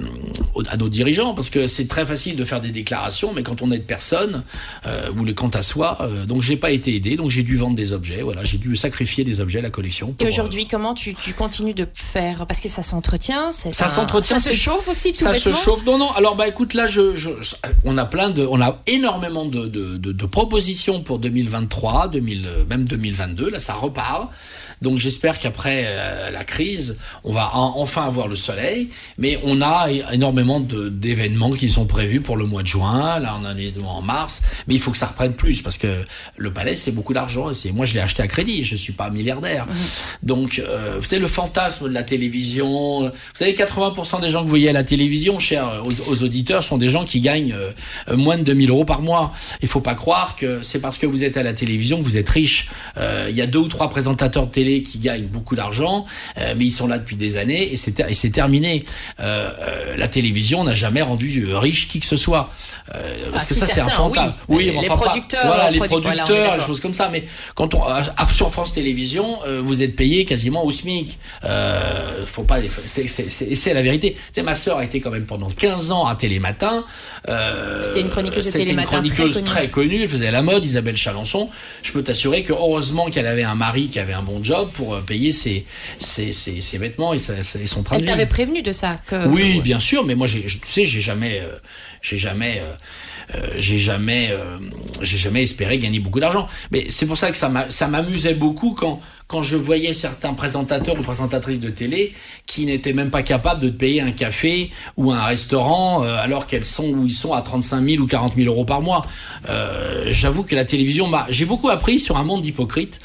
à 0.70 0.78
nos 0.78 0.90
dirigeants 0.90 1.34
parce 1.34 1.50
que 1.50 1.68
c'est 1.68 1.88
très 1.88 2.06
facile 2.06 2.36
de 2.36 2.44
faire 2.44 2.62
des 2.62 2.72
déclarations, 2.72 3.34
mais 3.34 3.44
quand 3.44 3.62
on 3.62 3.72
aide 3.72 3.86
personne 3.86 4.44
euh, 4.86 5.10
ou 5.18 5.26
les 5.26 5.34
quant 5.34 5.50
à 5.50 5.62
soi, 5.62 5.98
euh, 6.02 6.26
donc 6.26 6.42
j'ai 6.42 6.56
pas 6.56 6.72
été 6.72 6.96
aidé, 6.96 7.16
donc 7.16 7.30
j'ai 7.30 7.44
dû 7.44 7.58
vendre 7.58 7.76
des 7.76 7.94
objets. 7.94 8.22
Voilà, 8.22 8.44
j'ai 8.44 8.58
dû 8.58 8.76
sacrifier 8.76 9.24
des 9.24 9.42
objets 9.42 9.60
à 9.60 9.62
la 9.62 9.70
collection. 9.70 10.16
Et 10.20 10.28
aujourd'hui, 10.28 10.68
comment 10.68 10.94
tu, 10.94 11.14
tu, 11.16 11.34
continues 11.34 11.74
de 11.74 11.88
faire? 11.94 12.46
Parce 12.48 12.60
que 12.60 12.70
ça 12.70 12.84
s'entretient, 12.84 13.52
ça 13.52 13.72
s'entretient, 13.88 14.40
ça 14.40 14.52
se 14.52 14.56
chauffe 14.56 14.88
aussi. 14.88 15.14
Tout 15.14 15.20
ça 15.20 15.34
se 15.34 15.54
chauffe. 15.54 15.86
Non, 15.86 15.98
non. 15.98 16.12
Alors 16.12 16.36
bah 16.36 16.48
écoute, 16.48 16.74
là, 16.74 16.88
je, 16.88 17.16
je, 17.16 17.30
on 17.84 17.98
a 17.98 18.06
plein 18.06 18.30
de, 18.30 18.46
on 18.46 18.62
a 18.62 18.80
énormément 18.88 19.46
de, 19.46 19.68
de, 19.68 19.98
de, 19.98 20.12
de 20.12 20.26
propositions 20.26 21.02
pour 21.02 21.20
2023, 21.20 22.10
2000, 22.10 22.48
même 22.70 22.86
2022. 22.86 23.50
Là, 23.50 23.60
ça 23.60 23.74
repart. 23.74 24.32
Donc 24.82 24.98
j'espère 24.98 25.38
qu'après 25.40 25.84
euh, 25.86 26.32
la 26.32 26.44
crise, 26.44 26.98
on 27.24 27.32
va 27.32 27.52
enfin 27.54 28.04
avoir 28.04 28.28
le 28.28 28.36
soleil. 28.36 28.90
Mais 29.18 29.40
on 29.44 29.62
a 29.62 29.88
énormément 30.12 30.60
d'événements 30.60 31.52
qui 31.52 31.70
sont 31.70 31.86
prévus 31.86 32.20
pour 32.20 32.36
le 32.36 32.46
mois 32.46 32.64
de 32.64 32.68
juin. 32.68 33.20
Là, 33.20 33.38
on 33.40 33.46
a 33.46 33.50
un 33.50 33.58
événement 33.58 33.98
en 33.98 34.02
mars. 34.02 34.42
Mais 34.68 34.74
il 34.74 34.80
faut 34.80 34.92
que 34.92 34.98
ça 34.98 35.06
reprenne 35.08 35.34
plus 35.34 35.62
parce 35.62 35.78
que 35.78 36.04
le 36.38 36.52
palais, 36.52 36.76
c'est 36.76 36.92
beaucoup 36.92 37.14
d'argent. 37.14 37.52
Moi, 37.74 37.86
je 37.86 37.94
l'ai 37.94 38.00
acheté 38.00 38.24
à 38.24 38.28
crédit. 38.28 38.64
Je 38.64 38.76
suis 38.76 38.94
pas 38.94 39.10
milliardaire. 39.12 39.68
Mmh. 39.68 39.72
Donc, 40.24 40.60
euh, 40.60 40.96
vous 40.98 41.04
savez, 41.04 41.22
le 41.22 41.28
fantasme 41.28 41.88
de 41.88 41.94
la 41.94 42.04
télévision. 42.04 43.02
Vous 43.04 43.12
savez, 43.34 43.54
80% 43.54 44.22
des 44.22 44.30
gens 44.30 44.40
que 44.40 44.46
vous 44.46 44.50
voyez 44.50 44.70
à 44.70 44.74
la 44.74 44.84
télévision, 44.84 45.38
chers 45.38 45.84
aux, 45.86 46.24
auditeurs, 46.24 46.64
sont 46.64 46.78
des 46.78 46.90
gens 46.90 47.06
qui 47.06 47.22
gagnent 47.22 47.54
euh, 47.54 48.18
moins 48.18 48.38
de 48.38 48.44
2000 48.44 48.72
euros 48.72 48.86
par 48.86 49.02
mois. 49.02 49.32
Il 49.62 49.68
faut 49.68 49.82
pas 49.82 49.96
croire 49.96 50.36
que 50.36 50.64
c'est 50.64 50.80
parce 50.80 50.98
que 50.98 51.06
vous 51.06 51.24
êtes 51.24 51.38
à 51.38 51.44
la 51.44 51.54
télévision 51.54 52.00
que 52.00 52.04
vous 52.04 52.18
êtes 52.18 52.30
riche. 52.30 52.70
Il 53.30 53.36
y 53.36 53.42
a 53.42 53.48
deux 53.48 53.60
ou 53.60 53.68
trois 53.68 53.90
présentateurs 53.90 54.48
de 54.48 54.52
télé 54.52 54.71
qui 54.80 55.00
gagnent 55.00 55.28
beaucoup 55.28 55.56
d'argent, 55.56 56.06
euh, 56.38 56.54
mais 56.58 56.66
ils 56.66 56.72
sont 56.72 56.88
là 56.88 56.98
depuis 56.98 57.16
des 57.16 57.38
années 57.38 57.74
et 57.74 57.78
c'est 57.78 58.30
terminé. 58.30 58.84
Euh, 59.20 59.52
euh, 59.60 59.98
la 59.98 60.08
télévision 60.08 60.64
n'a 60.64 60.74
jamais 60.74 61.02
rendu 61.02 61.54
riche 61.54 61.88
qui 61.88 62.00
que 62.00 62.06
ce 62.06 62.18
soit. 62.18 62.50
parce 63.32 63.44
ah, 63.44 63.46
que 63.46 63.54
ça 63.54 63.68
c'est 63.68 63.82
un 63.82 63.90
fantasme. 63.90 64.34
Oui, 64.48 64.66
les, 64.66 64.88
producteurs, 64.88 65.46
voilà, 65.46 65.72
les 65.72 65.80
producteurs, 65.80 66.58
les 66.58 66.64
choses 66.64 66.80
comme 66.80 66.94
ça. 66.94 67.10
Mais 67.12 67.24
quand 67.56 67.76
on 67.76 67.82
sur 68.32 68.52
France 68.52 68.74
Télévisions, 68.74 69.40
vous 69.62 69.82
êtes 69.82 69.96
payé 69.96 70.26
quasiment 70.26 70.64
au 70.64 70.72
SMIC. 70.72 71.20
faut 72.26 72.44
pas, 72.44 72.60
c'est 72.86 73.74
la 73.74 73.82
vérité. 73.82 74.16
Tu 74.34 74.42
ma 74.42 74.56
sœur 74.56 74.78
a 74.78 74.84
été 74.84 75.00
quand 75.00 75.12
même 75.12 75.26
pendant 75.26 75.50
15 75.50 75.92
ans 75.92 76.08
à 76.08 76.16
Télématin. 76.16 76.84
C'était 77.82 78.02
une 78.02 78.10
chroniqueuse 78.10 78.46
de 78.46 78.52
Télématin 78.52 78.82
une 79.04 79.12
chroniqueuse 79.12 79.44
très 79.44 79.70
connue. 79.70 80.04
Elle 80.04 80.10
faisait 80.10 80.32
la 80.32 80.42
mode, 80.42 80.64
Isabelle 80.64 80.98
Chalençon. 80.98 81.50
Je 81.84 81.92
peux 81.92 82.04
t'assurer 82.04 82.44
que 82.44 82.54
heureusement 82.54 83.10
qu'elle 83.10 83.28
avait 83.28 83.44
un 83.44 83.56
mari 83.56 83.88
qui 83.88 84.00
avait 84.00 84.14
un 84.14 84.22
bon 84.22 84.44
job 84.44 84.61
pour 84.66 84.96
euh, 84.96 85.02
payer 85.02 85.32
ses, 85.32 85.66
ses, 85.98 86.32
ses, 86.32 86.78
vêtements 86.78 87.14
et, 87.14 87.18
son 87.18 87.84
train 87.84 87.98
Elle 87.98 88.06
t'avait 88.06 88.26
prévenu 88.26 88.62
de 88.62 88.72
ça 88.72 89.00
que... 89.08 89.28
Oui, 89.28 89.62
bien 89.62 89.80
sûr, 89.80 90.06
mais 90.06 90.16
moi, 90.16 90.28
tu 90.28 90.50
sais, 90.64 90.86
j'ai 90.86 91.02
jamais, 91.02 91.42
euh, 91.42 91.56
j'ai 92.02 92.18
jamais, 92.18 92.60
euh, 92.60 92.74
j'ai 93.58 93.78
jamais, 93.78 94.32
j'ai 95.02 95.18
jamais 95.18 95.44
espéré 95.44 95.78
gagner 95.78 96.00
beaucoup 96.00 96.20
d'argent. 96.20 96.48
Mais 96.72 96.86
c'est 96.90 97.06
pour 97.06 97.18
ça 97.18 97.32
que 97.32 97.38
ça 97.38 97.88
m'amusait 97.88 98.34
beaucoup 98.34 98.74
quand 98.74 99.00
quand 99.32 99.42
je 99.42 99.56
voyais 99.56 99.94
certains 99.94 100.34
présentateurs 100.34 101.00
ou 101.00 101.04
présentatrices 101.04 101.62
de 101.62 101.70
télé 101.70 102.12
qui 102.48 102.66
n'étaient 102.66 102.92
même 102.92 103.10
pas 103.10 103.24
capables 103.24 103.62
de 103.62 103.70
te 103.70 103.76
payer 103.76 104.02
un 104.02 104.12
café 104.12 104.72
ou 104.98 105.14
un 105.14 105.24
restaurant 105.24 106.04
euh, 106.04 106.18
alors 106.18 106.48
qu'elles 106.48 106.66
sont 106.66 106.90
où 106.90 107.06
ils 107.06 107.14
sont 107.14 107.32
à 107.32 107.42
35 107.42 107.82
000 107.82 108.04
ou 108.04 108.08
40 108.08 108.36
000 108.36 108.54
euros 108.54 108.66
par 108.66 108.82
mois. 108.82 109.06
Euh, 109.48 110.10
J'avoue 110.12 110.44
que 110.44 110.54
la 110.54 110.66
télévision 110.66 111.08
m'a, 111.08 111.26
j'ai 111.30 111.46
beaucoup 111.46 111.70
appris 111.70 111.98
sur 111.98 112.18
un 112.18 112.26
monde 112.26 112.42
d'hypocrites. 112.42 113.00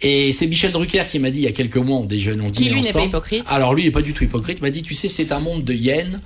Et 0.00 0.30
c'est 0.30 0.46
Michel 0.46 0.70
Drucker 0.70 1.02
qui 1.10 1.18
m'a 1.18 1.30
dit 1.30 1.38
il 1.40 1.44
y 1.44 1.48
a 1.48 1.52
quelques 1.52 1.78
mois, 1.78 1.98
on 1.98 2.04
déjeune, 2.04 2.42
on 2.42 2.48
dînait 2.48 2.68
qui, 2.68 2.74
lui, 2.74 2.80
ensemble. 2.80 2.98
Pas 2.98 3.08
hypocrite. 3.08 3.44
Alors 3.48 3.74
lui, 3.74 3.82
il 3.82 3.86
est 3.86 3.90
pas 3.90 4.02
du 4.02 4.12
tout 4.12 4.22
hypocrite. 4.22 4.58
Il 4.60 4.62
m'a 4.62 4.70
dit, 4.70 4.84
tu 4.84 4.94
sais, 4.94 5.08
c'est 5.08 5.32
un 5.32 5.40
monde 5.40 5.64
de 5.64 5.74
hyènes. 5.74 6.20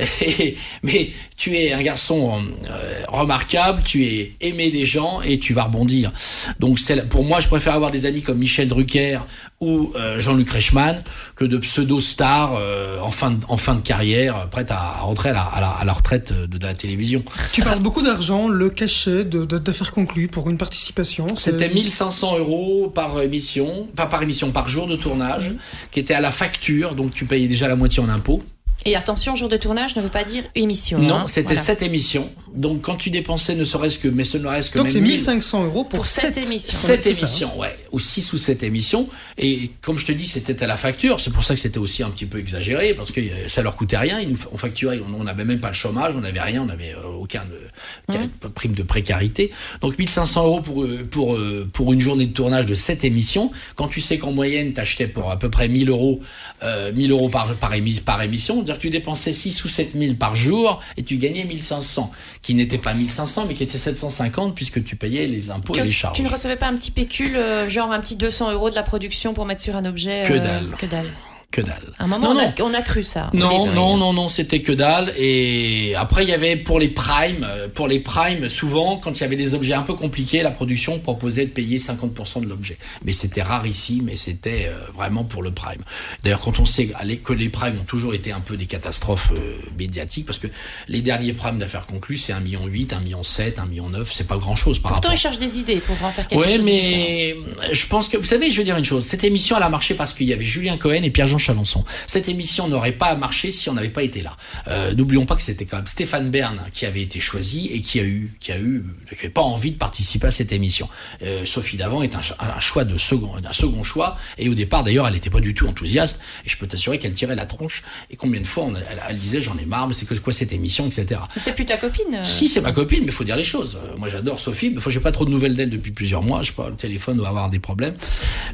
mais 0.82 1.10
tu 1.36 1.54
es 1.54 1.72
un 1.74 1.82
garçon 1.82 2.40
euh, 2.70 3.01
remarquable, 3.08 3.82
tu 3.84 4.04
es 4.04 4.36
aimé 4.40 4.70
des 4.70 4.84
gens 4.84 5.20
et 5.22 5.38
tu 5.38 5.52
vas 5.52 5.64
rebondir. 5.64 6.12
Donc 6.60 6.78
pour 7.10 7.24
moi, 7.24 7.40
je 7.40 7.48
préfère 7.48 7.74
avoir 7.74 7.90
des 7.90 8.06
amis 8.06 8.22
comme 8.22 8.38
Michel 8.38 8.68
Drucker 8.68 9.18
ou 9.60 9.92
euh, 9.96 10.18
Jean-Luc 10.18 10.50
Reichmann 10.50 11.02
que 11.36 11.44
de 11.44 11.56
pseudo-stars 11.58 12.54
euh, 12.56 12.98
en, 13.00 13.10
fin 13.10 13.32
de, 13.32 13.44
en 13.48 13.56
fin 13.56 13.74
de 13.74 13.80
carrière, 13.80 14.48
prêtes 14.50 14.70
à, 14.70 14.98
rentrer 15.00 15.30
à 15.30 15.32
la, 15.32 15.42
à, 15.42 15.84
la, 15.84 15.92
retraite 15.92 16.32
de, 16.32 16.64
la 16.64 16.74
télévision. 16.74 17.24
Tu 17.52 17.62
parles 17.62 17.80
beaucoup 17.80 18.02
d'argent, 18.02 18.48
le 18.48 18.70
cachet 18.70 19.24
de, 19.24 19.44
de, 19.44 19.72
faire 19.72 19.92
conclu 19.92 20.28
pour 20.28 20.50
une 20.50 20.58
participation 20.58 21.26
C'était 21.36 21.68
1500 21.68 22.38
euros 22.38 22.92
par 22.94 23.20
émission, 23.20 23.88
pas 23.94 24.06
par 24.06 24.22
émission, 24.22 24.52
par 24.52 24.68
jour 24.68 24.86
de 24.86 24.96
tournage, 24.96 25.50
mmh. 25.50 25.56
qui 25.90 26.00
était 26.00 26.14
à 26.14 26.20
la 26.20 26.30
facture, 26.30 26.94
donc 26.94 27.12
tu 27.12 27.24
payais 27.24 27.48
déjà 27.48 27.68
la 27.68 27.76
moitié 27.76 28.02
en 28.02 28.08
impôts. 28.08 28.42
Et 28.84 28.96
attention, 28.96 29.36
jour 29.36 29.48
de 29.48 29.56
tournage 29.56 29.96
ne 29.96 30.02
veut 30.02 30.08
pas 30.08 30.24
dire 30.24 30.44
émission. 30.54 30.98
Non, 30.98 31.16
hein. 31.16 31.26
c'était 31.28 31.56
cette 31.56 31.82
émission. 31.82 32.30
Donc 32.54 32.82
quand 32.82 32.96
tu 32.96 33.10
dépensais 33.10 33.54
ne 33.54 33.64
serait-ce 33.64 33.98
que, 33.98 34.08
mais 34.08 34.24
ce 34.24 34.38
ne 34.38 34.46
reste 34.46 34.72
que 34.72 34.78
Donc 34.78 34.90
c'est 34.90 35.00
1500 35.00 35.64
euros 35.66 35.84
pour, 35.84 36.06
cette 36.06 36.36
émission. 36.36 36.76
Cette 36.76 37.06
émission, 37.06 37.58
ouais. 37.58 37.74
Ou 37.92 37.98
6 37.98 38.32
ou 38.32 38.38
7 38.38 38.62
émissions. 38.62 39.08
Et 39.38 39.70
comme 39.80 39.98
je 39.98 40.06
te 40.06 40.12
dis, 40.12 40.26
c'était 40.26 40.62
à 40.62 40.66
la 40.66 40.76
facture. 40.76 41.20
C'est 41.20 41.30
pour 41.30 41.44
ça 41.44 41.54
que 41.54 41.60
c'était 41.60 41.78
aussi 41.78 42.02
un 42.02 42.10
petit 42.10 42.26
peu 42.26 42.38
exagéré, 42.38 42.94
parce 42.94 43.10
que 43.10 43.20
euh, 43.20 43.48
ça 43.48 43.62
leur 43.62 43.76
coûtait 43.76 43.96
rien. 43.96 44.20
Ils 44.20 44.28
nous, 44.28 44.38
on 44.52 44.58
facturait, 44.58 45.00
on 45.18 45.24
n'avait 45.24 45.44
même 45.44 45.60
pas 45.60 45.68
le 45.68 45.74
chômage, 45.74 46.14
on 46.14 46.20
n'avait 46.20 46.40
rien, 46.40 46.62
on 46.62 46.66
n'avait 46.66 46.92
euh, 46.92 47.08
aucun 47.20 47.42
de, 47.44 48.14
mmh. 48.14 48.50
prime 48.54 48.74
de 48.74 48.82
précarité. 48.82 49.50
Donc 49.80 49.98
1500 49.98 50.44
euros 50.44 50.60
pour, 50.60 50.84
euh, 50.84 51.08
pour, 51.10 51.38
pour 51.72 51.92
une 51.92 52.00
journée 52.00 52.26
de 52.26 52.32
tournage 52.32 52.66
de 52.66 52.74
cette 52.74 53.04
émission. 53.04 53.50
Quand 53.76 53.88
tu 53.88 54.00
sais 54.00 54.18
qu'en 54.18 54.32
moyenne, 54.32 54.72
t'achetais 54.72 55.06
pour 55.06 55.30
à 55.30 55.38
peu 55.38 55.48
près 55.48 55.68
1000 55.68 55.88
euros, 55.88 56.20
euh, 56.62 56.92
1000 56.92 57.10
euros 57.12 57.28
par, 57.28 57.56
par, 57.56 57.72
par 58.04 58.22
émission, 58.22 58.62
tu 58.78 58.90
dépensais 58.90 59.32
6 59.32 59.64
ou 59.64 59.68
7 59.68 59.92
000 59.96 60.14
par 60.14 60.36
jour 60.36 60.80
et 60.96 61.02
tu 61.02 61.16
gagnais 61.16 61.44
1500, 61.44 62.10
qui 62.42 62.54
n'était 62.54 62.78
pas 62.78 62.94
1500 62.94 63.46
mais 63.48 63.54
qui 63.54 63.62
était 63.62 63.78
750 63.78 64.54
puisque 64.54 64.82
tu 64.84 64.96
payais 64.96 65.26
les 65.26 65.50
impôts 65.50 65.74
et 65.74 65.82
les 65.82 65.90
charges. 65.90 66.16
Tu 66.16 66.22
ne 66.22 66.28
recevais 66.28 66.56
pas 66.56 66.66
un 66.66 66.76
petit 66.76 66.90
pécule, 66.90 67.36
euh, 67.36 67.68
genre 67.68 67.92
un 67.92 68.00
petit 68.00 68.16
200 68.16 68.52
euros 68.52 68.70
de 68.70 68.74
la 68.74 68.82
production 68.82 69.34
pour 69.34 69.46
mettre 69.46 69.62
sur 69.62 69.76
un 69.76 69.84
objet 69.84 70.22
Que 70.26 70.34
euh, 70.34 70.38
dalle. 70.38 70.76
Que 70.78 70.86
dalle 70.86 71.10
que 71.52 71.60
dalle. 71.60 71.92
À 71.98 72.04
un 72.04 72.06
moment, 72.08 72.34
on, 72.60 72.74
A, 72.74 72.82
cru 72.82 73.02
ça. 73.02 73.30
Non, 73.34 73.66
non, 73.66 73.96
non, 73.96 74.12
non, 74.12 74.26
c'était 74.26 74.62
que 74.62 74.72
dalle. 74.72 75.12
Et 75.16 75.94
après, 75.96 76.24
il 76.24 76.30
y 76.30 76.32
avait 76.32 76.56
pour 76.56 76.80
les 76.80 76.88
primes, 76.88 77.46
euh, 77.48 77.68
pour 77.68 77.86
les 77.86 78.00
primes, 78.00 78.48
souvent, 78.48 78.96
quand 78.96 79.20
il 79.20 79.20
y 79.20 79.24
avait 79.24 79.36
des 79.36 79.54
objets 79.54 79.74
un 79.74 79.82
peu 79.82 79.94
compliqués, 79.94 80.42
la 80.42 80.50
production 80.50 80.98
proposait 80.98 81.46
de 81.46 81.50
payer 81.50 81.78
50% 81.78 82.40
de 82.40 82.48
l'objet. 82.48 82.76
Mais 83.04 83.12
c'était 83.12 83.42
rare 83.42 83.66
ici, 83.66 84.02
mais 84.02 84.16
c'était 84.16 84.66
euh, 84.68 84.90
vraiment 84.94 85.24
pour 85.24 85.42
le 85.42 85.52
prime. 85.52 85.82
D'ailleurs, 86.24 86.40
quand 86.40 86.58
on 86.58 86.64
sait 86.64 86.90
que 87.22 87.32
les 87.32 87.48
primes 87.50 87.78
ont 87.80 87.84
toujours 87.84 88.14
été 88.14 88.32
un 88.32 88.40
peu 88.40 88.56
des 88.56 88.66
catastrophes 88.66 89.30
euh, 89.36 89.54
médiatiques, 89.78 90.26
parce 90.26 90.38
que 90.38 90.48
les 90.88 91.02
derniers 91.02 91.34
primes 91.34 91.58
d'affaires 91.58 91.86
conclues, 91.86 92.16
c'est 92.16 92.32
1,8 92.32 92.40
million, 92.40 92.60
1,7 92.66 92.98
million, 93.02 93.20
1,9 93.20 93.68
million, 93.68 93.90
c'est 94.10 94.26
pas 94.26 94.38
grand 94.38 94.56
chose 94.56 94.78
par 94.78 94.92
Pourtant, 94.92 95.08
rapport. 95.08 95.18
ils 95.18 95.20
cherchent 95.20 95.38
des 95.38 95.58
idées 95.60 95.80
pour 95.80 96.02
en 96.02 96.10
faire 96.10 96.26
quelque 96.26 96.42
chose. 96.42 96.58
Oui, 96.58 96.62
mais 96.64 97.36
je 97.72 97.86
pense 97.86 98.08
que, 98.08 98.16
vous 98.16 98.24
savez, 98.24 98.50
je 98.50 98.56
veux 98.56 98.64
dire 98.64 98.76
une 98.78 98.84
chose. 98.84 99.04
Cette 99.04 99.24
émission, 99.24 99.56
elle 99.56 99.62
a 99.62 99.68
marché 99.68 99.94
parce 99.94 100.14
qu'il 100.14 100.26
y 100.26 100.32
avait 100.32 100.44
Julien 100.44 100.78
Cohen 100.78 101.02
et 101.02 101.10
Pierre-Jean 101.10 101.38
Chalençon. 101.42 101.84
Cette 102.06 102.28
émission 102.28 102.68
n'aurait 102.68 102.92
pas 102.92 103.14
marché 103.14 103.52
si 103.52 103.68
on 103.68 103.74
n'avait 103.74 103.88
pas 103.88 104.02
été 104.02 104.22
là. 104.22 104.36
Euh, 104.68 104.94
N'oublions 104.94 105.26
pas 105.26 105.36
que 105.36 105.42
c'était 105.42 105.64
quand 105.64 105.76
même 105.76 105.86
Stéphane 105.86 106.30
Bern 106.30 106.58
qui 106.72 106.86
avait 106.86 107.02
été 107.02 107.20
choisi 107.20 107.66
et 107.72 107.80
qui 107.80 108.00
a 108.00 108.04
eu, 108.04 108.34
qui 108.40 108.52
a 108.52 108.58
eu, 108.58 108.84
qui 109.18 109.28
pas 109.28 109.42
envie 109.42 109.72
de 109.72 109.76
participer 109.76 110.28
à 110.28 110.30
cette 110.30 110.52
émission. 110.52 110.88
Euh, 111.22 111.44
Sophie 111.44 111.76
Davant 111.76 112.02
est 112.02 112.14
un, 112.14 112.20
un, 112.20 112.60
choix 112.60 112.84
de 112.84 112.96
second, 112.96 113.32
un 113.36 113.52
second 113.52 113.82
choix. 113.82 114.16
Et 114.38 114.48
au 114.48 114.54
départ, 114.54 114.84
d'ailleurs, 114.84 115.06
elle 115.06 115.14
n'était 115.14 115.30
pas 115.30 115.40
du 115.40 115.54
tout 115.54 115.66
enthousiaste. 115.66 116.20
Et 116.44 116.48
je 116.48 116.56
peux 116.56 116.66
t'assurer 116.66 116.98
qu'elle 116.98 117.14
tirait 117.14 117.34
la 117.34 117.46
tronche. 117.46 117.82
Et 118.10 118.16
combien 118.16 118.40
de 118.40 118.46
fois, 118.46 118.64
on, 118.64 118.74
elle, 119.08 119.18
disait, 119.18 119.40
j'en 119.40 119.56
ai 119.58 119.64
marre, 119.64 119.88
mais 119.88 119.94
c'est 119.94 120.06
que 120.06 120.14
quoi 120.14 120.32
cette 120.32 120.52
émission, 120.52 120.86
etc. 120.86 121.20
C'est 121.36 121.54
plus 121.54 121.66
ta 121.66 121.76
copine. 121.76 122.14
Euh. 122.14 122.24
Si, 122.24 122.48
c'est 122.48 122.60
ma 122.60 122.72
copine, 122.72 123.00
mais 123.00 123.06
il 123.06 123.12
faut 123.12 123.24
dire 123.24 123.36
les 123.36 123.44
choses. 123.44 123.78
Moi, 123.98 124.08
j'adore 124.08 124.38
Sophie. 124.38 124.70
Mais 124.70 124.80
j'ai 124.86 125.00
pas 125.00 125.12
trop 125.12 125.24
de 125.24 125.30
nouvelles 125.30 125.56
d'elle 125.56 125.70
depuis 125.70 125.90
plusieurs 125.90 126.22
mois. 126.22 126.42
Je 126.42 126.48
sais 126.48 126.52
pas, 126.52 126.68
le 126.68 126.76
téléphone 126.76 127.16
doit 127.16 127.28
avoir 127.28 127.50
des 127.50 127.58
problèmes. 127.58 127.94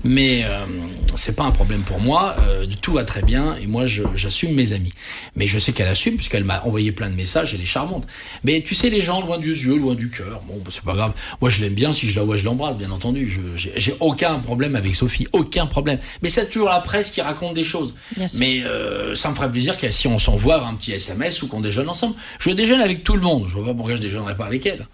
Mais 0.05 0.45
c'est 1.15 1.37
pas 1.37 1.45
un 1.45 1.51
problème 1.51 1.83
pour 1.83 2.01
moi. 2.01 2.37
Tout 2.81 2.93
va 2.93 3.05
très 3.05 3.23
bien 3.23 3.57
et 3.57 3.67
moi 3.67 3.85
j'assume 3.87 4.55
mes 4.55 4.73
amis. 4.73 4.93
Mais 5.37 5.47
je 5.47 5.59
sais 5.59 5.73
qu'elle 5.73 5.89
assume 5.89 6.17
puisqu'elle 6.17 6.45
m'a 6.45 6.63
envoyé 6.65 6.93
plein 6.93 7.11
de 7.11 7.15
messages, 7.15 7.55
elle 7.55 7.61
est 7.61 7.67
charmante. 7.67 8.07
Mais 8.45 8.63
tu 8.67 8.75
sais 8.75 8.91
les 8.91 9.01
gens 9.01 9.21
loin 9.21 9.39
du 9.39 9.53
yeux, 9.53 9.77
loin 9.77 9.95
du 9.95 10.11
cœur, 10.11 10.43
bon 10.47 10.61
bah, 10.65 10.71
c'est 10.73 10.85
pas 10.85 10.95
grave. 10.95 11.13
Moi 11.41 11.51
je 11.51 11.61
l'aime 11.61 11.75
bien, 11.75 11.93
si 11.93 12.09
je 12.09 12.19
la 12.19 12.25
vois 12.25 12.37
je 12.37 12.45
l'embrasse 12.45 12.77
bien 12.77 12.91
entendu. 12.91 13.39
J'ai 13.57 13.95
aucun 14.01 14.39
problème 14.39 14.77
avec 14.77 14.95
Sophie, 14.95 15.27
aucun 15.33 15.67
problème. 15.67 15.99
Mais 16.23 16.31
c'est 16.31 16.49
toujours 16.49 16.69
la 16.69 16.81
presse 16.81 17.11
qui 17.11 17.21
raconte 17.21 17.55
des 17.55 17.65
choses. 17.65 17.95
Mais 18.39 18.63
euh, 18.65 19.15
ça 19.15 19.31
me 19.31 19.35
ferait 19.35 19.51
plaisir 19.51 19.77
que 19.77 19.91
si 19.91 20.07
on 20.09 20.19
s'envoie 20.19 20.65
un 20.65 20.75
petit 20.75 20.93
SMS 20.93 21.43
ou 21.43 21.49
qu'on 21.49 21.61
déjeune 21.61 21.89
ensemble. 21.89 22.15
Je 22.39 22.51
déjeune 22.51 22.81
avec 22.81 23.05
tout 23.05 23.15
le 23.15 23.23
monde, 23.23 23.47
je 23.49 23.55
vois 23.55 23.65
pas 23.65 23.75
pourquoi 23.75 23.97
je 23.97 24.01
déjeunerais 24.01 24.35
pas 24.35 24.47
avec 24.47 24.65
elle. 24.67 24.87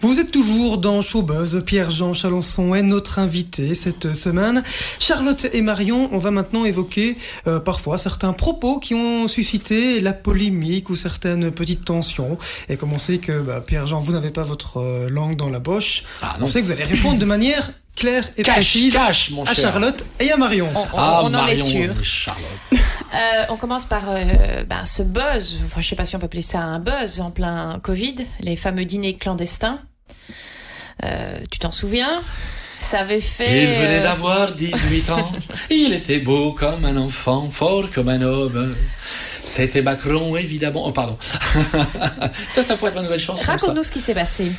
Vous 0.00 0.18
êtes 0.18 0.32
toujours 0.32 0.78
dans 0.78 1.00
Showbuzz. 1.02 1.62
Pierre-Jean 1.64 2.14
Chalençon 2.14 2.74
est 2.74 2.82
notre 2.82 3.20
invité 3.20 3.74
cette 3.74 4.12
semaine. 4.14 4.64
Charlotte 4.98 5.46
et 5.52 5.62
Marion, 5.62 6.08
on 6.12 6.18
va 6.18 6.32
maintenant 6.32 6.64
évoquer 6.64 7.16
euh, 7.46 7.60
parfois 7.60 7.96
certains 7.96 8.32
propos 8.32 8.80
qui 8.80 8.94
ont 8.94 9.28
suscité 9.28 10.00
la 10.00 10.12
polémique 10.12 10.90
ou 10.90 10.96
certaines 10.96 11.52
petites 11.52 11.84
tensions. 11.84 12.38
Et 12.68 12.76
comme 12.76 12.92
on 12.92 12.98
sait 12.98 13.18
que 13.18 13.40
bah, 13.40 13.60
Pierre-Jean, 13.64 14.00
vous 14.00 14.12
n'avez 14.12 14.30
pas 14.30 14.42
votre 14.42 14.78
euh, 14.78 15.08
langue 15.08 15.36
dans 15.36 15.48
la 15.48 15.60
boche, 15.60 16.02
ah, 16.22 16.36
on 16.40 16.48
sait 16.48 16.60
que 16.60 16.66
vous 16.66 16.72
allez 16.72 16.84
répondre 16.84 17.18
de 17.18 17.24
manière 17.24 17.70
claire 17.94 18.28
et 18.36 18.42
précise 18.42 18.94
cache, 18.94 19.30
mon 19.30 19.44
à 19.44 19.54
Charlotte 19.54 20.04
et 20.18 20.32
à 20.32 20.36
Marion. 20.36 20.68
On, 20.74 20.86
ah, 20.96 21.22
en 21.22 21.46
est 21.46 21.56
sûr. 21.56 21.94
Charlotte. 22.02 22.42
Euh, 23.14 23.44
on 23.48 23.56
commence 23.56 23.84
par 23.84 24.04
euh, 24.08 24.64
ben, 24.64 24.84
ce 24.84 25.02
buzz, 25.02 25.58
enfin, 25.64 25.80
je 25.80 25.88
sais 25.88 25.96
pas 25.96 26.04
si 26.04 26.16
on 26.16 26.18
peut 26.18 26.26
appeler 26.26 26.42
ça 26.42 26.60
un 26.60 26.80
buzz 26.80 27.20
en 27.20 27.30
plein 27.30 27.78
Covid, 27.82 28.16
les 28.40 28.56
fameux 28.56 28.84
dîners 28.84 29.16
clandestins. 29.16 29.80
Euh, 31.04 31.38
tu 31.50 31.58
t'en 31.58 31.70
souviens? 31.70 32.22
Ça 32.80 33.00
avait 33.00 33.20
fait. 33.20 33.62
Il 33.62 33.68
venait 33.68 34.00
d'avoir 34.00 34.52
18 34.52 35.10
ans. 35.10 35.32
Il 35.70 35.92
était 35.92 36.18
beau 36.18 36.52
comme 36.52 36.84
un 36.84 36.96
enfant, 36.96 37.48
fort 37.50 37.90
comme 37.90 38.08
un 38.08 38.20
homme. 38.20 38.74
C'était 39.42 39.82
Macron, 39.82 40.36
évidemment. 40.36 40.86
Oh, 40.86 40.92
pardon. 40.92 41.16
ça, 42.54 42.62
ça 42.62 42.76
pourrait 42.76 42.90
être 42.90 42.96
ma 42.96 43.02
nouvelle 43.02 43.18
chanson. 43.20 43.44
Raconte-nous 43.44 43.84
ce 43.84 43.90
qui 43.90 44.00
s'est 44.00 44.14
passé. 44.14 44.50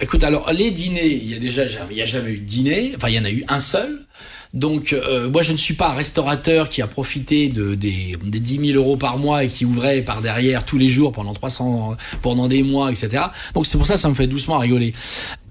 Écoute, 0.00 0.24
alors 0.24 0.52
les 0.52 0.70
dîners, 0.70 1.06
il 1.06 1.30
y 1.30 1.34
a 1.34 1.38
déjà, 1.38 1.62
il 1.90 1.96
y 1.96 2.02
a 2.02 2.04
jamais 2.04 2.32
eu 2.32 2.38
de 2.38 2.44
dîner. 2.44 2.92
Enfin, 2.96 3.08
il 3.08 3.14
y 3.14 3.18
en 3.18 3.24
a 3.24 3.30
eu 3.30 3.44
un 3.48 3.60
seul. 3.60 4.06
Donc, 4.54 4.92
euh, 4.92 5.28
moi, 5.30 5.42
je 5.42 5.52
ne 5.52 5.56
suis 5.56 5.74
pas 5.74 5.90
un 5.90 5.94
restaurateur 5.94 6.68
qui 6.68 6.82
a 6.82 6.86
profité 6.86 7.48
de, 7.48 7.74
des, 7.74 8.16
des 8.22 8.40
10 8.40 8.72
000 8.72 8.78
euros 8.78 8.96
par 8.96 9.18
mois 9.18 9.44
et 9.44 9.48
qui 9.48 9.64
ouvrait 9.64 10.02
par 10.02 10.20
derrière 10.20 10.64
tous 10.64 10.78
les 10.78 10.88
jours 10.88 11.12
pendant 11.12 11.34
300, 11.34 11.96
pendant 12.22 12.48
des 12.48 12.62
mois, 12.62 12.90
etc. 12.90 13.24
Donc, 13.54 13.66
c'est 13.66 13.78
pour 13.78 13.86
ça 13.86 13.94
que 13.94 14.00
ça 14.00 14.08
me 14.08 14.14
fait 14.14 14.26
doucement 14.26 14.58
rigoler. 14.58 14.94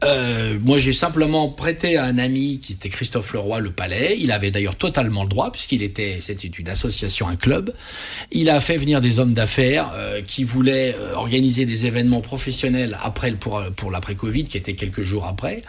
Euh, 0.04 0.58
moi, 0.62 0.78
j'ai 0.78 0.94
simplement 0.94 1.50
prêté 1.50 1.98
à 1.98 2.06
un 2.06 2.18
ami 2.18 2.60
qui 2.60 2.74
était 2.74 2.90
Christophe 2.90 3.34
Leroy 3.34 3.60
le 3.60 3.72
palais. 3.72 4.16
Il 4.20 4.32
avait 4.32 4.52
d'ailleurs 4.52 4.76
totalement 4.76 5.24
le 5.24 5.30
droit 5.30 5.52
puisqu'il 5.52 5.82
était, 5.82 6.18
c'était 6.20 6.48
une 6.48 6.70
association, 6.70 7.28
un 7.28 7.36
club. 7.36 7.74
Il 8.32 8.50
a 8.50 8.62
fait 8.62 8.78
venir 8.78 9.02
des 9.02 9.20
hommes 9.20 9.34
d'affaires 9.34 9.92
euh, 9.96 10.22
qui 10.22 10.44
voulaient 10.44 10.96
euh, 11.00 11.16
organiser 11.16 11.66
des 11.66 11.86
événements 11.86 12.22
professionnels 12.22 12.98
après 13.02 13.32
pour 13.32 13.62
pour 13.76 13.92
l'après 13.92 14.16
Covid, 14.16 14.46
qui 14.46 14.58
était 14.58 14.76
quelques 14.76 15.02
jours 15.02 15.26
après. 15.26 15.64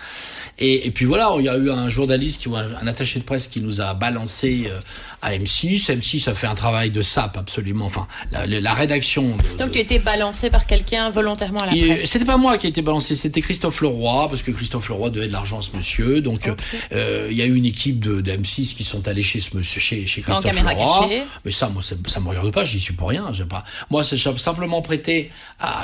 Et, 0.60 0.90
puis 0.90 1.04
voilà, 1.04 1.32
il 1.38 1.44
y 1.44 1.48
a 1.48 1.56
eu 1.56 1.70
un 1.70 1.88
journaliste 1.88 2.42
qui, 2.42 2.48
un, 2.48 2.86
attaché 2.86 3.20
de 3.20 3.24
presse 3.24 3.46
qui 3.46 3.60
nous 3.60 3.80
a 3.80 3.94
balancé 3.94 4.66
euh, 4.68 4.80
à 5.22 5.32
M6. 5.32 5.90
M6 5.90 6.28
a 6.28 6.34
fait 6.34 6.46
un 6.46 6.54
travail 6.54 6.90
de 6.90 7.02
sape 7.02 7.36
absolument. 7.36 7.86
Enfin, 7.86 8.06
la, 8.30 8.46
la 8.46 8.74
rédaction. 8.74 9.36
De, 9.36 9.58
Donc 9.58 9.72
tu 9.72 9.78
étais 9.78 9.98
balancé 9.98 10.50
par 10.50 10.66
quelqu'un 10.66 11.10
volontairement 11.10 11.60
à 11.60 11.66
la 11.66 11.72
presse. 11.72 12.04
C'était 12.06 12.24
pas 12.24 12.36
moi 12.36 12.58
qui 12.58 12.66
ai 12.66 12.70
été 12.70 12.82
balancé, 12.82 13.14
c'était 13.14 13.40
Christophe 13.40 13.80
Leroy, 13.80 14.28
parce 14.28 14.42
que 14.42 14.50
Christophe 14.50 14.88
Leroy 14.88 15.10
devait 15.10 15.28
de 15.28 15.32
l'argent 15.32 15.58
à 15.58 15.62
ce 15.62 15.76
monsieur. 15.76 16.20
Donc 16.20 16.50
euh, 16.92 17.28
il 17.30 17.36
y 17.36 17.42
a 17.42 17.46
eu 17.46 17.54
une 17.54 17.66
équipe 17.66 18.00
de, 18.04 18.20
de, 18.20 18.32
M6 18.32 18.74
qui 18.74 18.84
sont 18.84 19.06
allés 19.08 19.22
chez 19.22 19.40
ce 19.40 19.56
monsieur, 19.56 19.80
chez, 19.80 20.06
chez 20.06 20.22
Christophe 20.22 20.54
Leroy. 20.54 21.08
Mais 21.44 21.50
ça, 21.50 21.68
moi, 21.68 21.82
ça, 21.82 22.20
me 22.20 22.28
regarde 22.28 22.52
pas. 22.52 22.64
J'y 22.64 22.80
suis 22.80 22.94
pour 22.94 23.08
rien. 23.08 23.30
Pas. 23.48 23.64
Moi, 23.90 24.04
c'est 24.04 24.16
simplement 24.16 24.82
prêté. 24.82 25.30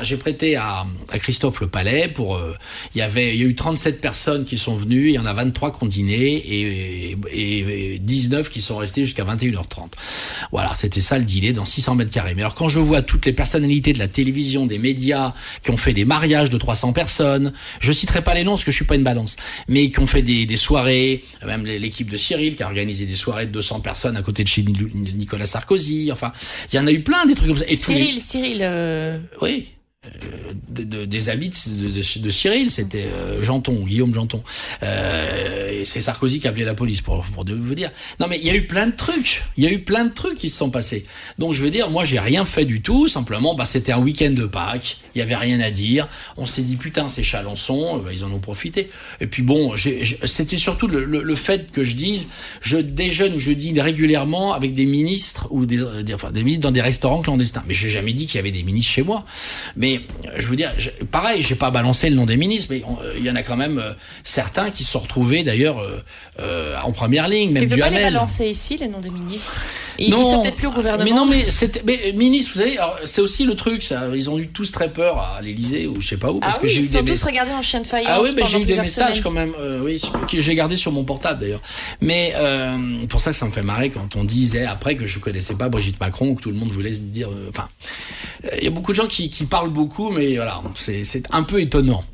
J'ai 0.02 0.16
prêté 0.16 0.56
à, 0.56 0.84
à, 1.12 1.18
Christophe 1.18 1.60
le 1.60 1.68
Palais 1.68 2.08
pour. 2.08 2.36
Euh, 2.36 2.54
il 2.94 2.98
y 2.98 3.02
avait, 3.02 3.34
il 3.34 3.40
y 3.40 3.44
a 3.44 3.46
eu 3.46 3.54
37 3.54 4.00
personnes 4.00 4.44
qui 4.44 4.58
sont 4.58 4.76
venus. 4.76 5.12
Il 5.12 5.14
y 5.14 5.18
en 5.18 5.26
a 5.26 5.32
23 5.32 5.72
qui 5.72 5.84
ont 5.84 5.86
dîné 5.86 6.16
et, 6.16 7.16
et, 7.32 7.94
et 7.94 7.98
19 7.98 8.48
qui 8.48 8.60
sont 8.60 8.76
restés 8.76 9.02
jusqu'à 9.02 9.23
21h30. 9.24 9.88
Voilà, 10.52 10.72
c'était 10.74 11.00
ça 11.00 11.18
le 11.18 11.24
dîner 11.24 11.52
dans 11.52 11.64
600 11.64 11.94
mètres 11.94 12.10
carrés. 12.10 12.34
Mais 12.34 12.42
alors 12.42 12.54
quand 12.54 12.68
je 12.68 12.80
vois 12.80 13.02
toutes 13.02 13.26
les 13.26 13.32
personnalités 13.32 13.92
de 13.92 13.98
la 13.98 14.08
télévision, 14.08 14.66
des 14.66 14.78
médias 14.78 15.32
qui 15.62 15.70
ont 15.70 15.76
fait 15.76 15.92
des 15.92 16.04
mariages 16.04 16.50
de 16.50 16.58
300 16.58 16.92
personnes, 16.92 17.52
je 17.80 17.92
citerai 17.92 18.22
pas 18.22 18.34
les 18.34 18.44
noms 18.44 18.52
parce 18.52 18.64
que 18.64 18.70
je 18.70 18.76
suis 18.76 18.84
pas 18.84 18.96
une 18.96 19.04
balance, 19.04 19.37
mais 19.68 19.90
qui 19.90 19.98
ont 20.00 20.06
fait 20.06 20.22
des, 20.22 20.46
des 20.46 20.56
soirées, 20.56 21.24
même 21.46 21.64
l'équipe 21.64 22.10
de 22.10 22.16
Cyril 22.16 22.56
qui 22.56 22.62
a 22.62 22.66
organisé 22.66 23.06
des 23.06 23.14
soirées 23.14 23.46
de 23.46 23.52
200 23.52 23.80
personnes 23.80 24.16
à 24.16 24.22
côté 24.22 24.42
de 24.42 24.48
chez 24.48 24.64
Nicolas 24.64 25.46
Sarkozy. 25.46 26.10
Enfin, 26.12 26.32
il 26.72 26.76
y 26.76 26.78
en 26.78 26.87
a 26.87 26.92
eu 26.92 27.00
plein 27.00 27.26
des 27.26 27.34
trucs 27.34 27.48
comme 27.48 27.56
ça. 27.56 27.66
Et 27.68 27.76
Cyril, 27.76 28.20
Cyril. 28.20 28.58
Euh... 28.62 29.18
Oui 29.40 29.73
de, 30.68 31.04
des 31.04 31.28
habits 31.28 31.50
de, 31.66 32.20
de, 32.20 32.30
Cyril, 32.30 32.70
c'était 32.70 33.06
euh, 33.06 33.42
Janton, 33.42 33.84
Guillaume 33.84 34.12
Janton. 34.12 34.42
Euh, 34.82 35.82
c'est 35.84 36.00
Sarkozy 36.00 36.40
qui 36.40 36.46
a 36.46 36.50
appelé 36.50 36.64
la 36.64 36.74
police 36.74 37.00
pour, 37.00 37.24
pour 37.26 37.44
vous 37.44 37.74
dire. 37.74 37.90
Non 38.20 38.26
mais 38.28 38.38
il 38.38 38.46
y 38.46 38.50
a 38.50 38.54
eu 38.54 38.66
plein 38.66 38.86
de 38.86 38.94
trucs, 38.94 39.44
il 39.56 39.64
y 39.64 39.66
a 39.66 39.72
eu 39.72 39.80
plein 39.80 40.04
de 40.04 40.12
trucs 40.12 40.38
qui 40.38 40.50
se 40.50 40.56
sont 40.56 40.70
passés. 40.70 41.04
Donc 41.38 41.54
je 41.54 41.62
veux 41.62 41.70
dire, 41.70 41.90
moi 41.90 42.04
j'ai 42.04 42.18
rien 42.18 42.44
fait 42.44 42.64
du 42.64 42.82
tout, 42.82 43.08
simplement 43.08 43.54
bah, 43.54 43.64
c'était 43.64 43.92
un 43.92 43.98
week-end 43.98 44.30
de 44.30 44.46
Pâques, 44.46 44.98
il 45.14 45.18
y 45.18 45.22
avait 45.22 45.36
rien 45.36 45.60
à 45.60 45.70
dire. 45.70 46.08
On 46.36 46.46
s'est 46.46 46.62
dit 46.62 46.76
putain 46.76 47.08
c'est 47.08 47.22
Chalençon, 47.22 47.98
bah, 47.98 48.10
ils 48.12 48.24
en 48.24 48.32
ont 48.32 48.40
profité. 48.40 48.90
Et 49.20 49.26
puis 49.26 49.42
bon, 49.42 49.74
c'était 49.76 50.56
surtout 50.56 50.86
le, 50.86 51.04
le, 51.04 51.34
fait 51.34 51.70
que 51.72 51.84
je 51.84 51.94
dise, 51.96 52.28
je 52.60 52.76
déjeune 52.76 53.34
ou 53.34 53.38
je 53.38 53.52
dîne 53.52 53.80
régulièrement 53.80 54.52
avec 54.52 54.72
des 54.72 54.86
ministres 54.86 55.48
ou 55.50 55.66
des, 55.66 55.82
enfin, 56.14 56.30
des 56.30 56.42
ministres 56.42 56.62
dans 56.62 56.70
des 56.70 56.80
restaurants 56.80 57.20
clandestins. 57.20 57.62
Mais 57.66 57.74
j'ai 57.74 57.90
jamais 57.90 58.12
dit 58.12 58.26
qu'il 58.26 58.36
y 58.36 58.38
avait 58.38 58.50
des 58.50 58.62
ministres 58.62 58.92
chez 58.92 59.02
moi. 59.02 59.24
Mais 59.76 59.93
je 60.37 60.46
veux 60.46 60.57
dire, 60.57 60.72
je, 60.76 60.90
pareil, 61.11 61.42
j'ai 61.42 61.54
pas 61.54 61.70
balancé 61.70 62.11
le 62.11 62.16
nom 62.16 62.24
des 62.24 62.37
ministres, 62.37 62.68
mais 62.70 62.83
euh, 62.83 63.14
il 63.16 63.24
y 63.24 63.30
en 63.30 63.37
a 63.37 63.42
quand 63.42 63.57
même 63.57 63.78
euh, 63.78 63.92
certains 64.22 64.70
qui 64.70 64.85
se 64.85 64.92
sont 64.92 65.00
retrouvés 65.00 65.44
d'ailleurs 65.44 65.83
euh, 66.40 66.76
en 66.83 66.92
première 66.92 67.28
ligne, 67.28 67.52
même 67.52 67.62
tu 67.62 67.68
veux 67.68 67.78
pas 67.78 67.90
les 67.90 68.02
balancer 68.02 68.48
ici 68.48 68.76
les 68.76 68.88
noms 68.88 69.00
des 69.00 69.11
ministres 69.11 69.54
ils 69.96 70.11
non, 70.11 70.24
sont 70.24 70.42
peut-être 70.42 70.57
plus 70.57 70.66
au 70.66 70.72
gouvernement. 70.72 71.04
Mais 71.04 71.16
non, 71.16 71.24
mais 71.24 71.50
c'était, 71.50 71.80
mais 71.87 72.12
ministre, 72.16 72.52
vous 72.54 72.61
savez, 72.61 72.76
c'est 73.04 73.20
aussi 73.20 73.44
le 73.44 73.54
truc, 73.54 73.85
ça, 73.85 74.09
ils 74.12 74.28
ont 74.28 74.40
eu 74.40 74.48
tous 74.48 74.72
très 74.72 74.92
peur 74.92 75.18
à 75.18 75.40
l'Élysée 75.40 75.87
ou 75.87 76.00
je 76.00 76.09
sais 76.09 76.16
pas 76.16 76.33
où, 76.33 76.40
parce 76.40 76.57
ah 76.57 76.61
que 76.61 76.66
j'ai 76.66 76.80
eu 76.80 76.83
ils 76.83 76.88
sont 76.88 77.04
tous 77.04 77.22
regardés 77.22 77.52
en 77.52 77.62
chien 77.62 77.80
de 77.80 77.87
faïence. 77.87 78.11
Ah 78.12 78.20
oui, 78.20 78.30
mais 78.35 78.42
j'ai 78.44 78.61
eu 78.61 78.64
des 78.64 78.76
messages 78.76 79.18
semaines. 79.18 79.22
quand 79.22 79.30
même, 79.30 79.54
oui, 79.85 80.02
que 80.28 80.40
j'ai 80.40 80.54
gardé 80.57 80.76
sur 80.76 80.90
mon 80.90 81.04
portable 81.04 81.40
d'ailleurs. 81.40 81.62
Mais 82.00 82.35
pour 83.09 83.20
ça 83.20 83.30
que 83.30 83.37
ça 83.37 83.46
me 83.46 83.52
fait 83.52 83.62
marrer 83.62 83.90
quand 83.90 84.16
on 84.16 84.24
disait 84.24 84.64
après 84.64 84.96
que 84.96 85.07
je 85.07 85.20
connaissais 85.20 85.54
pas 85.54 85.68
Brigitte 85.68 86.00
Macron, 86.00 86.35
que 86.35 86.42
tout 86.42 86.50
le 86.50 86.57
monde 86.57 86.72
voulait 86.72 86.94
se 86.94 87.00
dire, 87.00 87.28
enfin, 87.48 87.68
il 88.59 88.64
y 88.64 88.66
a 88.66 88.70
beaucoup 88.70 88.90
de 88.90 88.96
gens 88.96 89.07
qui, 89.07 89.30
qui 89.30 89.44
parlent 89.44 89.70
beaucoup, 89.70 89.83
mais 90.14 90.36
voilà, 90.36 90.62
c'est 90.74 91.28
un 91.32 91.42
peu 91.42 91.60
étonnant. 91.60 92.04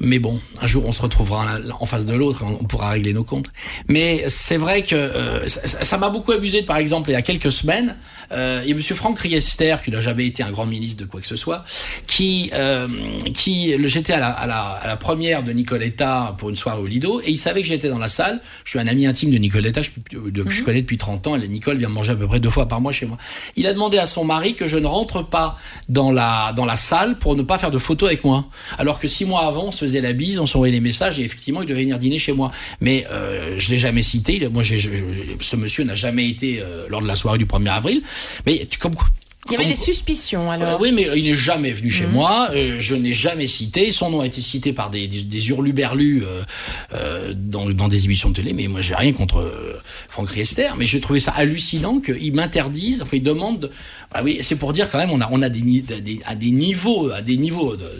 Mais 0.00 0.18
bon, 0.18 0.40
un 0.60 0.66
jour 0.66 0.84
on 0.86 0.92
se 0.92 1.02
retrouvera 1.02 1.46
en 1.80 1.86
face 1.86 2.04
de 2.04 2.14
l'autre, 2.14 2.44
on 2.44 2.64
pourra 2.64 2.90
régler 2.90 3.12
nos 3.12 3.24
comptes. 3.24 3.50
Mais 3.88 4.24
c'est 4.28 4.56
vrai 4.56 4.82
que 4.82 4.94
euh, 4.94 5.46
ça 5.46 5.98
m'a 5.98 6.08
beaucoup 6.08 6.32
abusé, 6.32 6.62
par 6.62 6.76
exemple, 6.76 7.10
il 7.10 7.14
y 7.14 7.16
a 7.16 7.22
quelques 7.22 7.52
semaines, 7.52 7.96
euh, 8.32 8.60
il 8.64 8.70
y 8.70 8.72
a 8.72 8.76
Monsieur 8.76 8.94
Franck 8.94 9.18
Riester, 9.18 9.76
qui 9.84 9.90
n'a 9.90 10.00
jamais 10.00 10.26
été 10.26 10.42
un 10.42 10.50
grand 10.50 10.66
ministre 10.66 11.02
de 11.02 11.08
quoi 11.08 11.20
que 11.20 11.26
ce 11.26 11.36
soit, 11.36 11.64
qui, 12.06 12.50
euh, 12.54 12.86
qui 13.34 13.74
j'étais 13.88 14.12
à 14.12 14.20
la, 14.20 14.30
à, 14.30 14.46
la, 14.46 14.60
à 14.60 14.86
la 14.86 14.96
première 14.96 15.42
de 15.42 15.52
Nicoletta 15.52 16.34
pour 16.38 16.50
une 16.50 16.56
soirée 16.56 16.80
au 16.80 16.86
Lido, 16.86 17.20
et 17.24 17.30
il 17.30 17.38
savait 17.38 17.62
que 17.62 17.68
j'étais 17.68 17.88
dans 17.88 17.98
la 17.98 18.08
salle. 18.08 18.40
Je 18.64 18.70
suis 18.70 18.78
un 18.78 18.86
ami 18.86 19.06
intime 19.06 19.30
de 19.30 19.38
Nicoletta, 19.38 19.82
je, 19.82 19.90
de, 20.12 20.48
je 20.48 20.62
connais 20.62 20.82
depuis 20.82 20.98
30 20.98 21.26
ans, 21.26 21.36
et 21.36 21.48
Nicole 21.48 21.76
vient 21.76 21.88
manger 21.88 22.12
à 22.12 22.16
peu 22.16 22.26
près 22.26 22.40
deux 22.40 22.50
fois 22.50 22.66
par 22.66 22.80
mois 22.80 22.92
chez 22.92 23.06
moi. 23.06 23.16
Il 23.56 23.66
a 23.66 23.72
demandé 23.72 23.98
à 23.98 24.06
son 24.06 24.24
mari 24.24 24.54
que 24.54 24.66
je 24.66 24.76
ne 24.76 24.86
rentre 24.86 25.22
pas 25.26 25.56
dans 25.88 26.10
la, 26.10 26.52
dans 26.54 26.64
la 26.64 26.76
salle 26.76 27.15
pour 27.18 27.36
ne 27.36 27.42
pas 27.42 27.58
faire 27.58 27.70
de 27.70 27.78
photos 27.78 28.08
avec 28.08 28.24
moi. 28.24 28.46
Alors 28.78 28.98
que 28.98 29.08
six 29.08 29.24
mois 29.24 29.46
avant, 29.46 29.64
on 29.64 29.72
se 29.72 29.80
faisait 29.80 30.00
la 30.00 30.12
bise, 30.12 30.38
on 30.38 30.46
s'envoyait 30.46 30.74
des 30.74 30.80
messages, 30.80 31.18
et 31.18 31.22
effectivement, 31.22 31.62
il 31.62 31.68
devait 31.68 31.82
venir 31.82 31.98
dîner 31.98 32.18
chez 32.18 32.32
moi. 32.32 32.50
Mais 32.80 33.06
euh, 33.10 33.56
je 33.58 33.70
l'ai 33.70 33.78
jamais 33.78 34.02
cité. 34.02 34.48
Moi, 34.48 34.62
ce 34.64 35.56
monsieur 35.56 35.84
n'a 35.84 35.94
jamais 35.94 36.28
été 36.28 36.60
euh, 36.60 36.86
lors 36.88 37.02
de 37.02 37.06
la 37.06 37.16
soirée 37.16 37.38
du 37.38 37.46
1er 37.46 37.70
avril. 37.70 38.02
Mais 38.46 38.66
tu, 38.68 38.78
comme 38.78 38.94
il 39.48 39.52
y 39.52 39.56
avait 39.56 39.68
des 39.68 39.74
suspicions 39.74 40.50
alors. 40.50 40.74
Euh, 40.74 40.78
oui, 40.80 40.92
mais 40.92 41.08
il 41.16 41.24
n'est 41.24 41.34
jamais 41.34 41.72
venu 41.72 41.90
chez 41.90 42.06
mmh. 42.06 42.12
moi. 42.12 42.48
Euh, 42.52 42.76
je 42.78 42.94
n'ai 42.94 43.12
jamais 43.12 43.46
cité. 43.46 43.92
Son 43.92 44.10
nom 44.10 44.20
a 44.20 44.26
été 44.26 44.40
cité 44.40 44.72
par 44.72 44.90
des, 44.90 45.06
des, 45.08 45.22
des 45.22 45.48
hurluberlus 45.48 46.24
euh, 46.24 46.42
euh, 46.94 47.34
dans, 47.34 47.68
dans, 47.70 47.88
des 47.88 48.04
émissions 48.04 48.30
de 48.30 48.34
télé. 48.34 48.52
Mais 48.52 48.68
moi, 48.68 48.80
j'ai 48.80 48.94
rien 48.94 49.12
contre 49.12 49.38
euh, 49.38 49.80
Franck 50.08 50.30
Riester. 50.30 50.70
Mais 50.78 50.86
je 50.86 50.98
trouvais 50.98 51.20
ça 51.20 51.32
hallucinant 51.32 52.00
qu'ils 52.00 52.32
m'interdisent. 52.34 53.02
Enfin, 53.02 53.16
ils 53.16 53.22
demandent. 53.22 53.70
Ah 54.12 54.22
oui, 54.22 54.38
c'est 54.40 54.56
pour 54.56 54.72
dire 54.72 54.90
quand 54.90 54.98
même, 54.98 55.10
on 55.10 55.20
a, 55.20 55.28
on 55.30 55.42
a 55.42 55.48
des, 55.48 55.62
des, 55.62 56.20
à 56.26 56.34
des 56.34 56.50
niveaux, 56.50 57.10
à 57.10 57.22
des 57.22 57.36
niveaux 57.36 57.76
de, 57.76 57.90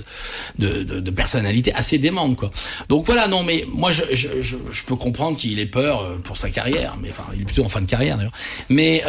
de, 0.59 0.83
de, 0.83 1.01
de 1.01 1.11
personnalité 1.11 1.73
assez 1.75 1.99
démente, 1.99 2.37
quoi. 2.37 2.51
Donc 2.89 3.07
voilà, 3.07 3.29
non, 3.29 3.43
mais 3.43 3.67
moi, 3.73 3.91
je, 3.91 4.03
je, 4.13 4.29
je, 4.41 4.57
je 4.71 4.83
peux 4.85 4.97
comprendre 4.97 5.37
qu'il 5.37 5.59
ait 5.59 5.67
peur 5.67 6.17
pour 6.23 6.37
sa 6.37 6.51
carrière. 6.51 6.97
Mais 7.03 7.11
enfin, 7.11 7.25
il 7.35 7.43
est 7.43 7.45
plutôt 7.45 7.65
en 7.65 7.69
fin 7.69 7.81
de 7.81 7.87
carrière 7.87 8.17
d'ailleurs. 8.17 8.33
Mais 8.69 9.03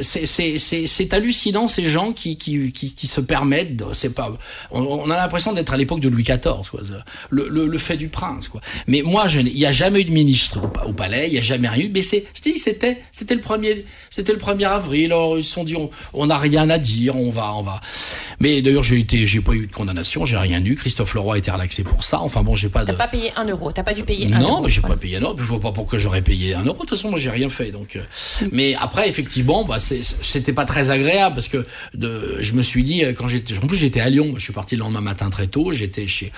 c'est 0.00 1.12
hallucinant 1.12 1.68
ces 1.78 1.84
gens 1.84 2.12
qui, 2.12 2.36
qui, 2.36 2.72
qui, 2.72 2.92
qui 2.92 3.06
se 3.06 3.20
permettent, 3.20 3.84
c'est 3.92 4.12
pas, 4.12 4.32
on, 4.72 4.82
on, 4.82 5.10
a 5.10 5.16
l'impression 5.16 5.52
d'être 5.52 5.72
à 5.72 5.76
l'époque 5.76 6.00
de 6.00 6.08
Louis 6.08 6.24
XIV, 6.24 6.68
quoi, 6.68 6.80
le, 7.30 7.48
le, 7.48 7.66
le, 7.68 7.78
fait 7.78 7.96
du 7.96 8.08
prince, 8.08 8.48
quoi. 8.48 8.60
Mais 8.88 9.02
moi, 9.02 9.26
il 9.32 9.54
n'y 9.54 9.64
a 9.64 9.70
jamais 9.70 10.00
eu 10.00 10.04
de 10.04 10.10
ministre 10.10 10.58
au, 10.60 10.88
au 10.88 10.92
palais, 10.92 11.28
il 11.28 11.34
n'y 11.34 11.38
a 11.38 11.42
jamais 11.42 11.68
rien 11.68 11.84
eu. 11.84 11.90
Mais 11.94 12.02
c'est, 12.02 12.26
je 12.34 12.42
te 12.42 12.48
dis, 12.48 12.58
c'était, 12.58 13.00
c'était 13.12 13.36
le 13.36 13.40
premier, 13.40 13.84
c'était 14.10 14.32
le 14.32 14.40
1er 14.40 14.66
avril. 14.66 15.06
Alors 15.06 15.38
ils 15.38 15.44
se 15.44 15.52
sont 15.52 15.62
dit, 15.62 15.76
on 16.14 16.26
n'a 16.26 16.38
rien 16.38 16.68
à 16.68 16.78
dire, 16.78 17.14
on 17.14 17.30
va, 17.30 17.54
on 17.54 17.62
va. 17.62 17.80
Mais 18.40 18.60
d'ailleurs, 18.62 18.82
j'ai 18.82 18.98
été, 18.98 19.26
j'ai 19.26 19.40
pas 19.40 19.52
eu 19.52 19.66
de 19.66 19.72
condamnation, 19.72 20.24
j'ai 20.24 20.36
rien 20.36 20.64
eu. 20.64 20.74
Christophe 20.74 21.14
Leroy 21.14 21.36
a 21.36 21.38
été 21.38 21.50
relaxé 21.50 21.82
pour 21.82 22.02
ça. 22.02 22.20
Enfin 22.20 22.42
bon, 22.42 22.56
j'ai 22.56 22.68
pas. 22.68 22.84
T'as 22.84 22.92
de... 22.92 22.98
pas 22.98 23.08
payé 23.08 23.32
un 23.36 23.44
euro, 23.44 23.72
t'as 23.72 23.82
pas 23.82 23.94
dû 23.94 24.04
payer 24.04 24.32
un 24.32 24.38
non, 24.38 24.48
euro. 24.48 24.62
mais 24.62 24.70
j'ai 24.70 24.80
pas 24.80 24.96
payé 24.96 25.16
un 25.16 25.20
euro. 25.20 25.34
Je 25.36 25.42
vois 25.44 25.60
pas 25.60 25.72
pourquoi 25.72 25.98
j'aurais 25.98 26.22
payé 26.22 26.54
un 26.54 26.64
euro. 26.64 26.74
De 26.74 26.78
toute 26.80 26.90
façon, 26.90 27.10
moi, 27.10 27.18
j'ai 27.18 27.30
rien 27.30 27.48
fait. 27.48 27.72
Donc, 27.72 27.96
euh... 27.96 28.02
mais 28.52 28.74
après, 28.74 29.08
effectivement, 29.08 29.64
bah, 29.64 29.78
c'était 29.78 30.52
pas 30.52 30.64
très 30.64 30.90
agréable 30.90 31.34
parce 31.34 31.48
que 31.48 31.64
je 31.94 32.52
me 32.52 32.62
suis 32.62 32.82
dit 32.82 33.02
quand 33.16 33.28
j'étais, 33.28 33.56
en 33.58 33.66
plus 33.66 33.76
j'étais 33.76 34.00
à 34.00 34.08
Lyon, 34.08 34.34
je 34.36 34.42
suis 34.42 34.52
parti 34.52 34.76
le 34.76 34.80
lendemain 34.80 35.00
matin 35.00 35.30
très 35.30 35.46
tôt, 35.46 35.72
j'étais 35.72 36.06
chez 36.06 36.32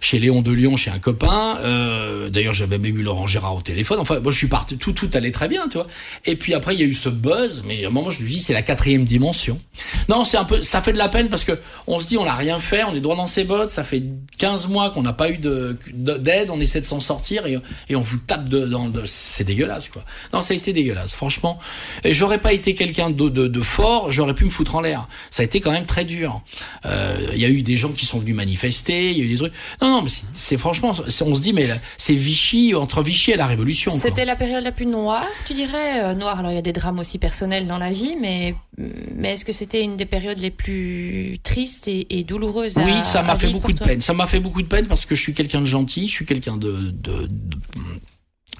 chez 0.00 0.18
Léon 0.18 0.42
de 0.42 0.52
Lyon, 0.52 0.76
chez 0.76 0.90
un 0.90 0.98
copain. 0.98 1.58
Euh, 1.62 2.28
D'ailleurs, 2.30 2.54
j'avais 2.54 2.78
même 2.78 2.96
eu 2.96 3.02
Laurent 3.02 3.26
Gérard 3.26 3.56
au 3.56 3.62
téléphone. 3.62 3.98
Enfin, 4.00 4.20
moi, 4.20 4.32
je 4.32 4.36
suis 4.36 4.48
parti, 4.48 4.76
tout, 4.76 4.92
tout 4.92 5.10
allait 5.14 5.32
très 5.32 5.48
bien, 5.48 5.68
tu 5.68 5.76
vois. 5.76 5.86
Et 6.24 6.36
puis 6.36 6.54
après, 6.54 6.74
il 6.74 6.80
y 6.80 6.82
a 6.82 6.86
eu 6.86 6.94
ce 6.94 7.08
buzz, 7.08 7.62
mais 7.66 7.84
à 7.84 7.88
un 7.88 7.90
moment, 7.90 8.10
je 8.10 8.22
me 8.22 8.28
dis, 8.28 8.40
c'est 8.40 8.52
la 8.52 8.62
quatrième 8.62 9.04
dimension. 9.04 9.60
Non, 10.08 10.24
c'est 10.24 10.36
un 10.36 10.44
peu, 10.44 10.62
ça 10.62 10.82
fait 10.82 10.92
de 10.92 10.98
la 10.98 11.08
peine 11.08 11.28
parce 11.28 11.44
que 11.44 11.52
on 11.86 12.00
se 12.00 12.06
dit, 12.06 12.18
on 12.18 12.24
n'a 12.24 12.34
rien 12.34 12.58
fait, 12.58 12.84
on 12.84 12.94
est 12.94 13.00
droit 13.00 13.16
dans 13.16 13.26
ses 13.26 13.44
bottes, 13.44 13.70
ça 13.70 13.84
fait 13.84 14.02
15 14.38 14.68
mois 14.68 14.90
qu'on 14.90 15.02
n'a 15.02 15.12
pas 15.12 15.30
eu 15.30 15.38
de 15.38 15.76
d'aide, 15.92 16.50
on 16.50 16.60
essaie 16.60 16.80
de 16.80 16.86
s'en 16.86 17.00
sortir 17.00 17.46
et, 17.46 17.58
et, 17.88 17.96
on 17.96 18.02
vous 18.02 18.18
tape 18.18 18.48
de, 18.48 18.66
dans 18.66 18.88
de, 18.88 19.02
c'est 19.06 19.44
dégueulasse, 19.44 19.88
quoi. 19.88 20.02
Non, 20.32 20.42
ça 20.42 20.54
a 20.54 20.56
été 20.56 20.72
dégueulasse, 20.72 21.14
franchement. 21.14 21.58
Et 22.04 22.14
j'aurais 22.14 22.38
pas 22.38 22.52
été 22.52 22.74
quelqu'un 22.74 23.10
de, 23.10 23.28
de, 23.28 23.46
de, 23.46 23.60
fort, 23.60 24.10
j'aurais 24.10 24.34
pu 24.34 24.44
me 24.44 24.50
foutre 24.50 24.76
en 24.76 24.80
l'air. 24.80 25.08
Ça 25.30 25.42
a 25.42 25.44
été 25.44 25.60
quand 25.60 25.72
même 25.72 25.86
très 25.86 26.04
dur. 26.04 26.42
Euh, 26.84 27.16
il 27.34 27.40
y 27.40 27.44
a 27.44 27.48
eu 27.48 27.62
des 27.62 27.76
gens 27.76 27.92
qui 27.92 28.06
sont 28.06 28.18
venus 28.18 28.34
manifester, 28.34 29.10
il 29.10 29.18
y 29.18 29.20
a 29.22 29.24
eu 29.24 29.28
des 29.28 29.36
trucs. 29.36 29.52
Non, 29.90 30.02
mais 30.02 30.10
c'est 30.32 30.56
franchement, 30.56 30.92
on 30.92 31.34
se 31.34 31.40
dit, 31.40 31.52
mais 31.52 31.68
c'est 31.96 32.14
Vichy, 32.14 32.74
entre 32.74 33.02
Vichy 33.02 33.32
et 33.32 33.36
la 33.36 33.46
Révolution. 33.46 33.92
C'était 33.98 34.24
la 34.24 34.36
période 34.36 34.64
la 34.64 34.72
plus 34.72 34.86
noire, 34.86 35.24
tu 35.46 35.52
dirais 35.52 36.02
euh, 36.02 36.14
Noire, 36.14 36.38
alors 36.38 36.52
il 36.52 36.54
y 36.54 36.58
a 36.58 36.62
des 36.62 36.72
drames 36.72 36.98
aussi 36.98 37.18
personnels 37.18 37.66
dans 37.66 37.78
la 37.78 37.90
vie, 37.92 38.16
mais, 38.20 38.54
mais 38.78 39.32
est-ce 39.32 39.44
que 39.44 39.52
c'était 39.52 39.82
une 39.82 39.96
des 39.96 40.06
périodes 40.06 40.38
les 40.38 40.50
plus 40.50 41.38
tristes 41.42 41.88
et, 41.88 42.18
et 42.18 42.24
douloureuses 42.24 42.76
Oui, 42.76 43.02
ça 43.02 43.22
m'a 43.22 43.36
fait 43.36 43.48
beaucoup 43.48 43.72
de 43.72 43.80
peine. 43.82 44.00
Ça 44.00 44.12
m'a 44.12 44.26
fait 44.26 44.40
beaucoup 44.40 44.62
de 44.62 44.68
peine 44.68 44.86
parce 44.86 45.04
que 45.04 45.14
je 45.14 45.20
suis 45.20 45.34
quelqu'un 45.34 45.60
de 45.60 45.66
gentil, 45.66 46.08
je 46.08 46.12
suis 46.12 46.26
quelqu'un 46.26 46.56
de, 46.56 46.72
de, 46.90 47.26
de 47.26 47.58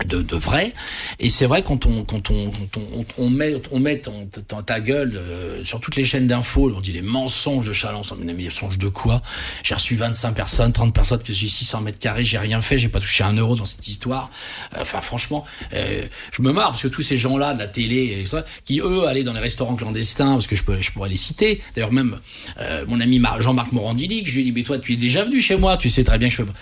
de, 0.07 0.23
de 0.23 0.37
vrai. 0.37 0.75
Et 1.21 1.29
c'est 1.29 1.47
vrai 1.47 1.63
quand 1.63 1.87
on 1.87 2.05
quand 2.05 2.31
on 2.31 2.51
quand 2.51 2.81
on, 2.97 3.05
on 3.17 3.31
met 3.31 3.55
on 3.71 3.79
met 3.79 4.03
dans 4.49 4.63
ta 4.63 4.81
gueule 4.81 5.17
euh, 5.17 5.63
sur 5.63 5.81
toutes 5.81 5.95
les 5.95 6.05
chaînes 6.05 6.27
d'infos 6.27 6.73
on 6.75 6.81
dit 6.81 6.93
les 6.93 7.03
mensonges 7.03 7.67
de 7.67 7.73
Chalençon 7.73 8.17
mais 8.19 8.33
les 8.33 8.45
mensonges 8.45 8.79
de 8.79 8.89
quoi? 8.89 9.23
J'ai 9.63 9.75
reçu 9.75 9.95
25 9.95 10.33
personnes 10.33 10.73
30 10.73 10.93
personnes 10.93 11.23
que 11.23 11.33
j'ai 11.33 11.47
600 11.47 11.83
mètres 11.83 12.01
carrés 12.01 12.25
j'ai 12.25 12.39
rien 12.39 12.61
fait 12.61 12.77
j'ai 12.77 12.89
pas 12.89 12.99
touché 12.99 13.23
un 13.23 13.35
euro 13.35 13.55
dans 13.55 13.65
cette 13.65 13.87
histoire. 13.87 14.31
Enfin 14.77 15.01
franchement 15.01 15.45
euh, 15.73 16.05
je 16.33 16.43
me 16.43 16.53
marre 16.53 16.71
parce 16.71 16.83
que 16.83 16.89
tous 16.89 17.03
ces 17.03 17.17
gens 17.17 17.37
là 17.37 17.55
de 17.55 17.61
la 17.61 17.69
télé 17.69 18.25
qui 18.65 18.81
eux 18.81 19.07
allaient 19.07 19.23
dans 19.23 19.33
les 19.33 19.41
restaurants 19.41 19.77
clandestins 19.77 20.33
parce 20.33 20.49
que 20.49 20.57
je 20.57 20.65
peux 20.65 20.81
je 20.81 20.91
pourrais 20.91 21.09
les 21.09 21.17
citer. 21.17 21.63
D'ailleurs 21.77 21.93
même 21.93 22.19
euh, 22.61 22.85
mon 22.89 23.01
ami 23.01 23.23
Jean-Marc 23.39 23.71
Morandini 23.71 24.25
que 24.25 24.29
je 24.29 24.35
lui 24.35 24.41
ai 24.41 24.45
dit 24.45 24.53
mais 24.53 24.65
toi 24.65 24.79
tu 24.79 24.95
es 24.95 24.97
déjà 24.97 25.25
venu 25.25 25.41
chez 25.41 25.57
moi 25.57 25.77
tu 25.77 25.89
sais 25.89 26.03
très 26.03 26.19
bien 26.19 26.29
que 26.29 26.35
je 26.35 26.43
peux 26.43 26.47
pas. 26.47 26.59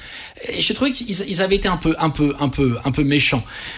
Et 0.50 0.60
j'ai 0.60 0.74
trouvé 0.74 0.92
qu'ils 0.92 1.08
ils 1.08 1.40
avaient 1.40 1.56
été 1.56 1.68
un 1.68 1.78
peu 1.78 1.94
un 1.98 2.10
peu 2.10 2.34
un 2.38 2.50
peu 2.50 2.76
un 2.84 2.90
peu 2.90 3.04
méchants 3.04 3.21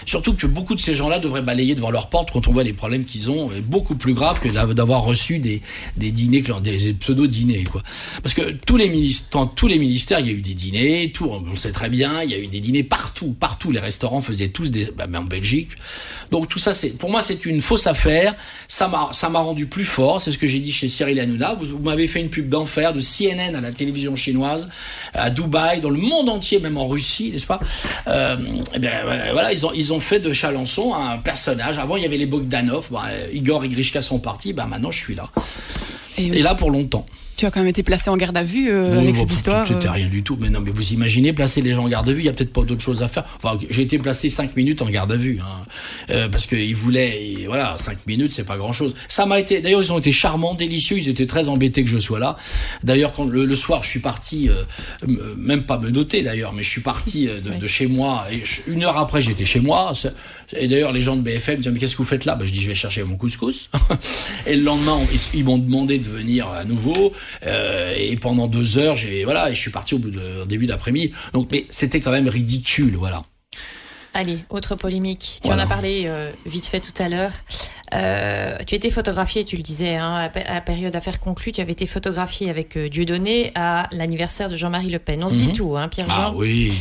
Surtout 0.07 0.35
que 0.35 0.47
beaucoup 0.47 0.75
de 0.75 0.81
ces 0.81 0.95
gens-là 0.95 1.19
devraient 1.19 1.43
balayer 1.43 1.75
devant 1.75 1.91
leur 1.91 2.09
porte 2.09 2.31
quand 2.31 2.49
on 2.49 2.53
voit 2.53 2.65
les 2.65 2.73
problèmes 2.73 3.05
qu'ils 3.05 3.31
ont, 3.31 3.51
beaucoup 3.65 3.95
plus 3.95 4.15
graves 4.15 4.41
que 4.41 4.49
d'avoir 4.49 5.03
reçu 5.03 5.39
des, 5.39 5.61
des 5.97 6.11
dîners, 6.11 6.45
des 6.63 6.95
pseudo-dîners, 6.95 7.65
quoi. 7.65 7.83
Parce 8.23 8.35
que 8.35 8.53
tous 8.53 8.77
les 8.77 8.89
ministères, 8.89 9.49
tous 9.55 9.67
les 9.67 9.79
ministères, 9.79 10.21
il 10.21 10.27
y 10.27 10.31
a 10.31 10.33
eu 10.33 10.41
des 10.41 10.55
dîners, 10.55 11.13
tout, 11.13 11.29
on 11.31 11.57
sait 11.57 11.73
très 11.73 11.89
bien, 11.89 12.23
il 12.23 12.31
y 12.31 12.35
a 12.35 12.39
eu 12.39 12.47
des 12.47 12.61
dîners 12.61 12.83
partout, 12.83 13.35
partout. 13.39 13.71
Les 13.71 13.81
restaurants 13.81 14.21
faisaient 14.21 14.49
tous 14.49 14.71
des, 14.71 14.91
bah, 14.97 15.07
en 15.15 15.25
Belgique. 15.25 15.71
Donc 16.31 16.49
tout 16.49 16.59
ça, 16.59 16.75
c'est, 16.75 16.91
pour 16.91 17.11
moi, 17.11 17.23
c'est 17.23 17.45
une 17.47 17.61
fausse 17.61 17.87
affaire. 17.87 18.35
Ça 18.69 18.89
m'a, 18.89 19.11
ça 19.13 19.29
m'a 19.29 19.41
rendu 19.41 19.67
plus 19.67 19.85
fort. 19.85 20.21
C'est 20.21 20.33
ce 20.33 20.39
que 20.39 20.47
j'ai 20.47 20.61
dit 20.61 20.73
chez 20.73 20.89
Cyril 20.89 21.21
Hanouna. 21.21 21.55
Vous, 21.55 21.67
vous 21.67 21.79
m'avez 21.79 22.07
fait 22.07 22.21
une 22.21 22.31
pub 22.31 22.49
d'enfer 22.49 22.93
de 22.93 23.01
CNN 23.01 23.55
à 23.55 23.61
la 23.61 23.73
télévision 23.73 24.17
chinoise, 24.17 24.69
à 25.13 25.31
Dubaï, 25.31 25.81
dans 25.81 25.91
le 25.91 26.01
monde 26.01 26.29
entier, 26.29 26.61
même 26.61 26.77
en 26.77 26.87
Russie, 26.87 27.31
n'est-ce 27.31 27.47
pas? 27.47 27.61
Euh, 28.09 28.37
eh 28.75 28.79
bien, 28.79 28.93
voilà, 29.35 29.53
ils 29.53 29.67
ont, 29.67 29.73
ils 29.75 29.93
ont 29.93 30.01
fait 30.01 30.21
de 30.21 30.33
Chalençon 30.33 30.95
un 30.95 31.19
personnage. 31.19 31.79
Avant, 31.79 31.97
il 31.97 32.03
y 32.03 32.07
avait 32.07 32.17
les 32.17 32.27
Bogdanov. 32.27 32.89
Bon, 32.91 33.01
Igor 33.33 33.65
et 33.65 33.69
Grishka 33.69 34.01
sont 34.01 34.19
partis. 34.19 34.53
Ben, 34.53 34.67
maintenant, 34.67 34.91
je 34.91 34.99
suis 34.99 35.15
là. 35.15 35.25
Et, 36.17 36.27
et 36.27 36.43
là 36.43 36.55
pour 36.55 36.71
longtemps. 36.71 37.05
Tu 37.37 37.47
as 37.47 37.51
quand 37.51 37.61
même 37.61 37.69
été 37.69 37.83
placé 37.83 38.11
en 38.11 38.17
garde 38.17 38.37
à 38.37 38.43
vue 38.43 38.71
euh, 38.71 38.99
avec 38.99 39.17
cette 39.17 39.33
histoire. 39.33 39.67
C'était 39.67 39.89
rien 39.89 40.09
du 40.09 40.23
tout. 40.23 40.37
Mais 40.41 40.51
non, 40.51 40.61
mais 40.61 40.71
vous 40.71 40.93
imaginez 40.93 41.33
placer 41.33 41.63
les 41.63 41.73
gens 41.73 41.85
en 41.85 41.89
garde 41.89 42.09
à 42.09 42.13
vue, 42.13 42.21
il 42.21 42.27
y 42.27 42.29
a 42.29 42.33
peut-être 42.33 42.53
pas 42.53 42.63
d'autre 42.63 42.83
chose 42.83 43.03
à 43.03 43.09
faire. 43.09 43.25
Enfin, 43.43 43.59
j'ai 43.71 43.83
été 43.83 43.99
placé 43.99 44.29
cinq 44.29 44.57
minutes 44.57 44.83
en 44.83 44.89
garde 44.89 45.11
à 45.11 45.17
vue, 45.17 45.41
hein, 45.41 45.65
euh, 46.11 46.29
parce 46.29 46.47
qu'ils 46.47 46.77
voulaient, 46.77 47.45
voilà, 47.47 47.77
cinq 47.77 47.99
minutes, 48.07 48.31
c'est 48.31 48.45
pas 48.45 48.57
grand-chose. 48.57 48.95
Ça 49.09 49.27
m'a 49.27 49.41
été. 49.41 49.61
D'ailleurs, 49.61 49.83
ils 49.83 49.93
ont 49.93 49.99
été 49.99 50.13
charmants, 50.13 50.55
délicieux. 50.55 50.99
Ils 50.99 51.09
étaient 51.09 51.27
très 51.27 51.49
embêtés 51.49 51.83
que 51.83 51.89
je 51.89 51.99
sois 51.99 52.21
là. 52.21 52.37
D'ailleurs, 52.85 53.13
quand 53.13 53.25
le, 53.25 53.45
le, 53.45 53.57
soir, 53.57 53.83
je 53.83 53.89
suis 53.89 54.01
parti, 54.01 54.49
euh, 54.49 54.65
même 55.37 55.65
pas 55.65 55.79
me 55.79 55.91
noter 55.91 56.23
d'ailleurs, 56.23 56.53
mais 56.53 56.63
je 56.63 56.69
suis 56.69 56.83
parti 56.83 57.27
de, 57.27 57.51
ouais. 57.51 57.59
de, 57.59 57.67
chez 57.67 57.87
moi. 57.87 58.27
Et 58.31 58.43
je, 58.45 58.71
une 58.71 58.85
heure 58.85 58.99
après, 58.99 59.23
j'étais 59.23 59.45
chez 59.45 59.61
moi. 59.61 59.93
Et 60.57 60.69
d'ailleurs, 60.69 60.93
les 60.93 61.01
gens 61.01 61.17
de 61.17 61.23
BFM 61.23 61.57
me 61.57 61.63
disent 61.63 61.73
mais 61.73 61.79
qu'est-ce 61.81 61.95
que 61.95 61.99
vous 61.99 62.05
faites 62.05 62.25
là? 62.25 62.37
Ben, 62.37 62.47
je 62.47 62.53
dis 62.53 62.61
je 62.61 62.69
vais 62.69 62.75
chercher 62.75 63.03
mon 63.03 63.17
couscous. 63.17 63.71
et 64.47 64.55
le 64.55 64.63
lendemain, 64.63 64.99
ils, 65.13 65.39
ils 65.41 65.45
m'ont 65.45 65.59
demandé 65.59 65.99
de 65.99 66.09
venir 66.09 66.49
à 66.49 66.65
nouveau. 66.65 67.13
Euh, 67.47 67.95
et 67.97 68.17
pendant 68.17 68.47
deux 68.47 68.79
heures, 68.79 68.97
j'ai 68.97 69.25
voilà, 69.25 69.51
et 69.51 69.55
je 69.55 69.61
suis 69.61 69.71
parti 69.71 69.95
au 69.95 69.99
bout 69.99 70.11
de 70.11 70.45
début 70.47 70.67
d'après-midi. 70.67 71.13
Donc, 71.33 71.49
mais 71.53 71.67
c'était 71.69 72.01
quand 72.01 72.11
même 72.13 72.29
ridicule, 72.29 72.97
voilà. 72.97 73.23
Allez, 74.17 74.39
autre 74.49 74.77
polémique. 74.77 75.39
Tu 75.43 75.49
voilà. 75.49 75.63
en 75.63 75.67
as 75.67 75.69
parlé 75.69 76.05
euh, 76.07 76.31
vite 76.47 76.67
fait 76.67 76.81
tout 76.81 77.03
à 77.03 77.09
l'heure. 77.09 77.33
Euh, 77.95 78.57
tu 78.65 78.77
étais 78.77 78.91
photographié, 78.91 79.45
tu 79.45 79.57
le 79.57 79.63
disais, 79.63 79.97
hein, 79.97 80.31
à 80.35 80.55
la 80.55 80.61
période 80.61 80.95
affaire 80.95 81.19
conclue, 81.19 81.51
tu 81.51 81.61
avais 81.61 81.73
été 81.73 81.87
photographié 81.87 82.49
avec 82.49 82.77
euh, 82.77 82.89
Dieudonné 82.89 83.51
à 83.57 83.89
l'anniversaire 83.91 84.49
de 84.49 84.55
Jean-Marie 84.55 84.91
Le 84.91 85.01
Pen. 85.01 85.23
On 85.25 85.29
se 85.29 85.35
mm 85.35 85.39
-hmm. 85.39 85.47
dit 85.47 85.53
tout, 85.53 85.77
hein, 85.77 85.89
Pierre-Jean 85.89 86.27
Ah 86.29 86.33
oui. 86.35 86.73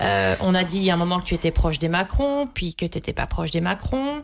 Euh, 0.00 0.36
on 0.40 0.54
a 0.54 0.64
dit 0.64 0.90
à 0.90 0.94
un 0.94 0.96
moment 0.96 1.20
que 1.20 1.26
tu 1.26 1.34
étais 1.34 1.50
proche 1.50 1.78
des 1.78 1.88
Macron, 1.88 2.48
puis 2.52 2.74
que 2.74 2.86
tu 2.86 2.96
n'étais 2.96 3.12
pas 3.12 3.26
proche 3.26 3.50
des 3.50 3.60
Macron. 3.60 4.22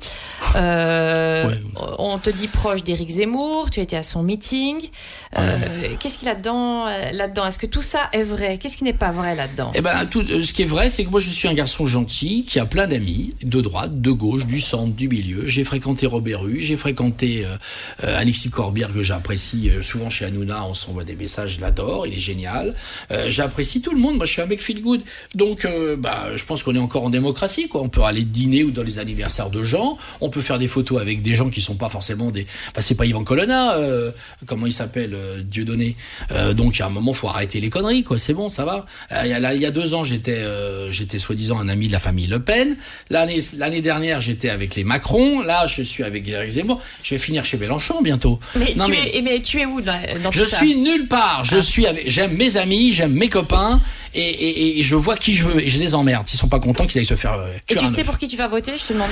Euh, 0.56 1.48
ouais. 1.48 1.60
On 1.98 2.18
te 2.18 2.30
dit 2.30 2.48
proche 2.48 2.84
d'Éric 2.84 3.10
Zemmour, 3.10 3.70
tu 3.70 3.80
étais 3.80 3.96
à 3.96 4.02
son 4.02 4.22
meeting. 4.22 4.88
Euh. 5.36 5.58
Qu'est-ce 5.98 6.18
qu'il 6.18 6.26
y 6.26 6.30
a 6.30 6.34
là-dedans? 6.34 6.86
Là 7.12 7.28
Est-ce 7.48 7.58
que 7.58 7.66
tout 7.66 7.82
ça 7.82 8.08
est 8.12 8.22
vrai? 8.22 8.58
Qu'est-ce 8.58 8.76
qui 8.76 8.84
n'est 8.84 8.92
pas 8.92 9.10
vrai 9.10 9.34
là-dedans? 9.34 9.72
Eh 9.74 9.80
ben, 9.80 10.06
tout, 10.06 10.24
ce 10.26 10.52
qui 10.52 10.62
est 10.62 10.66
vrai, 10.66 10.90
c'est 10.90 11.04
que 11.04 11.10
moi, 11.10 11.20
je 11.20 11.30
suis 11.30 11.48
un 11.48 11.54
garçon 11.54 11.86
gentil 11.86 12.44
qui 12.44 12.58
a 12.60 12.66
plein 12.66 12.86
d'amis, 12.86 13.34
de 13.42 13.60
droite, 13.60 14.00
de 14.00 14.10
gauche, 14.10 14.46
du 14.46 14.60
centre, 14.60 14.92
du 14.92 15.08
milieu. 15.08 15.46
J'ai 15.46 15.64
fréquenté 15.64 16.06
Robert 16.06 16.42
Rue, 16.42 16.60
j'ai 16.60 16.76
fréquenté 16.76 17.46
Alexis 18.02 18.50
Corbière, 18.50 18.92
que 18.92 19.02
j'apprécie 19.02 19.70
souvent 19.82 20.10
chez 20.10 20.24
Hanouna. 20.26 20.64
On 20.66 20.74
s'envoie 20.74 21.04
des 21.04 21.16
messages, 21.16 21.56
je 21.56 21.60
l'adore, 21.60 22.06
il 22.06 22.14
est 22.14 22.18
génial. 22.18 22.74
J'apprécie 23.26 23.80
tout 23.80 23.92
le 23.92 23.98
monde. 23.98 24.16
Moi, 24.16 24.26
je 24.26 24.32
suis 24.32 24.42
un 24.42 24.46
mec 24.46 24.60
feel 24.60 24.80
good. 24.80 25.02
Donc, 25.34 25.63
euh, 25.68 25.96
bah, 25.96 26.28
je 26.34 26.44
pense 26.44 26.62
qu'on 26.62 26.74
est 26.74 26.78
encore 26.78 27.04
en 27.04 27.10
démocratie. 27.10 27.68
Quoi. 27.68 27.82
On 27.82 27.88
peut 27.88 28.02
aller 28.02 28.24
dîner 28.24 28.64
ou 28.64 28.70
dans 28.70 28.82
les 28.82 28.98
anniversaires 28.98 29.50
de 29.50 29.62
gens. 29.62 29.96
On 30.20 30.30
peut 30.30 30.40
faire 30.40 30.58
des 30.58 30.68
photos 30.68 31.00
avec 31.00 31.22
des 31.22 31.34
gens 31.34 31.50
qui 31.50 31.60
sont 31.62 31.74
pas 31.74 31.88
forcément 31.88 32.30
des. 32.30 32.46
Enfin, 32.70 32.80
c'est 32.80 32.94
pas 32.94 33.06
Yvan 33.06 33.24
Colonna, 33.24 33.74
euh, 33.76 34.10
comment 34.46 34.66
il 34.66 34.72
s'appelle, 34.72 35.14
euh, 35.14 35.42
Dieudonné. 35.42 35.96
donc, 36.54 36.76
il 36.76 36.80
y 36.80 36.82
a 36.82 36.86
un 36.86 36.90
moment, 36.90 37.12
faut 37.12 37.28
arrêter 37.28 37.60
les 37.60 37.70
conneries. 37.70 38.04
Quoi. 38.04 38.18
C'est 38.18 38.34
bon, 38.34 38.48
ça 38.48 38.64
va. 38.64 38.86
il, 39.24 39.28
y 39.30 39.32
a, 39.32 39.38
là, 39.38 39.54
il 39.54 39.60
y 39.60 39.66
a 39.66 39.70
deux 39.70 39.94
ans, 39.94 40.04
j'étais, 40.04 40.44
j'étais 40.90 41.18
soi-disant 41.18 41.58
un 41.58 41.68
ami 41.68 41.86
de 41.86 41.92
la 41.92 41.98
famille 41.98 42.26
Le 42.26 42.40
Pen. 42.40 42.76
L'année, 43.10 43.40
l'année 43.58 43.80
dernière, 43.80 44.20
j'étais 44.20 44.50
avec 44.50 44.74
les 44.74 44.84
Macron. 44.84 45.40
Là, 45.42 45.66
je 45.66 45.82
suis 45.82 46.02
avec 46.02 46.26
Eric 46.28 46.50
Zemmour. 46.50 46.80
Je 47.02 47.14
vais 47.14 47.18
finir 47.18 47.44
chez 47.44 47.56
Mélenchon 47.56 48.00
bientôt. 48.02 48.38
Mais, 48.56 48.74
non, 48.76 48.86
tu, 48.86 48.90
mais, 48.92 49.16
es, 49.16 49.22
mais 49.22 49.40
tu 49.40 49.60
es 49.60 49.66
où 49.66 49.80
dans, 49.80 50.00
dans 50.22 50.30
Je 50.30 50.42
tout 50.42 50.48
suis 50.48 50.72
ça 50.72 50.78
nulle 50.78 51.08
part. 51.08 51.44
Je 51.44 51.56
Ah. 51.56 51.62
suis 51.62 51.86
avec. 51.86 52.08
J'aime 52.08 52.34
mes 52.36 52.56
amis, 52.56 52.92
j'aime 52.92 53.12
mes 53.12 53.28
copains. 53.28 53.80
Et, 54.16 54.20
et, 54.20 54.78
et, 54.78 54.82
je 54.84 54.94
vois 54.94 55.16
qui 55.16 55.34
je 55.34 55.44
veux 55.44 55.53
et 55.58 55.68
je 55.68 55.78
les 55.80 55.94
emmerde. 55.94 56.26
S'ils 56.26 56.38
sont 56.38 56.48
pas 56.48 56.60
contents, 56.60 56.86
qu'ils 56.86 56.98
aillent 57.00 57.04
se 57.06 57.16
faire. 57.16 57.32
Euh, 57.34 57.48
Et 57.68 57.76
tu 57.76 57.86
sais 57.86 58.04
pour 58.04 58.18
qui 58.18 58.28
tu 58.28 58.36
vas 58.36 58.48
voter 58.48 58.72
Je 58.76 58.84
te 58.84 58.92
demande. 58.92 59.10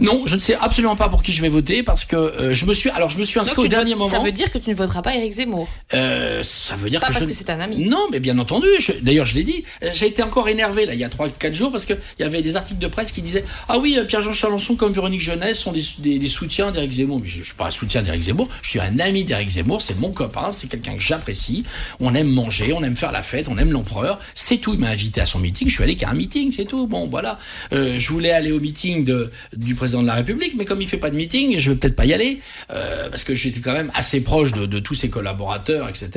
Non, 0.00 0.22
je 0.26 0.34
ne 0.34 0.40
sais 0.40 0.56
absolument 0.60 0.96
pas 0.96 1.08
pour 1.08 1.22
qui 1.22 1.32
je 1.32 1.42
vais 1.42 1.48
voter 1.48 1.82
parce 1.82 2.04
que 2.04 2.16
euh, 2.16 2.54
je 2.54 2.64
me 2.66 2.74
suis. 2.74 2.90
Alors, 2.90 3.10
je 3.10 3.18
me 3.18 3.24
suis 3.24 3.38
inscrit 3.38 3.56
Donc, 3.56 3.64
au 3.64 3.68
dernier 3.68 3.94
votes- 3.94 4.06
Ça 4.08 4.12
moment. 4.14 4.24
veut 4.24 4.32
dire 4.32 4.50
que 4.50 4.58
tu 4.58 4.70
ne 4.70 4.74
voteras 4.74 5.02
pas 5.02 5.14
Éric 5.14 5.32
Zemmour. 5.32 5.68
Euh, 5.94 6.42
ça 6.42 6.76
veut 6.76 6.90
dire 6.90 7.00
Pas 7.00 7.08
que 7.08 7.12
parce 7.12 7.24
je. 7.24 7.28
que 7.28 7.34
c'est 7.34 7.50
un 7.50 7.60
ami. 7.60 7.86
Non, 7.86 8.06
mais 8.12 8.20
bien 8.20 8.38
entendu. 8.38 8.66
D'ailleurs, 9.02 9.26
je 9.26 9.34
l'ai 9.34 9.44
dit. 9.44 9.64
J'ai 9.92 10.06
été 10.06 10.22
encore 10.22 10.48
énervé 10.48 10.86
là 10.86 10.94
il 10.94 11.00
y 11.00 11.04
a 11.04 11.08
3-4 11.08 11.54
jours 11.54 11.70
parce 11.72 11.84
que 11.86 11.94
il 12.18 12.22
y 12.22 12.24
avait 12.24 12.42
des 12.42 12.56
articles 12.56 12.78
de 12.80 12.86
presse 12.86 13.12
qui 13.12 13.22
disaient 13.22 13.44
ah 13.68 13.78
oui 13.78 13.98
Pierre-Jean 14.06 14.32
Chalençon 14.32 14.76
comme 14.76 14.92
Véronique 14.92 15.20
Jeunesse 15.20 15.58
sont 15.58 15.72
des, 15.72 15.82
des, 15.98 16.18
des 16.18 16.28
soutiens 16.28 16.70
d'Éric 16.70 16.92
Zemmour. 16.92 17.20
Mais 17.20 17.26
je, 17.28 17.38
je 17.40 17.44
suis 17.44 17.54
pas 17.54 17.66
un 17.66 17.70
soutien 17.70 18.02
d'Éric 18.02 18.22
Zemmour. 18.22 18.48
Je 18.62 18.70
suis 18.70 18.80
un 18.80 18.98
ami 18.98 19.24
d'Éric 19.24 19.50
Zemmour. 19.50 19.82
C'est 19.82 19.98
mon 19.98 20.10
copain. 20.12 20.50
C'est 20.52 20.68
quelqu'un 20.68 20.94
que 20.94 21.00
j'apprécie. 21.02 21.64
On 22.00 22.14
aime 22.14 22.28
manger, 22.28 22.72
on 22.72 22.82
aime 22.82 22.96
faire 22.96 23.12
la 23.12 23.22
fête, 23.22 23.48
on 23.48 23.58
aime 23.58 23.70
l'empereur. 23.72 24.18
C'est 24.34 24.58
tout. 24.58 24.74
Il 24.74 24.80
m'a 24.80 24.88
invité 24.88 25.20
à 25.20 25.26
son 25.26 25.38
meeting. 25.38 25.68
Je 25.68 25.77
suis 25.78 25.84
allé 25.84 25.96
qu'à 25.96 26.10
un 26.10 26.14
meeting, 26.14 26.52
c'est 26.52 26.64
tout. 26.64 26.86
Bon, 26.86 27.08
voilà. 27.08 27.38
Euh, 27.72 27.98
je 27.98 28.08
voulais 28.10 28.30
aller 28.32 28.52
au 28.52 28.60
meeting 28.60 29.04
de, 29.04 29.30
du 29.56 29.74
président 29.74 30.02
de 30.02 30.06
la 30.06 30.14
République, 30.14 30.54
mais 30.56 30.64
comme 30.64 30.80
il 30.82 30.88
fait 30.88 30.96
pas 30.96 31.10
de 31.10 31.16
meeting, 31.16 31.58
je 31.58 31.70
vais 31.70 31.76
peut-être 31.76 31.96
pas 31.96 32.06
y 32.06 32.12
aller 32.12 32.40
euh, 32.70 33.08
parce 33.10 33.24
que 33.24 33.34
j'étais 33.34 33.60
quand 33.60 33.72
même 33.72 33.90
assez 33.94 34.20
proche 34.22 34.52
de, 34.52 34.66
de 34.66 34.78
tous 34.78 34.94
ses 34.94 35.08
collaborateurs, 35.10 35.88
etc. 35.88 36.10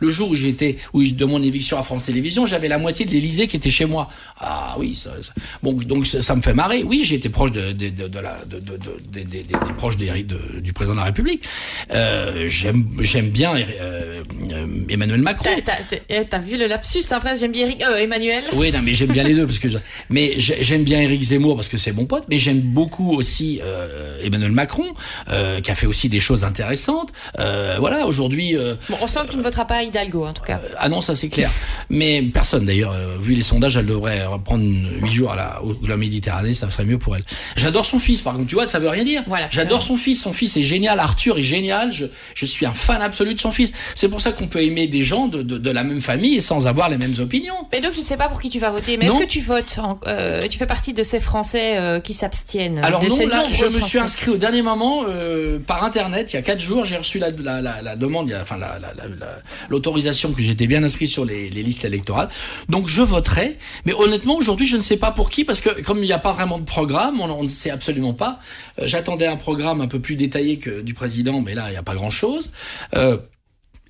Le 0.00 0.10
jour 0.10 0.30
où 0.30 0.34
j'étais, 0.34 0.76
où 0.92 1.02
de 1.02 1.24
mon 1.24 1.42
éviction 1.42 1.78
à 1.78 1.82
France 1.82 2.06
Télévisions, 2.06 2.46
j'avais 2.46 2.68
la 2.68 2.78
moitié 2.78 3.04
de 3.06 3.10
l'Élysée 3.10 3.48
qui 3.48 3.56
était 3.56 3.70
chez 3.70 3.84
moi. 3.86 4.08
Ah 4.38 4.76
oui, 4.78 4.94
ça, 4.94 5.10
ça- 5.22 5.32
bon, 5.62 5.72
donc 5.74 6.06
ça, 6.06 6.22
ça 6.22 6.34
me 6.36 6.42
fait 6.42 6.54
marrer. 6.54 6.82
Oui, 6.84 7.02
j'ai 7.04 7.16
été 7.16 7.28
proche 7.28 7.52
de, 7.52 7.72
de, 7.72 7.88
de, 7.88 8.08
de 8.08 8.18
la, 8.18 8.38
de, 8.44 8.58
de, 8.58 8.76
de- 8.76 9.22
des- 9.22 9.44
proches 9.76 9.96
du 9.96 10.72
président 10.72 10.94
de 10.94 11.00
la 11.00 11.04
République. 11.06 11.44
Euh, 11.92 12.46
j'aime, 12.48 12.86
j'aime 13.00 13.30
bien 13.30 13.54
Emmanuel 14.88 15.20
Macron. 15.22 15.50
T'as- 15.64 16.38
vu 16.38 16.56
le 16.56 16.66
lapsus 16.66 17.04
après 17.10 17.36
J'aime 17.36 17.52
bien 17.52 17.68
Emmanuel. 17.98 18.44
Oui, 18.54 18.72
non, 18.72 18.80
mais 18.82 18.89
mais 18.90 18.96
j'aime 18.96 19.12
bien 19.12 19.22
les 19.22 19.34
deux 19.34 19.46
parce 19.46 19.60
que 19.60 19.68
mais 20.08 20.34
j'aime 20.38 20.82
bien 20.82 21.00
Éric 21.00 21.22
Zemmour 21.22 21.54
parce 21.54 21.68
que 21.68 21.76
c'est 21.76 21.92
mon 21.92 22.06
pote, 22.06 22.24
mais 22.28 22.38
j'aime 22.38 22.60
beaucoup 22.60 23.12
aussi 23.12 23.60
euh, 23.62 24.20
Emmanuel 24.24 24.50
Macron 24.50 24.84
euh, 25.28 25.60
qui 25.60 25.70
a 25.70 25.76
fait 25.76 25.86
aussi 25.86 26.08
des 26.08 26.18
choses 26.18 26.42
intéressantes. 26.42 27.12
Euh, 27.38 27.76
voilà, 27.78 28.06
aujourd'hui. 28.06 28.56
Bon, 28.88 28.96
on 29.00 29.06
sent 29.06 29.20
que 29.26 29.30
tu 29.30 29.36
ne 29.36 29.42
voteras 29.42 29.64
pas 29.64 29.84
Hidalgo 29.84 30.26
en 30.26 30.32
tout 30.32 30.42
cas. 30.42 30.60
ah 30.76 30.88
non, 30.88 31.00
ça 31.00 31.14
c'est 31.14 31.28
clair. 31.28 31.50
mais 31.88 32.20
personne 32.34 32.66
d'ailleurs, 32.66 32.96
vu 33.22 33.34
les 33.34 33.42
sondages, 33.42 33.76
elle 33.76 33.86
devrait 33.86 34.26
reprendre 34.26 34.64
huit 34.64 35.12
jours 35.12 35.30
à 35.30 35.36
la, 35.36 35.62
la 35.86 35.96
Méditerranée, 35.96 36.52
ça 36.52 36.68
serait 36.68 36.84
mieux 36.84 36.98
pour 36.98 37.14
elle. 37.14 37.22
J'adore 37.56 37.86
son 37.86 38.00
fils, 38.00 38.22
par 38.22 38.34
contre, 38.34 38.48
tu 38.48 38.56
vois, 38.56 38.66
ça 38.66 38.80
veut 38.80 38.88
rien 38.88 39.04
dire. 39.04 39.22
Voilà, 39.28 39.46
J'adore 39.50 39.82
son 39.82 39.96
fils, 39.96 40.20
son 40.20 40.32
fils 40.32 40.56
est 40.56 40.64
génial, 40.64 40.98
Arthur 40.98 41.38
est 41.38 41.44
génial, 41.44 41.92
je, 41.92 42.06
je 42.34 42.46
suis 42.46 42.66
un 42.66 42.74
fan 42.74 43.00
absolu 43.00 43.34
de 43.34 43.40
son 43.40 43.52
fils. 43.52 43.72
C'est 43.94 44.08
pour 44.08 44.20
ça 44.20 44.32
qu'on 44.32 44.48
peut 44.48 44.64
aimer 44.64 44.88
des 44.88 45.02
gens 45.02 45.28
de, 45.28 45.42
de, 45.42 45.58
de, 45.58 45.70
la 45.70 45.84
même 45.84 46.00
famille 46.00 46.40
sans 46.42 46.66
avoir 46.66 46.88
les 46.88 46.98
mêmes 46.98 47.14
opinions. 47.20 47.54
Mais 47.70 47.80
donc, 47.80 47.92
je 47.92 47.98
ne 47.98 48.04
sais 48.04 48.16
pas 48.16 48.28
pour 48.28 48.40
qui 48.40 48.50
tu 48.50 48.58
vas 48.58 48.70
voter, 48.70 48.79
mais 48.86 49.06
est-ce 49.06 49.18
que 49.18 49.24
tu 49.24 49.40
votes, 49.40 49.78
euh, 50.06 50.40
tu 50.40 50.58
fais 50.58 50.66
partie 50.66 50.92
de 50.92 51.02
ces 51.02 51.20
Français 51.20 51.78
euh, 51.78 52.00
qui 52.00 52.12
s'abstiennent 52.14 52.80
Alors 52.84 53.04
non, 53.04 53.26
là, 53.26 53.44
je 53.50 53.66
me 53.66 53.80
suis 53.80 53.98
inscrit 53.98 54.30
au 54.30 54.36
dernier 54.36 54.62
moment 54.62 55.02
euh, 55.06 55.58
par 55.58 55.84
Internet, 55.84 56.32
il 56.32 56.36
y 56.36 56.38
a 56.38 56.42
quatre 56.42 56.60
jours, 56.60 56.84
j'ai 56.84 56.96
reçu 56.96 57.18
la, 57.18 57.30
la, 57.30 57.60
la, 57.60 57.82
la 57.82 57.96
demande, 57.96 58.34
enfin 58.40 58.58
l'autorisation 59.68 60.32
que 60.32 60.42
j'étais 60.42 60.66
bien 60.66 60.82
inscrit 60.82 61.06
sur 61.06 61.24
les, 61.24 61.48
les 61.48 61.62
listes 61.62 61.84
électorales. 61.84 62.28
Donc 62.68 62.88
je 62.88 63.02
voterai, 63.02 63.58
mais 63.84 63.94
honnêtement, 63.94 64.36
aujourd'hui, 64.36 64.66
je 64.66 64.76
ne 64.76 64.82
sais 64.82 64.96
pas 64.96 65.10
pour 65.10 65.30
qui, 65.30 65.44
parce 65.44 65.60
que 65.60 65.82
comme 65.82 65.98
il 65.98 66.06
n'y 66.06 66.12
a 66.12 66.18
pas 66.18 66.32
vraiment 66.32 66.58
de 66.58 66.64
programme, 66.64 67.20
on, 67.20 67.30
on 67.30 67.42
ne 67.42 67.48
sait 67.48 67.70
absolument 67.70 68.14
pas. 68.14 68.38
J'attendais 68.82 69.26
un 69.26 69.36
programme 69.36 69.80
un 69.80 69.88
peu 69.88 70.00
plus 70.00 70.16
détaillé 70.16 70.58
que 70.58 70.80
du 70.80 70.94
président, 70.94 71.40
mais 71.40 71.54
là, 71.54 71.64
il 71.68 71.72
n'y 71.72 71.76
a 71.76 71.82
pas 71.82 71.94
grand-chose. 71.94 72.50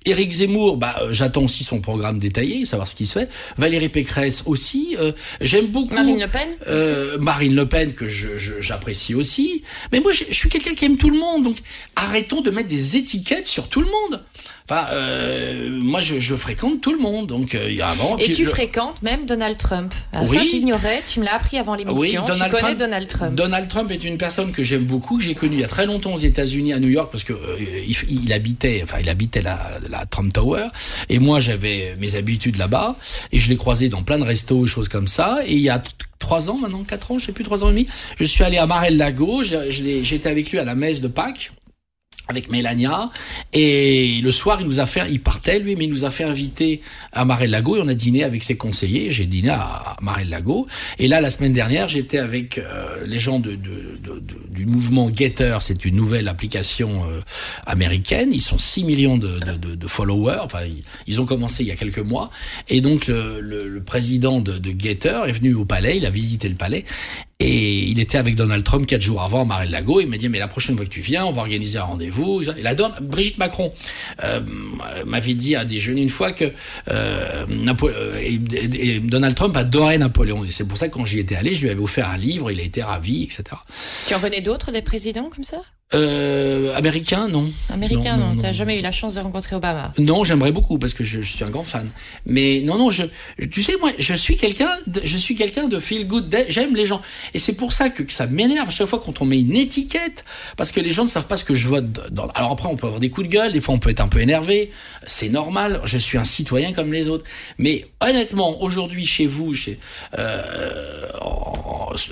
Éric 0.05 0.31
Zemmour, 0.31 0.77
bah, 0.77 0.95
euh, 1.01 1.11
j'attends 1.11 1.43
aussi 1.43 1.63
son 1.63 1.79
programme 1.79 2.17
détaillé, 2.17 2.65
savoir 2.65 2.87
ce 2.87 2.95
qui 2.95 3.05
se 3.05 3.19
fait. 3.19 3.29
Valérie 3.57 3.89
Pécresse 3.89 4.43
aussi. 4.47 4.95
Euh, 4.99 5.11
j'aime 5.41 5.67
beaucoup. 5.67 5.93
Marine 5.93 6.19
Le 6.19 6.27
Pen. 6.27 6.49
Euh, 6.67 7.17
Marine 7.19 7.55
Le 7.55 7.67
Pen 7.67 7.93
que 7.93 8.07
j'apprécie 8.07 9.13
aussi. 9.13 9.63
Mais 9.91 9.99
moi, 9.99 10.11
je, 10.11 10.23
je 10.27 10.33
suis 10.33 10.49
quelqu'un 10.49 10.73
qui 10.73 10.85
aime 10.85 10.97
tout 10.97 11.09
le 11.11 11.19
monde, 11.19 11.43
donc 11.43 11.57
arrêtons 11.95 12.41
de 12.41 12.49
mettre 12.49 12.69
des 12.69 12.97
étiquettes 12.97 13.47
sur 13.47 13.67
tout 13.67 13.81
le 13.81 13.87
monde. 13.87 14.23
Enfin, 14.71 14.87
euh, 14.93 15.69
moi, 15.69 15.99
je, 15.99 16.17
je, 16.17 16.33
fréquente 16.33 16.79
tout 16.79 16.93
le 16.93 16.99
monde, 16.99 17.27
donc 17.27 17.55
euh, 17.55 17.69
il 17.69 17.75
y 17.75 17.81
a 17.81 17.89
un 17.89 17.95
moment. 17.95 18.17
Et 18.17 18.31
tu 18.31 18.45
fréquentes 18.45 19.01
même 19.01 19.25
Donald 19.25 19.57
Trump. 19.57 19.93
Alors 20.13 20.29
oui. 20.29 20.37
Ça, 20.37 20.43
j'ignorais. 20.43 21.03
Tu 21.05 21.19
me 21.19 21.25
l'as 21.25 21.35
appris 21.35 21.57
avant 21.57 21.75
l'émission. 21.75 21.99
Oui, 21.99 22.13
Donald 22.13 22.43
tu 22.43 22.49
connais 22.49 22.61
Trump, 22.61 22.79
Donald 22.79 23.07
Trump. 23.09 23.35
Donald 23.35 23.67
Trump 23.67 23.91
est 23.91 24.03
une 24.05 24.17
personne 24.17 24.53
que 24.53 24.63
j'aime 24.63 24.85
beaucoup, 24.85 25.17
que 25.17 25.23
j'ai 25.23 25.35
connue 25.35 25.57
il 25.57 25.59
y 25.59 25.65
a 25.65 25.67
très 25.67 25.85
longtemps 25.85 26.13
aux 26.13 26.17
États-Unis, 26.17 26.71
à 26.71 26.79
New 26.79 26.87
York, 26.87 27.09
parce 27.11 27.25
que 27.25 27.33
euh, 27.33 27.57
il, 27.85 28.23
il, 28.23 28.31
habitait, 28.31 28.79
enfin, 28.81 28.99
il 29.01 29.09
habitait 29.09 29.41
la, 29.41 29.59
la 29.89 30.05
Trump 30.05 30.31
Tower, 30.31 30.67
et 31.09 31.19
moi, 31.19 31.41
j'avais 31.41 31.93
mes 31.99 32.15
habitudes 32.15 32.57
là-bas, 32.57 32.95
et 33.33 33.39
je 33.39 33.49
l'ai 33.49 33.57
croisé 33.57 33.89
dans 33.89 34.03
plein 34.03 34.19
de 34.19 34.23
restos 34.23 34.65
et 34.65 34.69
choses 34.69 34.87
comme 34.87 35.07
ça. 35.07 35.39
Et 35.45 35.55
il 35.55 35.61
y 35.61 35.69
a 35.69 35.83
trois 36.19 36.49
ans 36.49 36.57
maintenant, 36.57 36.83
quatre 36.83 37.11
ans, 37.11 37.19
je 37.19 37.25
sais 37.25 37.33
plus, 37.33 37.43
trois 37.43 37.65
ans 37.65 37.67
et 37.67 37.71
demi, 37.71 37.87
je 38.17 38.23
suis 38.23 38.45
allé 38.45 38.57
à 38.57 38.67
Marel-Lago. 38.67 39.43
J'étais 39.43 40.29
avec 40.29 40.49
lui 40.49 40.59
à 40.59 40.63
la 40.63 40.75
messe 40.75 41.01
de 41.01 41.09
Pâques 41.09 41.51
avec 42.27 42.49
Mélania 42.49 43.09
et 43.53 44.19
le 44.21 44.31
soir 44.31 44.61
il 44.61 44.67
nous 44.67 44.79
a 44.79 44.85
fait 44.85 45.01
il 45.11 45.21
partait 45.21 45.59
lui 45.59 45.75
mais 45.75 45.85
il 45.85 45.89
nous 45.89 46.05
a 46.05 46.09
fait 46.09 46.23
inviter 46.23 46.81
à 47.11 47.25
Marel-Lago 47.25 47.77
et 47.77 47.81
on 47.81 47.87
a 47.87 47.93
dîné 47.93 48.23
avec 48.23 48.43
ses 48.43 48.55
conseillers. 48.57 49.11
J'ai 49.11 49.25
dîné 49.25 49.49
à 49.49 49.97
Marel-Lago 50.01 50.67
et 50.99 51.07
là 51.07 51.21
la 51.21 51.29
semaine 51.29 51.53
dernière 51.53 51.87
j'étais 51.87 52.19
avec 52.19 52.57
euh, 52.57 53.05
les 53.05 53.19
gens 53.19 53.39
de, 53.39 53.51
de, 53.51 53.97
de, 54.03 54.21
du 54.51 54.65
mouvement 54.65 55.09
Getter. 55.13 55.57
C'est 55.59 55.85
une 55.85 55.95
nouvelle 55.95 56.27
application 56.27 57.05
euh, 57.09 57.21
américaine. 57.65 58.29
Ils 58.31 58.41
sont 58.41 58.59
6 58.59 58.83
millions 58.85 59.17
de, 59.17 59.39
followers. 59.87 60.39
Enfin 60.43 60.59
ils, 61.07 61.19
ont 61.19 61.25
commencé 61.25 61.63
il 61.63 61.67
y 61.67 61.71
a 61.71 61.75
quelques 61.75 61.99
mois. 61.99 62.29
Et 62.69 62.81
donc 62.81 63.07
le, 63.07 63.41
le, 63.41 63.67
le 63.67 63.83
président 63.83 64.39
de, 64.41 64.59
Getter 64.77 65.21
est 65.27 65.33
venu 65.33 65.53
au 65.53 65.65
palais. 65.65 65.97
Il 65.97 66.05
a 66.05 66.09
visité 66.09 66.47
le 66.47 66.55
palais 66.55 66.85
et 67.41 67.89
il 67.89 67.99
était 67.99 68.19
avec 68.19 68.35
Donald 68.35 68.63
Trump 68.63 68.85
quatre 68.85 69.01
jours 69.01 69.21
avant 69.21 69.41
à 69.41 69.45
Marel-Lago. 69.45 69.99
Il 69.99 70.07
m'a 70.07 70.17
dit, 70.17 70.29
mais 70.29 70.37
la 70.37 70.47
prochaine 70.47 70.75
fois 70.75 70.85
que 70.85 70.91
tu 70.91 71.01
viens, 71.01 71.25
on 71.25 71.31
va 71.31 71.41
organiser 71.41 71.79
un 71.79 71.83
rendez-vous. 71.83 72.43
Et 72.43 72.61
la 72.61 72.75
donne, 72.75 72.93
Brigitte 73.01 73.39
Macron 73.39 73.71
euh, 74.23 74.41
m'avait 75.05 75.33
dit 75.33 75.55
à 75.55 75.65
déjeuner 75.65 76.01
une 76.01 76.09
fois 76.09 76.33
que 76.33 76.45
euh, 76.89 77.45
euh 77.49 78.17
et, 78.21 78.99
Donald 78.99 79.35
Trump 79.35 79.57
adorait 79.57 79.97
Napoléon. 79.97 80.45
Et 80.45 80.51
c'est 80.51 80.67
pour 80.67 80.77
ça 80.77 80.87
que 80.87 80.93
quand 80.93 81.05
j'y 81.05 81.19
étais 81.19 81.35
allé, 81.35 81.55
je 81.55 81.63
lui 81.63 81.69
avais 81.71 81.81
offert 81.81 82.09
un 82.09 82.17
livre, 82.17 82.51
il 82.51 82.59
a 82.59 82.63
été 82.63 82.83
ravi, 82.83 83.23
etc. 83.23 83.43
Tu 84.07 84.13
en 84.13 84.19
connais 84.19 84.41
d'autres, 84.41 84.71
des 84.71 84.83
présidents 84.83 85.29
comme 85.33 85.43
ça? 85.43 85.63
Euh, 85.93 86.73
américain, 86.75 87.27
non. 87.27 87.51
Américain, 87.69 88.15
non. 88.15 88.37
T'as 88.37 88.53
jamais 88.53 88.79
eu 88.79 88.81
la 88.81 88.91
chance 88.91 89.15
de 89.15 89.19
rencontrer 89.19 89.55
Obama 89.55 89.93
Non, 89.97 90.23
j'aimerais 90.23 90.51
beaucoup 90.51 90.79
parce 90.79 90.93
que 90.93 91.03
je, 91.03 91.21
je, 91.21 91.31
suis 91.33 91.43
un 91.43 91.49
grand 91.49 91.63
fan. 91.63 91.89
Mais 92.25 92.61
non, 92.63 92.77
non, 92.77 92.89
je, 92.89 93.03
tu 93.51 93.61
sais, 93.61 93.73
moi, 93.79 93.91
je 93.99 94.13
suis 94.13 94.37
quelqu'un, 94.37 94.71
je 95.03 95.17
suis 95.17 95.35
quelqu'un 95.35 95.67
de 95.67 95.79
feel 95.79 96.07
good. 96.07 96.33
J'aime 96.47 96.75
les 96.75 96.85
gens, 96.85 97.01
et 97.33 97.39
c'est 97.39 97.55
pour 97.55 97.73
ça 97.73 97.89
que, 97.89 98.03
que 98.03 98.13
ça 98.13 98.25
m'énerve 98.27 98.67
à 98.69 98.71
chaque 98.71 98.87
fois 98.87 99.01
quand 99.03 99.21
on 99.21 99.25
met 99.25 99.41
une 99.41 99.55
étiquette, 99.55 100.23
parce 100.55 100.71
que 100.71 100.79
les 100.79 100.91
gens 100.91 101.03
ne 101.03 101.09
savent 101.09 101.27
pas 101.27 101.37
ce 101.37 101.43
que 101.43 101.55
je 101.55 101.67
vote. 101.67 101.91
Dans... 102.11 102.27
Alors 102.27 102.51
après, 102.51 102.69
on 102.69 102.77
peut 102.77 102.87
avoir 102.87 103.01
des 103.01 103.09
coups 103.09 103.27
de 103.27 103.33
gueule, 103.33 103.51
des 103.51 103.59
fois 103.59 103.75
on 103.75 103.79
peut 103.79 103.89
être 103.89 104.01
un 104.01 104.07
peu 104.07 104.21
énervé. 104.21 104.71
C'est 105.05 105.29
normal. 105.29 105.81
Je 105.83 105.97
suis 105.97 106.17
un 106.17 106.23
citoyen 106.23 106.71
comme 106.71 106.93
les 106.93 107.09
autres. 107.09 107.25
Mais 107.57 107.85
honnêtement, 107.99 108.61
aujourd'hui, 108.61 109.05
chez 109.05 109.27
vous, 109.27 109.53
chez 109.53 109.77
euh, 110.17 110.41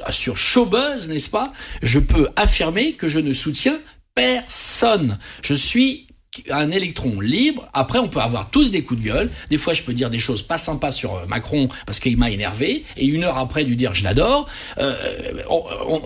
sur 0.10 0.38
Showbuzz, 0.38 1.08
n'est-ce 1.10 1.30
pas 1.30 1.54
Je 1.82 2.00
peux 2.00 2.30
affirmer 2.36 2.94
que 2.94 3.08
je 3.08 3.20
ne 3.20 3.32
soutiens 3.34 3.69
personne. 4.16 5.18
Je 5.42 5.54
suis 5.54 6.09
un 6.50 6.72
électron 6.72 7.20
libre. 7.20 7.68
Après, 7.74 8.00
on 8.00 8.08
peut 8.08 8.20
avoir 8.20 8.50
tous 8.50 8.72
des 8.72 8.84
coups 8.84 9.02
de 9.02 9.06
gueule. 9.08 9.32
Des 9.50 9.58
fois, 9.58 9.74
je 9.74 9.84
peux 9.84 9.94
dire 9.94 10.10
des 10.10 10.20
choses 10.20 10.44
pas 10.44 10.58
sympas 10.58 10.92
sur 10.92 11.16
euh, 11.16 11.26
Macron 11.28 11.68
parce 11.86 12.00
qu'il 12.00 12.18
m'a 12.18 12.30
énervé, 12.30 12.84
et 12.98 13.06
une 13.06 13.24
heure 13.24 13.38
après 13.38 13.64
lui 13.64 13.76
dire 13.76 13.94
je 13.94 14.04
l'adore. 14.04 14.48
Euh, 14.78 14.96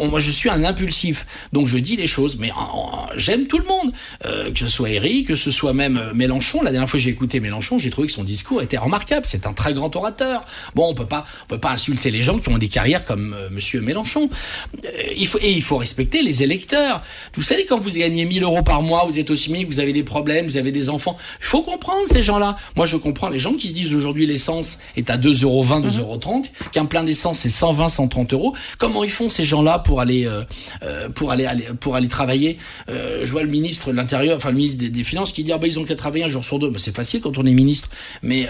moi, 0.10 0.20
je 0.20 0.32
suis 0.32 0.50
un 0.50 0.64
impulsif, 0.64 1.26
donc 1.52 1.68
je 1.68 1.78
dis 1.78 1.96
les 1.96 2.08
choses. 2.08 2.38
Mais 2.38 2.52
j'aime 3.16 3.48
tout 3.48 3.60
le 3.60 3.66
monde, 3.66 3.94
euh, 4.26 4.52
que 4.52 4.60
ce 4.60 4.68
soit 4.68 4.90
Eric, 4.90 5.28
que 5.28 5.36
ce 5.36 5.52
soit 5.52 5.74
même 5.74 5.98
euh, 5.98 6.14
Mélenchon. 6.14 6.62
La 6.62 6.72
dernière 6.72 6.90
fois 6.90 6.98
que 6.98 7.04
j'ai 7.04 7.10
écouté 7.10 7.40
Mélenchon, 7.40 7.78
j'ai 7.78 7.90
trouvé 7.90 8.08
que 8.08 8.14
son 8.14 8.24
discours 8.24 8.62
était 8.62 8.78
remarquable. 8.78 9.26
C'est 9.26 9.48
un 9.48 9.54
très 9.54 9.74
grand 9.74 9.96
orateur. 9.96 10.46
Bon, 10.76 10.90
on 10.90 10.96
peut 10.96 11.06
pas, 11.06 11.24
on 11.44 11.48
peut 11.48 11.60
pas 11.60 11.72
insulter 11.72 12.12
les 12.12 12.22
gens 12.22 12.40
qui 12.40 12.50
ont 12.50 12.58
des 12.58 12.68
carrières 12.68 13.06
comme 13.06 13.34
euh, 13.34 13.50
Monsieur 13.52 13.82
Mélenchon. 13.82 14.30
il 15.16 15.28
faut 15.28 15.40
et 15.42 15.52
il 15.52 15.64
faut 15.64 15.78
respecter 15.78 16.22
les 16.22 16.44
électeurs. 16.44 17.02
Vous 17.36 17.44
savez, 17.44 17.66
quand 17.66 17.80
vous 17.80 17.92
gagnez 17.92 18.26
1000 18.26 18.44
euros 18.44 18.64
par 18.64 18.82
mois, 18.82 19.06
vous 19.06 19.20
êtes 19.20 19.30
au 19.30 19.36
SMIC, 19.36 19.68
vous 19.68 19.80
avez 19.80 19.94
des 19.94 20.04
problèmes 20.04 20.23
vous 20.46 20.58
avez 20.58 20.72
des 20.72 20.90
enfants. 20.90 21.16
Il 21.40 21.46
faut 21.46 21.62
comprendre 21.62 22.08
ces 22.08 22.24
gens-là. 22.24 22.56
Moi, 22.76 22.86
je 22.86 22.98
comprends 22.98 23.30
les 23.30 23.40
gens 23.40 23.54
qui 23.54 23.68
se 23.68 23.74
disent 23.74 23.94
aujourd'hui 23.94 24.26
l'essence 24.26 24.80
est 24.96 25.10
à 25.10 25.18
2,20 25.18 25.44
euros, 25.44 25.66
2,30 25.66 26.00
euros, 26.00 26.42
qu'un 26.72 26.86
plein 26.86 27.04
d'essence 27.04 27.40
c'est 27.40 27.50
120, 27.50 27.90
130 27.90 28.34
euros. 28.34 28.56
Comment 28.78 29.04
ils 29.04 29.12
font 29.12 29.30
ces 29.30 29.44
gens-là 29.44 29.80
pour 29.80 30.02
aller, 30.02 30.26
euh, 30.26 30.44
euh, 30.84 31.10
pour 31.10 31.32
aller, 31.32 31.48
pour 31.80 31.96
aller 31.96 32.08
travailler? 32.08 32.58
Euh, 32.90 33.22
Je 33.24 33.32
vois 33.32 33.44
le 33.44 33.50
ministre 33.50 33.92
de 33.92 33.96
l'Intérieur, 33.96 34.38
enfin 34.38 34.50
le 34.50 34.58
ministre 34.58 34.84
des, 34.84 35.04
Finances, 35.04 35.34
qui 35.34 35.44
dit 35.44 35.52
ah 35.52 35.58
bah 35.58 35.68
ils 35.68 35.80
ont 35.80 35.84
qu'à 35.84 35.96
travailler 35.96 36.24
un 36.24 36.30
jour 36.30 36.44
sur 36.44 36.60
deux. 36.60 36.70
Bah, 36.70 36.80
c'est 36.80 36.96
facile 36.96 37.20
quand 37.20 37.38
on 37.38 37.46
est 37.46 37.54
ministre, 37.54 37.90
mais 38.22 38.48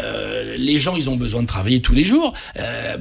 les 0.57 0.77
gens 0.77 0.95
ils 0.95 1.09
ont 1.09 1.15
besoin 1.15 1.41
de 1.41 1.47
travailler 1.47 1.81
tous 1.81 1.95
les 1.95 2.03
jours 2.03 2.33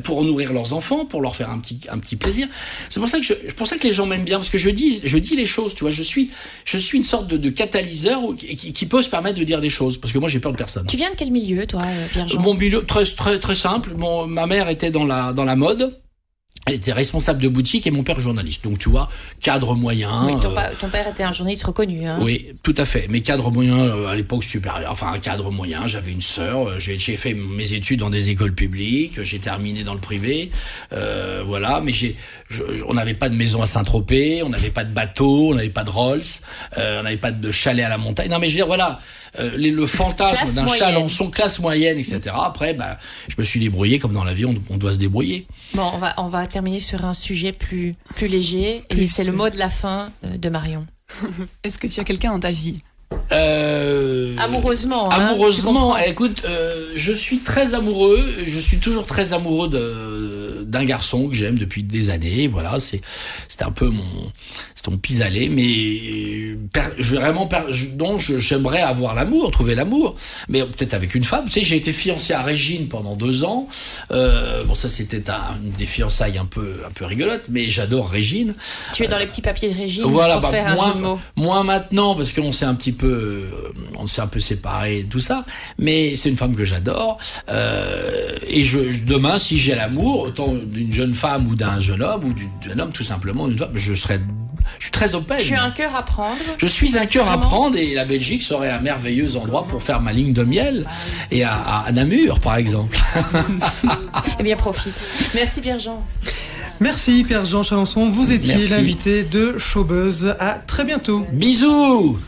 pour 0.04 0.24
nourrir 0.24 0.52
leurs 0.52 0.72
enfants, 0.72 1.04
pour 1.04 1.20
leur 1.20 1.36
faire 1.36 1.50
un 1.50 1.58
petit, 1.58 1.80
un 1.90 1.98
petit 1.98 2.16
plaisir. 2.16 2.48
C'est 2.88 3.00
pour 3.00 3.08
ça 3.08 3.18
que 3.18 3.24
je, 3.24 3.34
pour 3.52 3.66
ça 3.66 3.76
que 3.76 3.86
les 3.86 3.92
gens 3.92 4.06
m'aiment 4.06 4.24
bien 4.24 4.38
parce 4.38 4.48
que 4.48 4.58
je 4.58 4.70
dis, 4.70 5.00
je 5.04 5.18
dis 5.18 5.36
les 5.36 5.46
choses. 5.46 5.74
Tu 5.74 5.84
vois, 5.84 5.90
je 5.90 6.02
suis, 6.02 6.30
je 6.64 6.78
suis 6.78 6.96
une 6.96 7.04
sorte 7.04 7.26
de, 7.28 7.36
de 7.36 7.50
catalyseur 7.50 8.20
qui, 8.36 8.61
qui, 8.70 8.86
peut 8.86 9.02
se 9.02 9.10
permettre 9.10 9.38
de 9.38 9.44
dire 9.44 9.60
des 9.60 9.68
choses, 9.68 9.98
parce 9.98 10.12
que 10.12 10.18
moi 10.18 10.28
j'ai 10.28 10.38
peur 10.38 10.52
de 10.52 10.56
personne. 10.56 10.86
Tu 10.86 10.96
viens 10.96 11.10
de 11.10 11.16
quel 11.16 11.30
milieu, 11.30 11.66
toi, 11.66 11.80
Pierre-Jean? 12.12 12.40
Mon 12.40 12.54
milieu 12.54 12.84
très 12.84 13.04
très 13.04 13.38
très 13.38 13.54
simple. 13.54 13.94
Mon, 13.96 14.26
ma 14.26 14.46
mère 14.46 14.68
était 14.68 14.90
dans 14.90 15.04
la 15.04 15.32
dans 15.32 15.44
la 15.44 15.56
mode. 15.56 15.96
Elle 16.64 16.74
était 16.74 16.92
responsable 16.92 17.42
de 17.42 17.48
boutique 17.48 17.88
et 17.88 17.90
mon 17.90 18.04
père 18.04 18.20
journaliste. 18.20 18.62
Donc 18.62 18.78
tu 18.78 18.88
vois, 18.88 19.08
cadre 19.40 19.74
moyen. 19.74 20.38
ton, 20.40 20.56
euh, 20.56 20.60
ton, 20.80 20.88
père 20.88 21.08
était 21.08 21.24
un 21.24 21.32
journaliste 21.32 21.64
reconnu. 21.64 22.06
Hein. 22.06 22.18
Oui, 22.20 22.54
tout 22.62 22.74
à 22.76 22.84
fait. 22.84 23.06
Mais 23.10 23.20
cadre 23.20 23.50
moyen 23.50 23.76
euh, 23.78 24.06
à 24.06 24.14
l'époque 24.14 24.44
supérieur. 24.44 24.92
Enfin, 24.92 25.12
un 25.12 25.18
cadre 25.18 25.50
moyen. 25.50 25.88
J'avais 25.88 26.12
une 26.12 26.20
sœur. 26.20 26.68
Euh, 26.68 26.78
j'ai 26.78 27.16
fait 27.16 27.34
mes 27.34 27.72
études 27.72 27.98
dans 27.98 28.10
des 28.10 28.30
écoles 28.30 28.54
publiques. 28.54 29.22
J'ai 29.24 29.40
terminé 29.40 29.82
dans 29.82 29.94
le 29.94 30.00
privé. 30.00 30.52
Euh, 30.92 31.42
voilà. 31.44 31.80
Mais 31.80 31.92
j'ai, 31.92 32.16
on 32.86 32.94
n'avait 32.94 33.14
pas 33.14 33.28
de 33.28 33.34
maison 33.34 33.60
à 33.60 33.66
Saint-Tropez. 33.66 34.44
On 34.44 34.50
n'avait 34.50 34.70
pas 34.70 34.84
de 34.84 34.92
bateau. 34.92 35.50
On 35.50 35.54
n'avait 35.54 35.68
pas 35.68 35.82
de 35.82 35.90
Rolls. 35.90 36.20
Euh, 36.78 37.00
on 37.00 37.02
n'avait 37.02 37.16
pas 37.16 37.32
de 37.32 37.50
chalet 37.50 37.84
à 37.84 37.88
la 37.88 37.98
montagne. 37.98 38.30
Non, 38.30 38.38
mais 38.38 38.46
je 38.46 38.52
veux 38.52 38.58
dire, 38.58 38.66
voilà. 38.68 39.00
Euh, 39.38 39.56
le 39.56 39.86
fantasme 39.86 40.54
d'un 40.54 40.66
Chalençon, 40.66 41.30
classe 41.30 41.58
moyenne, 41.58 41.98
etc. 41.98 42.20
Après, 42.34 42.74
bah, 42.74 42.98
je 43.28 43.34
me 43.38 43.44
suis 43.44 43.60
débrouillé 43.60 43.98
comme 43.98 44.12
dans 44.12 44.24
l'avion, 44.24 44.54
on 44.68 44.76
doit 44.76 44.92
se 44.92 44.98
débrouiller. 44.98 45.46
Bon, 45.74 45.90
on 45.94 45.98
va, 45.98 46.14
on 46.18 46.26
va 46.26 46.46
terminer 46.46 46.80
sur 46.80 47.04
un 47.04 47.14
sujet 47.14 47.52
plus, 47.52 47.94
plus 48.14 48.28
léger, 48.28 48.82
et 48.90 49.06
c'est 49.06 49.24
le 49.24 49.32
mot 49.32 49.48
de 49.48 49.56
la 49.56 49.70
fin 49.70 50.10
euh, 50.26 50.36
de 50.36 50.48
Marion. 50.50 50.86
Est-ce 51.64 51.78
que 51.78 51.86
tu 51.86 52.00
as 52.00 52.04
quelqu'un 52.04 52.32
dans 52.32 52.40
ta 52.40 52.52
vie 52.52 52.80
euh, 53.30 54.34
amoureusement. 54.38 55.12
Hein, 55.12 55.26
amoureusement. 55.26 55.98
Écoute, 55.98 56.44
je 56.94 57.12
suis 57.12 57.40
très 57.40 57.74
amoureux. 57.74 58.18
Je 58.46 58.58
suis 58.58 58.78
toujours 58.78 59.04
très 59.04 59.34
amoureux 59.34 59.68
de 59.68 60.64
d'un 60.66 60.84
garçon 60.84 61.28
que 61.28 61.34
j'aime 61.34 61.58
depuis 61.58 61.82
des 61.82 62.08
années. 62.08 62.48
Voilà, 62.48 62.80
c'est 62.80 63.02
c'était 63.48 63.64
un 63.64 63.70
peu 63.70 63.88
mon 63.88 64.32
c'est 64.82 64.90
mon 64.90 64.98
pis-aller, 64.98 65.48
mais 65.48 66.56
je 66.98 67.14
vraiment 67.14 67.48
donc 67.94 68.20
j'aimerais 68.20 68.80
avoir 68.82 69.14
l'amour, 69.14 69.50
trouver 69.50 69.74
l'amour, 69.74 70.16
mais 70.48 70.62
peut-être 70.64 70.94
avec 70.94 71.14
une 71.14 71.22
femme. 71.24 71.44
Tu 71.44 71.52
sais, 71.52 71.62
j'ai 71.62 71.76
été 71.76 71.92
fiancé 71.92 72.32
à 72.32 72.42
Régine 72.42 72.88
pendant 72.88 73.14
deux 73.14 73.44
ans. 73.44 73.68
Euh, 74.10 74.64
bon, 74.64 74.74
ça 74.74 74.88
c'était 74.88 75.30
un, 75.30 75.60
une 75.62 75.70
des 75.70 75.86
fiançailles 75.86 76.38
un 76.38 76.46
peu 76.46 76.80
un 76.86 76.90
peu 76.90 77.04
rigolote, 77.04 77.44
mais 77.50 77.68
j'adore 77.68 78.08
Régine. 78.08 78.54
Tu 78.92 79.04
es 79.04 79.08
dans 79.08 79.18
les 79.18 79.26
petits 79.26 79.42
papiers 79.42 79.70
de 79.70 79.76
Régine. 79.76 80.02
Voilà, 80.04 80.34
pour 80.34 80.42
bah, 80.42 80.50
faire 80.50 80.74
moins, 80.74 80.86
un 80.86 80.88
jeu 80.88 80.94
de 80.94 81.00
mots. 81.00 81.20
moins 81.36 81.62
maintenant 81.62 82.14
parce 82.16 82.32
qu'on 82.32 82.52
s'est 82.52 82.64
un 82.64 82.74
petit 82.74 82.92
peu 82.92 83.44
on 83.98 84.06
s'est 84.06 84.20
un 84.20 84.26
peu 84.26 84.40
séparés, 84.40 85.06
tout 85.08 85.20
ça. 85.20 85.44
Mais 85.78 86.16
c'est 86.16 86.28
une 86.28 86.36
femme 86.36 86.56
que 86.56 86.64
j'adore. 86.64 87.18
Euh, 87.48 88.34
et 88.48 88.64
je, 88.64 89.04
demain, 89.04 89.38
si 89.38 89.58
j'ai 89.58 89.74
l'amour, 89.74 90.22
autant 90.22 90.54
d'une 90.54 90.92
jeune 90.92 91.14
femme 91.14 91.46
ou 91.46 91.54
d'un 91.54 91.80
jeune 91.80 92.02
homme 92.02 92.24
ou 92.24 92.34
d'un 92.68 92.78
homme 92.78 92.92
tout 92.92 93.04
simplement, 93.04 93.48
je 93.74 93.94
serais, 93.94 94.20
je 94.78 94.84
suis 94.84 94.90
très 94.90 95.14
open. 95.14 95.38
Je 95.38 95.44
suis 95.44 95.56
un 95.56 95.70
cœur 95.70 95.94
à 95.96 96.04
prendre. 96.04 96.36
Je 96.58 96.66
suis 96.66 96.98
un 96.98 97.06
cœur 97.06 97.30
à 97.30 97.40
prendre 97.40 97.76
et 97.76 97.94
la 97.94 98.04
Belgique 98.04 98.42
serait 98.42 98.70
un 98.70 98.80
merveilleux 98.80 99.36
endroit 99.36 99.64
pour 99.64 99.82
faire 99.82 100.00
ma 100.00 100.12
ligne 100.12 100.32
de 100.32 100.44
miel 100.44 100.86
et 101.30 101.44
à, 101.44 101.84
à 101.86 101.92
Namur, 101.92 102.40
par 102.40 102.56
exemple. 102.56 102.98
eh 104.38 104.42
bien, 104.42 104.56
profite. 104.56 105.06
Merci 105.34 105.60
Pierre-Jean. 105.60 106.04
Merci 106.80 107.22
Pierre-Jean 107.22 107.62
Chalençon, 107.62 108.08
vous 108.08 108.32
étiez 108.32 108.56
l'invité 108.68 109.22
de 109.22 109.56
Showbuzz. 109.56 110.34
À 110.40 110.54
très 110.54 110.84
bientôt. 110.84 111.24
Bisous 111.32 112.18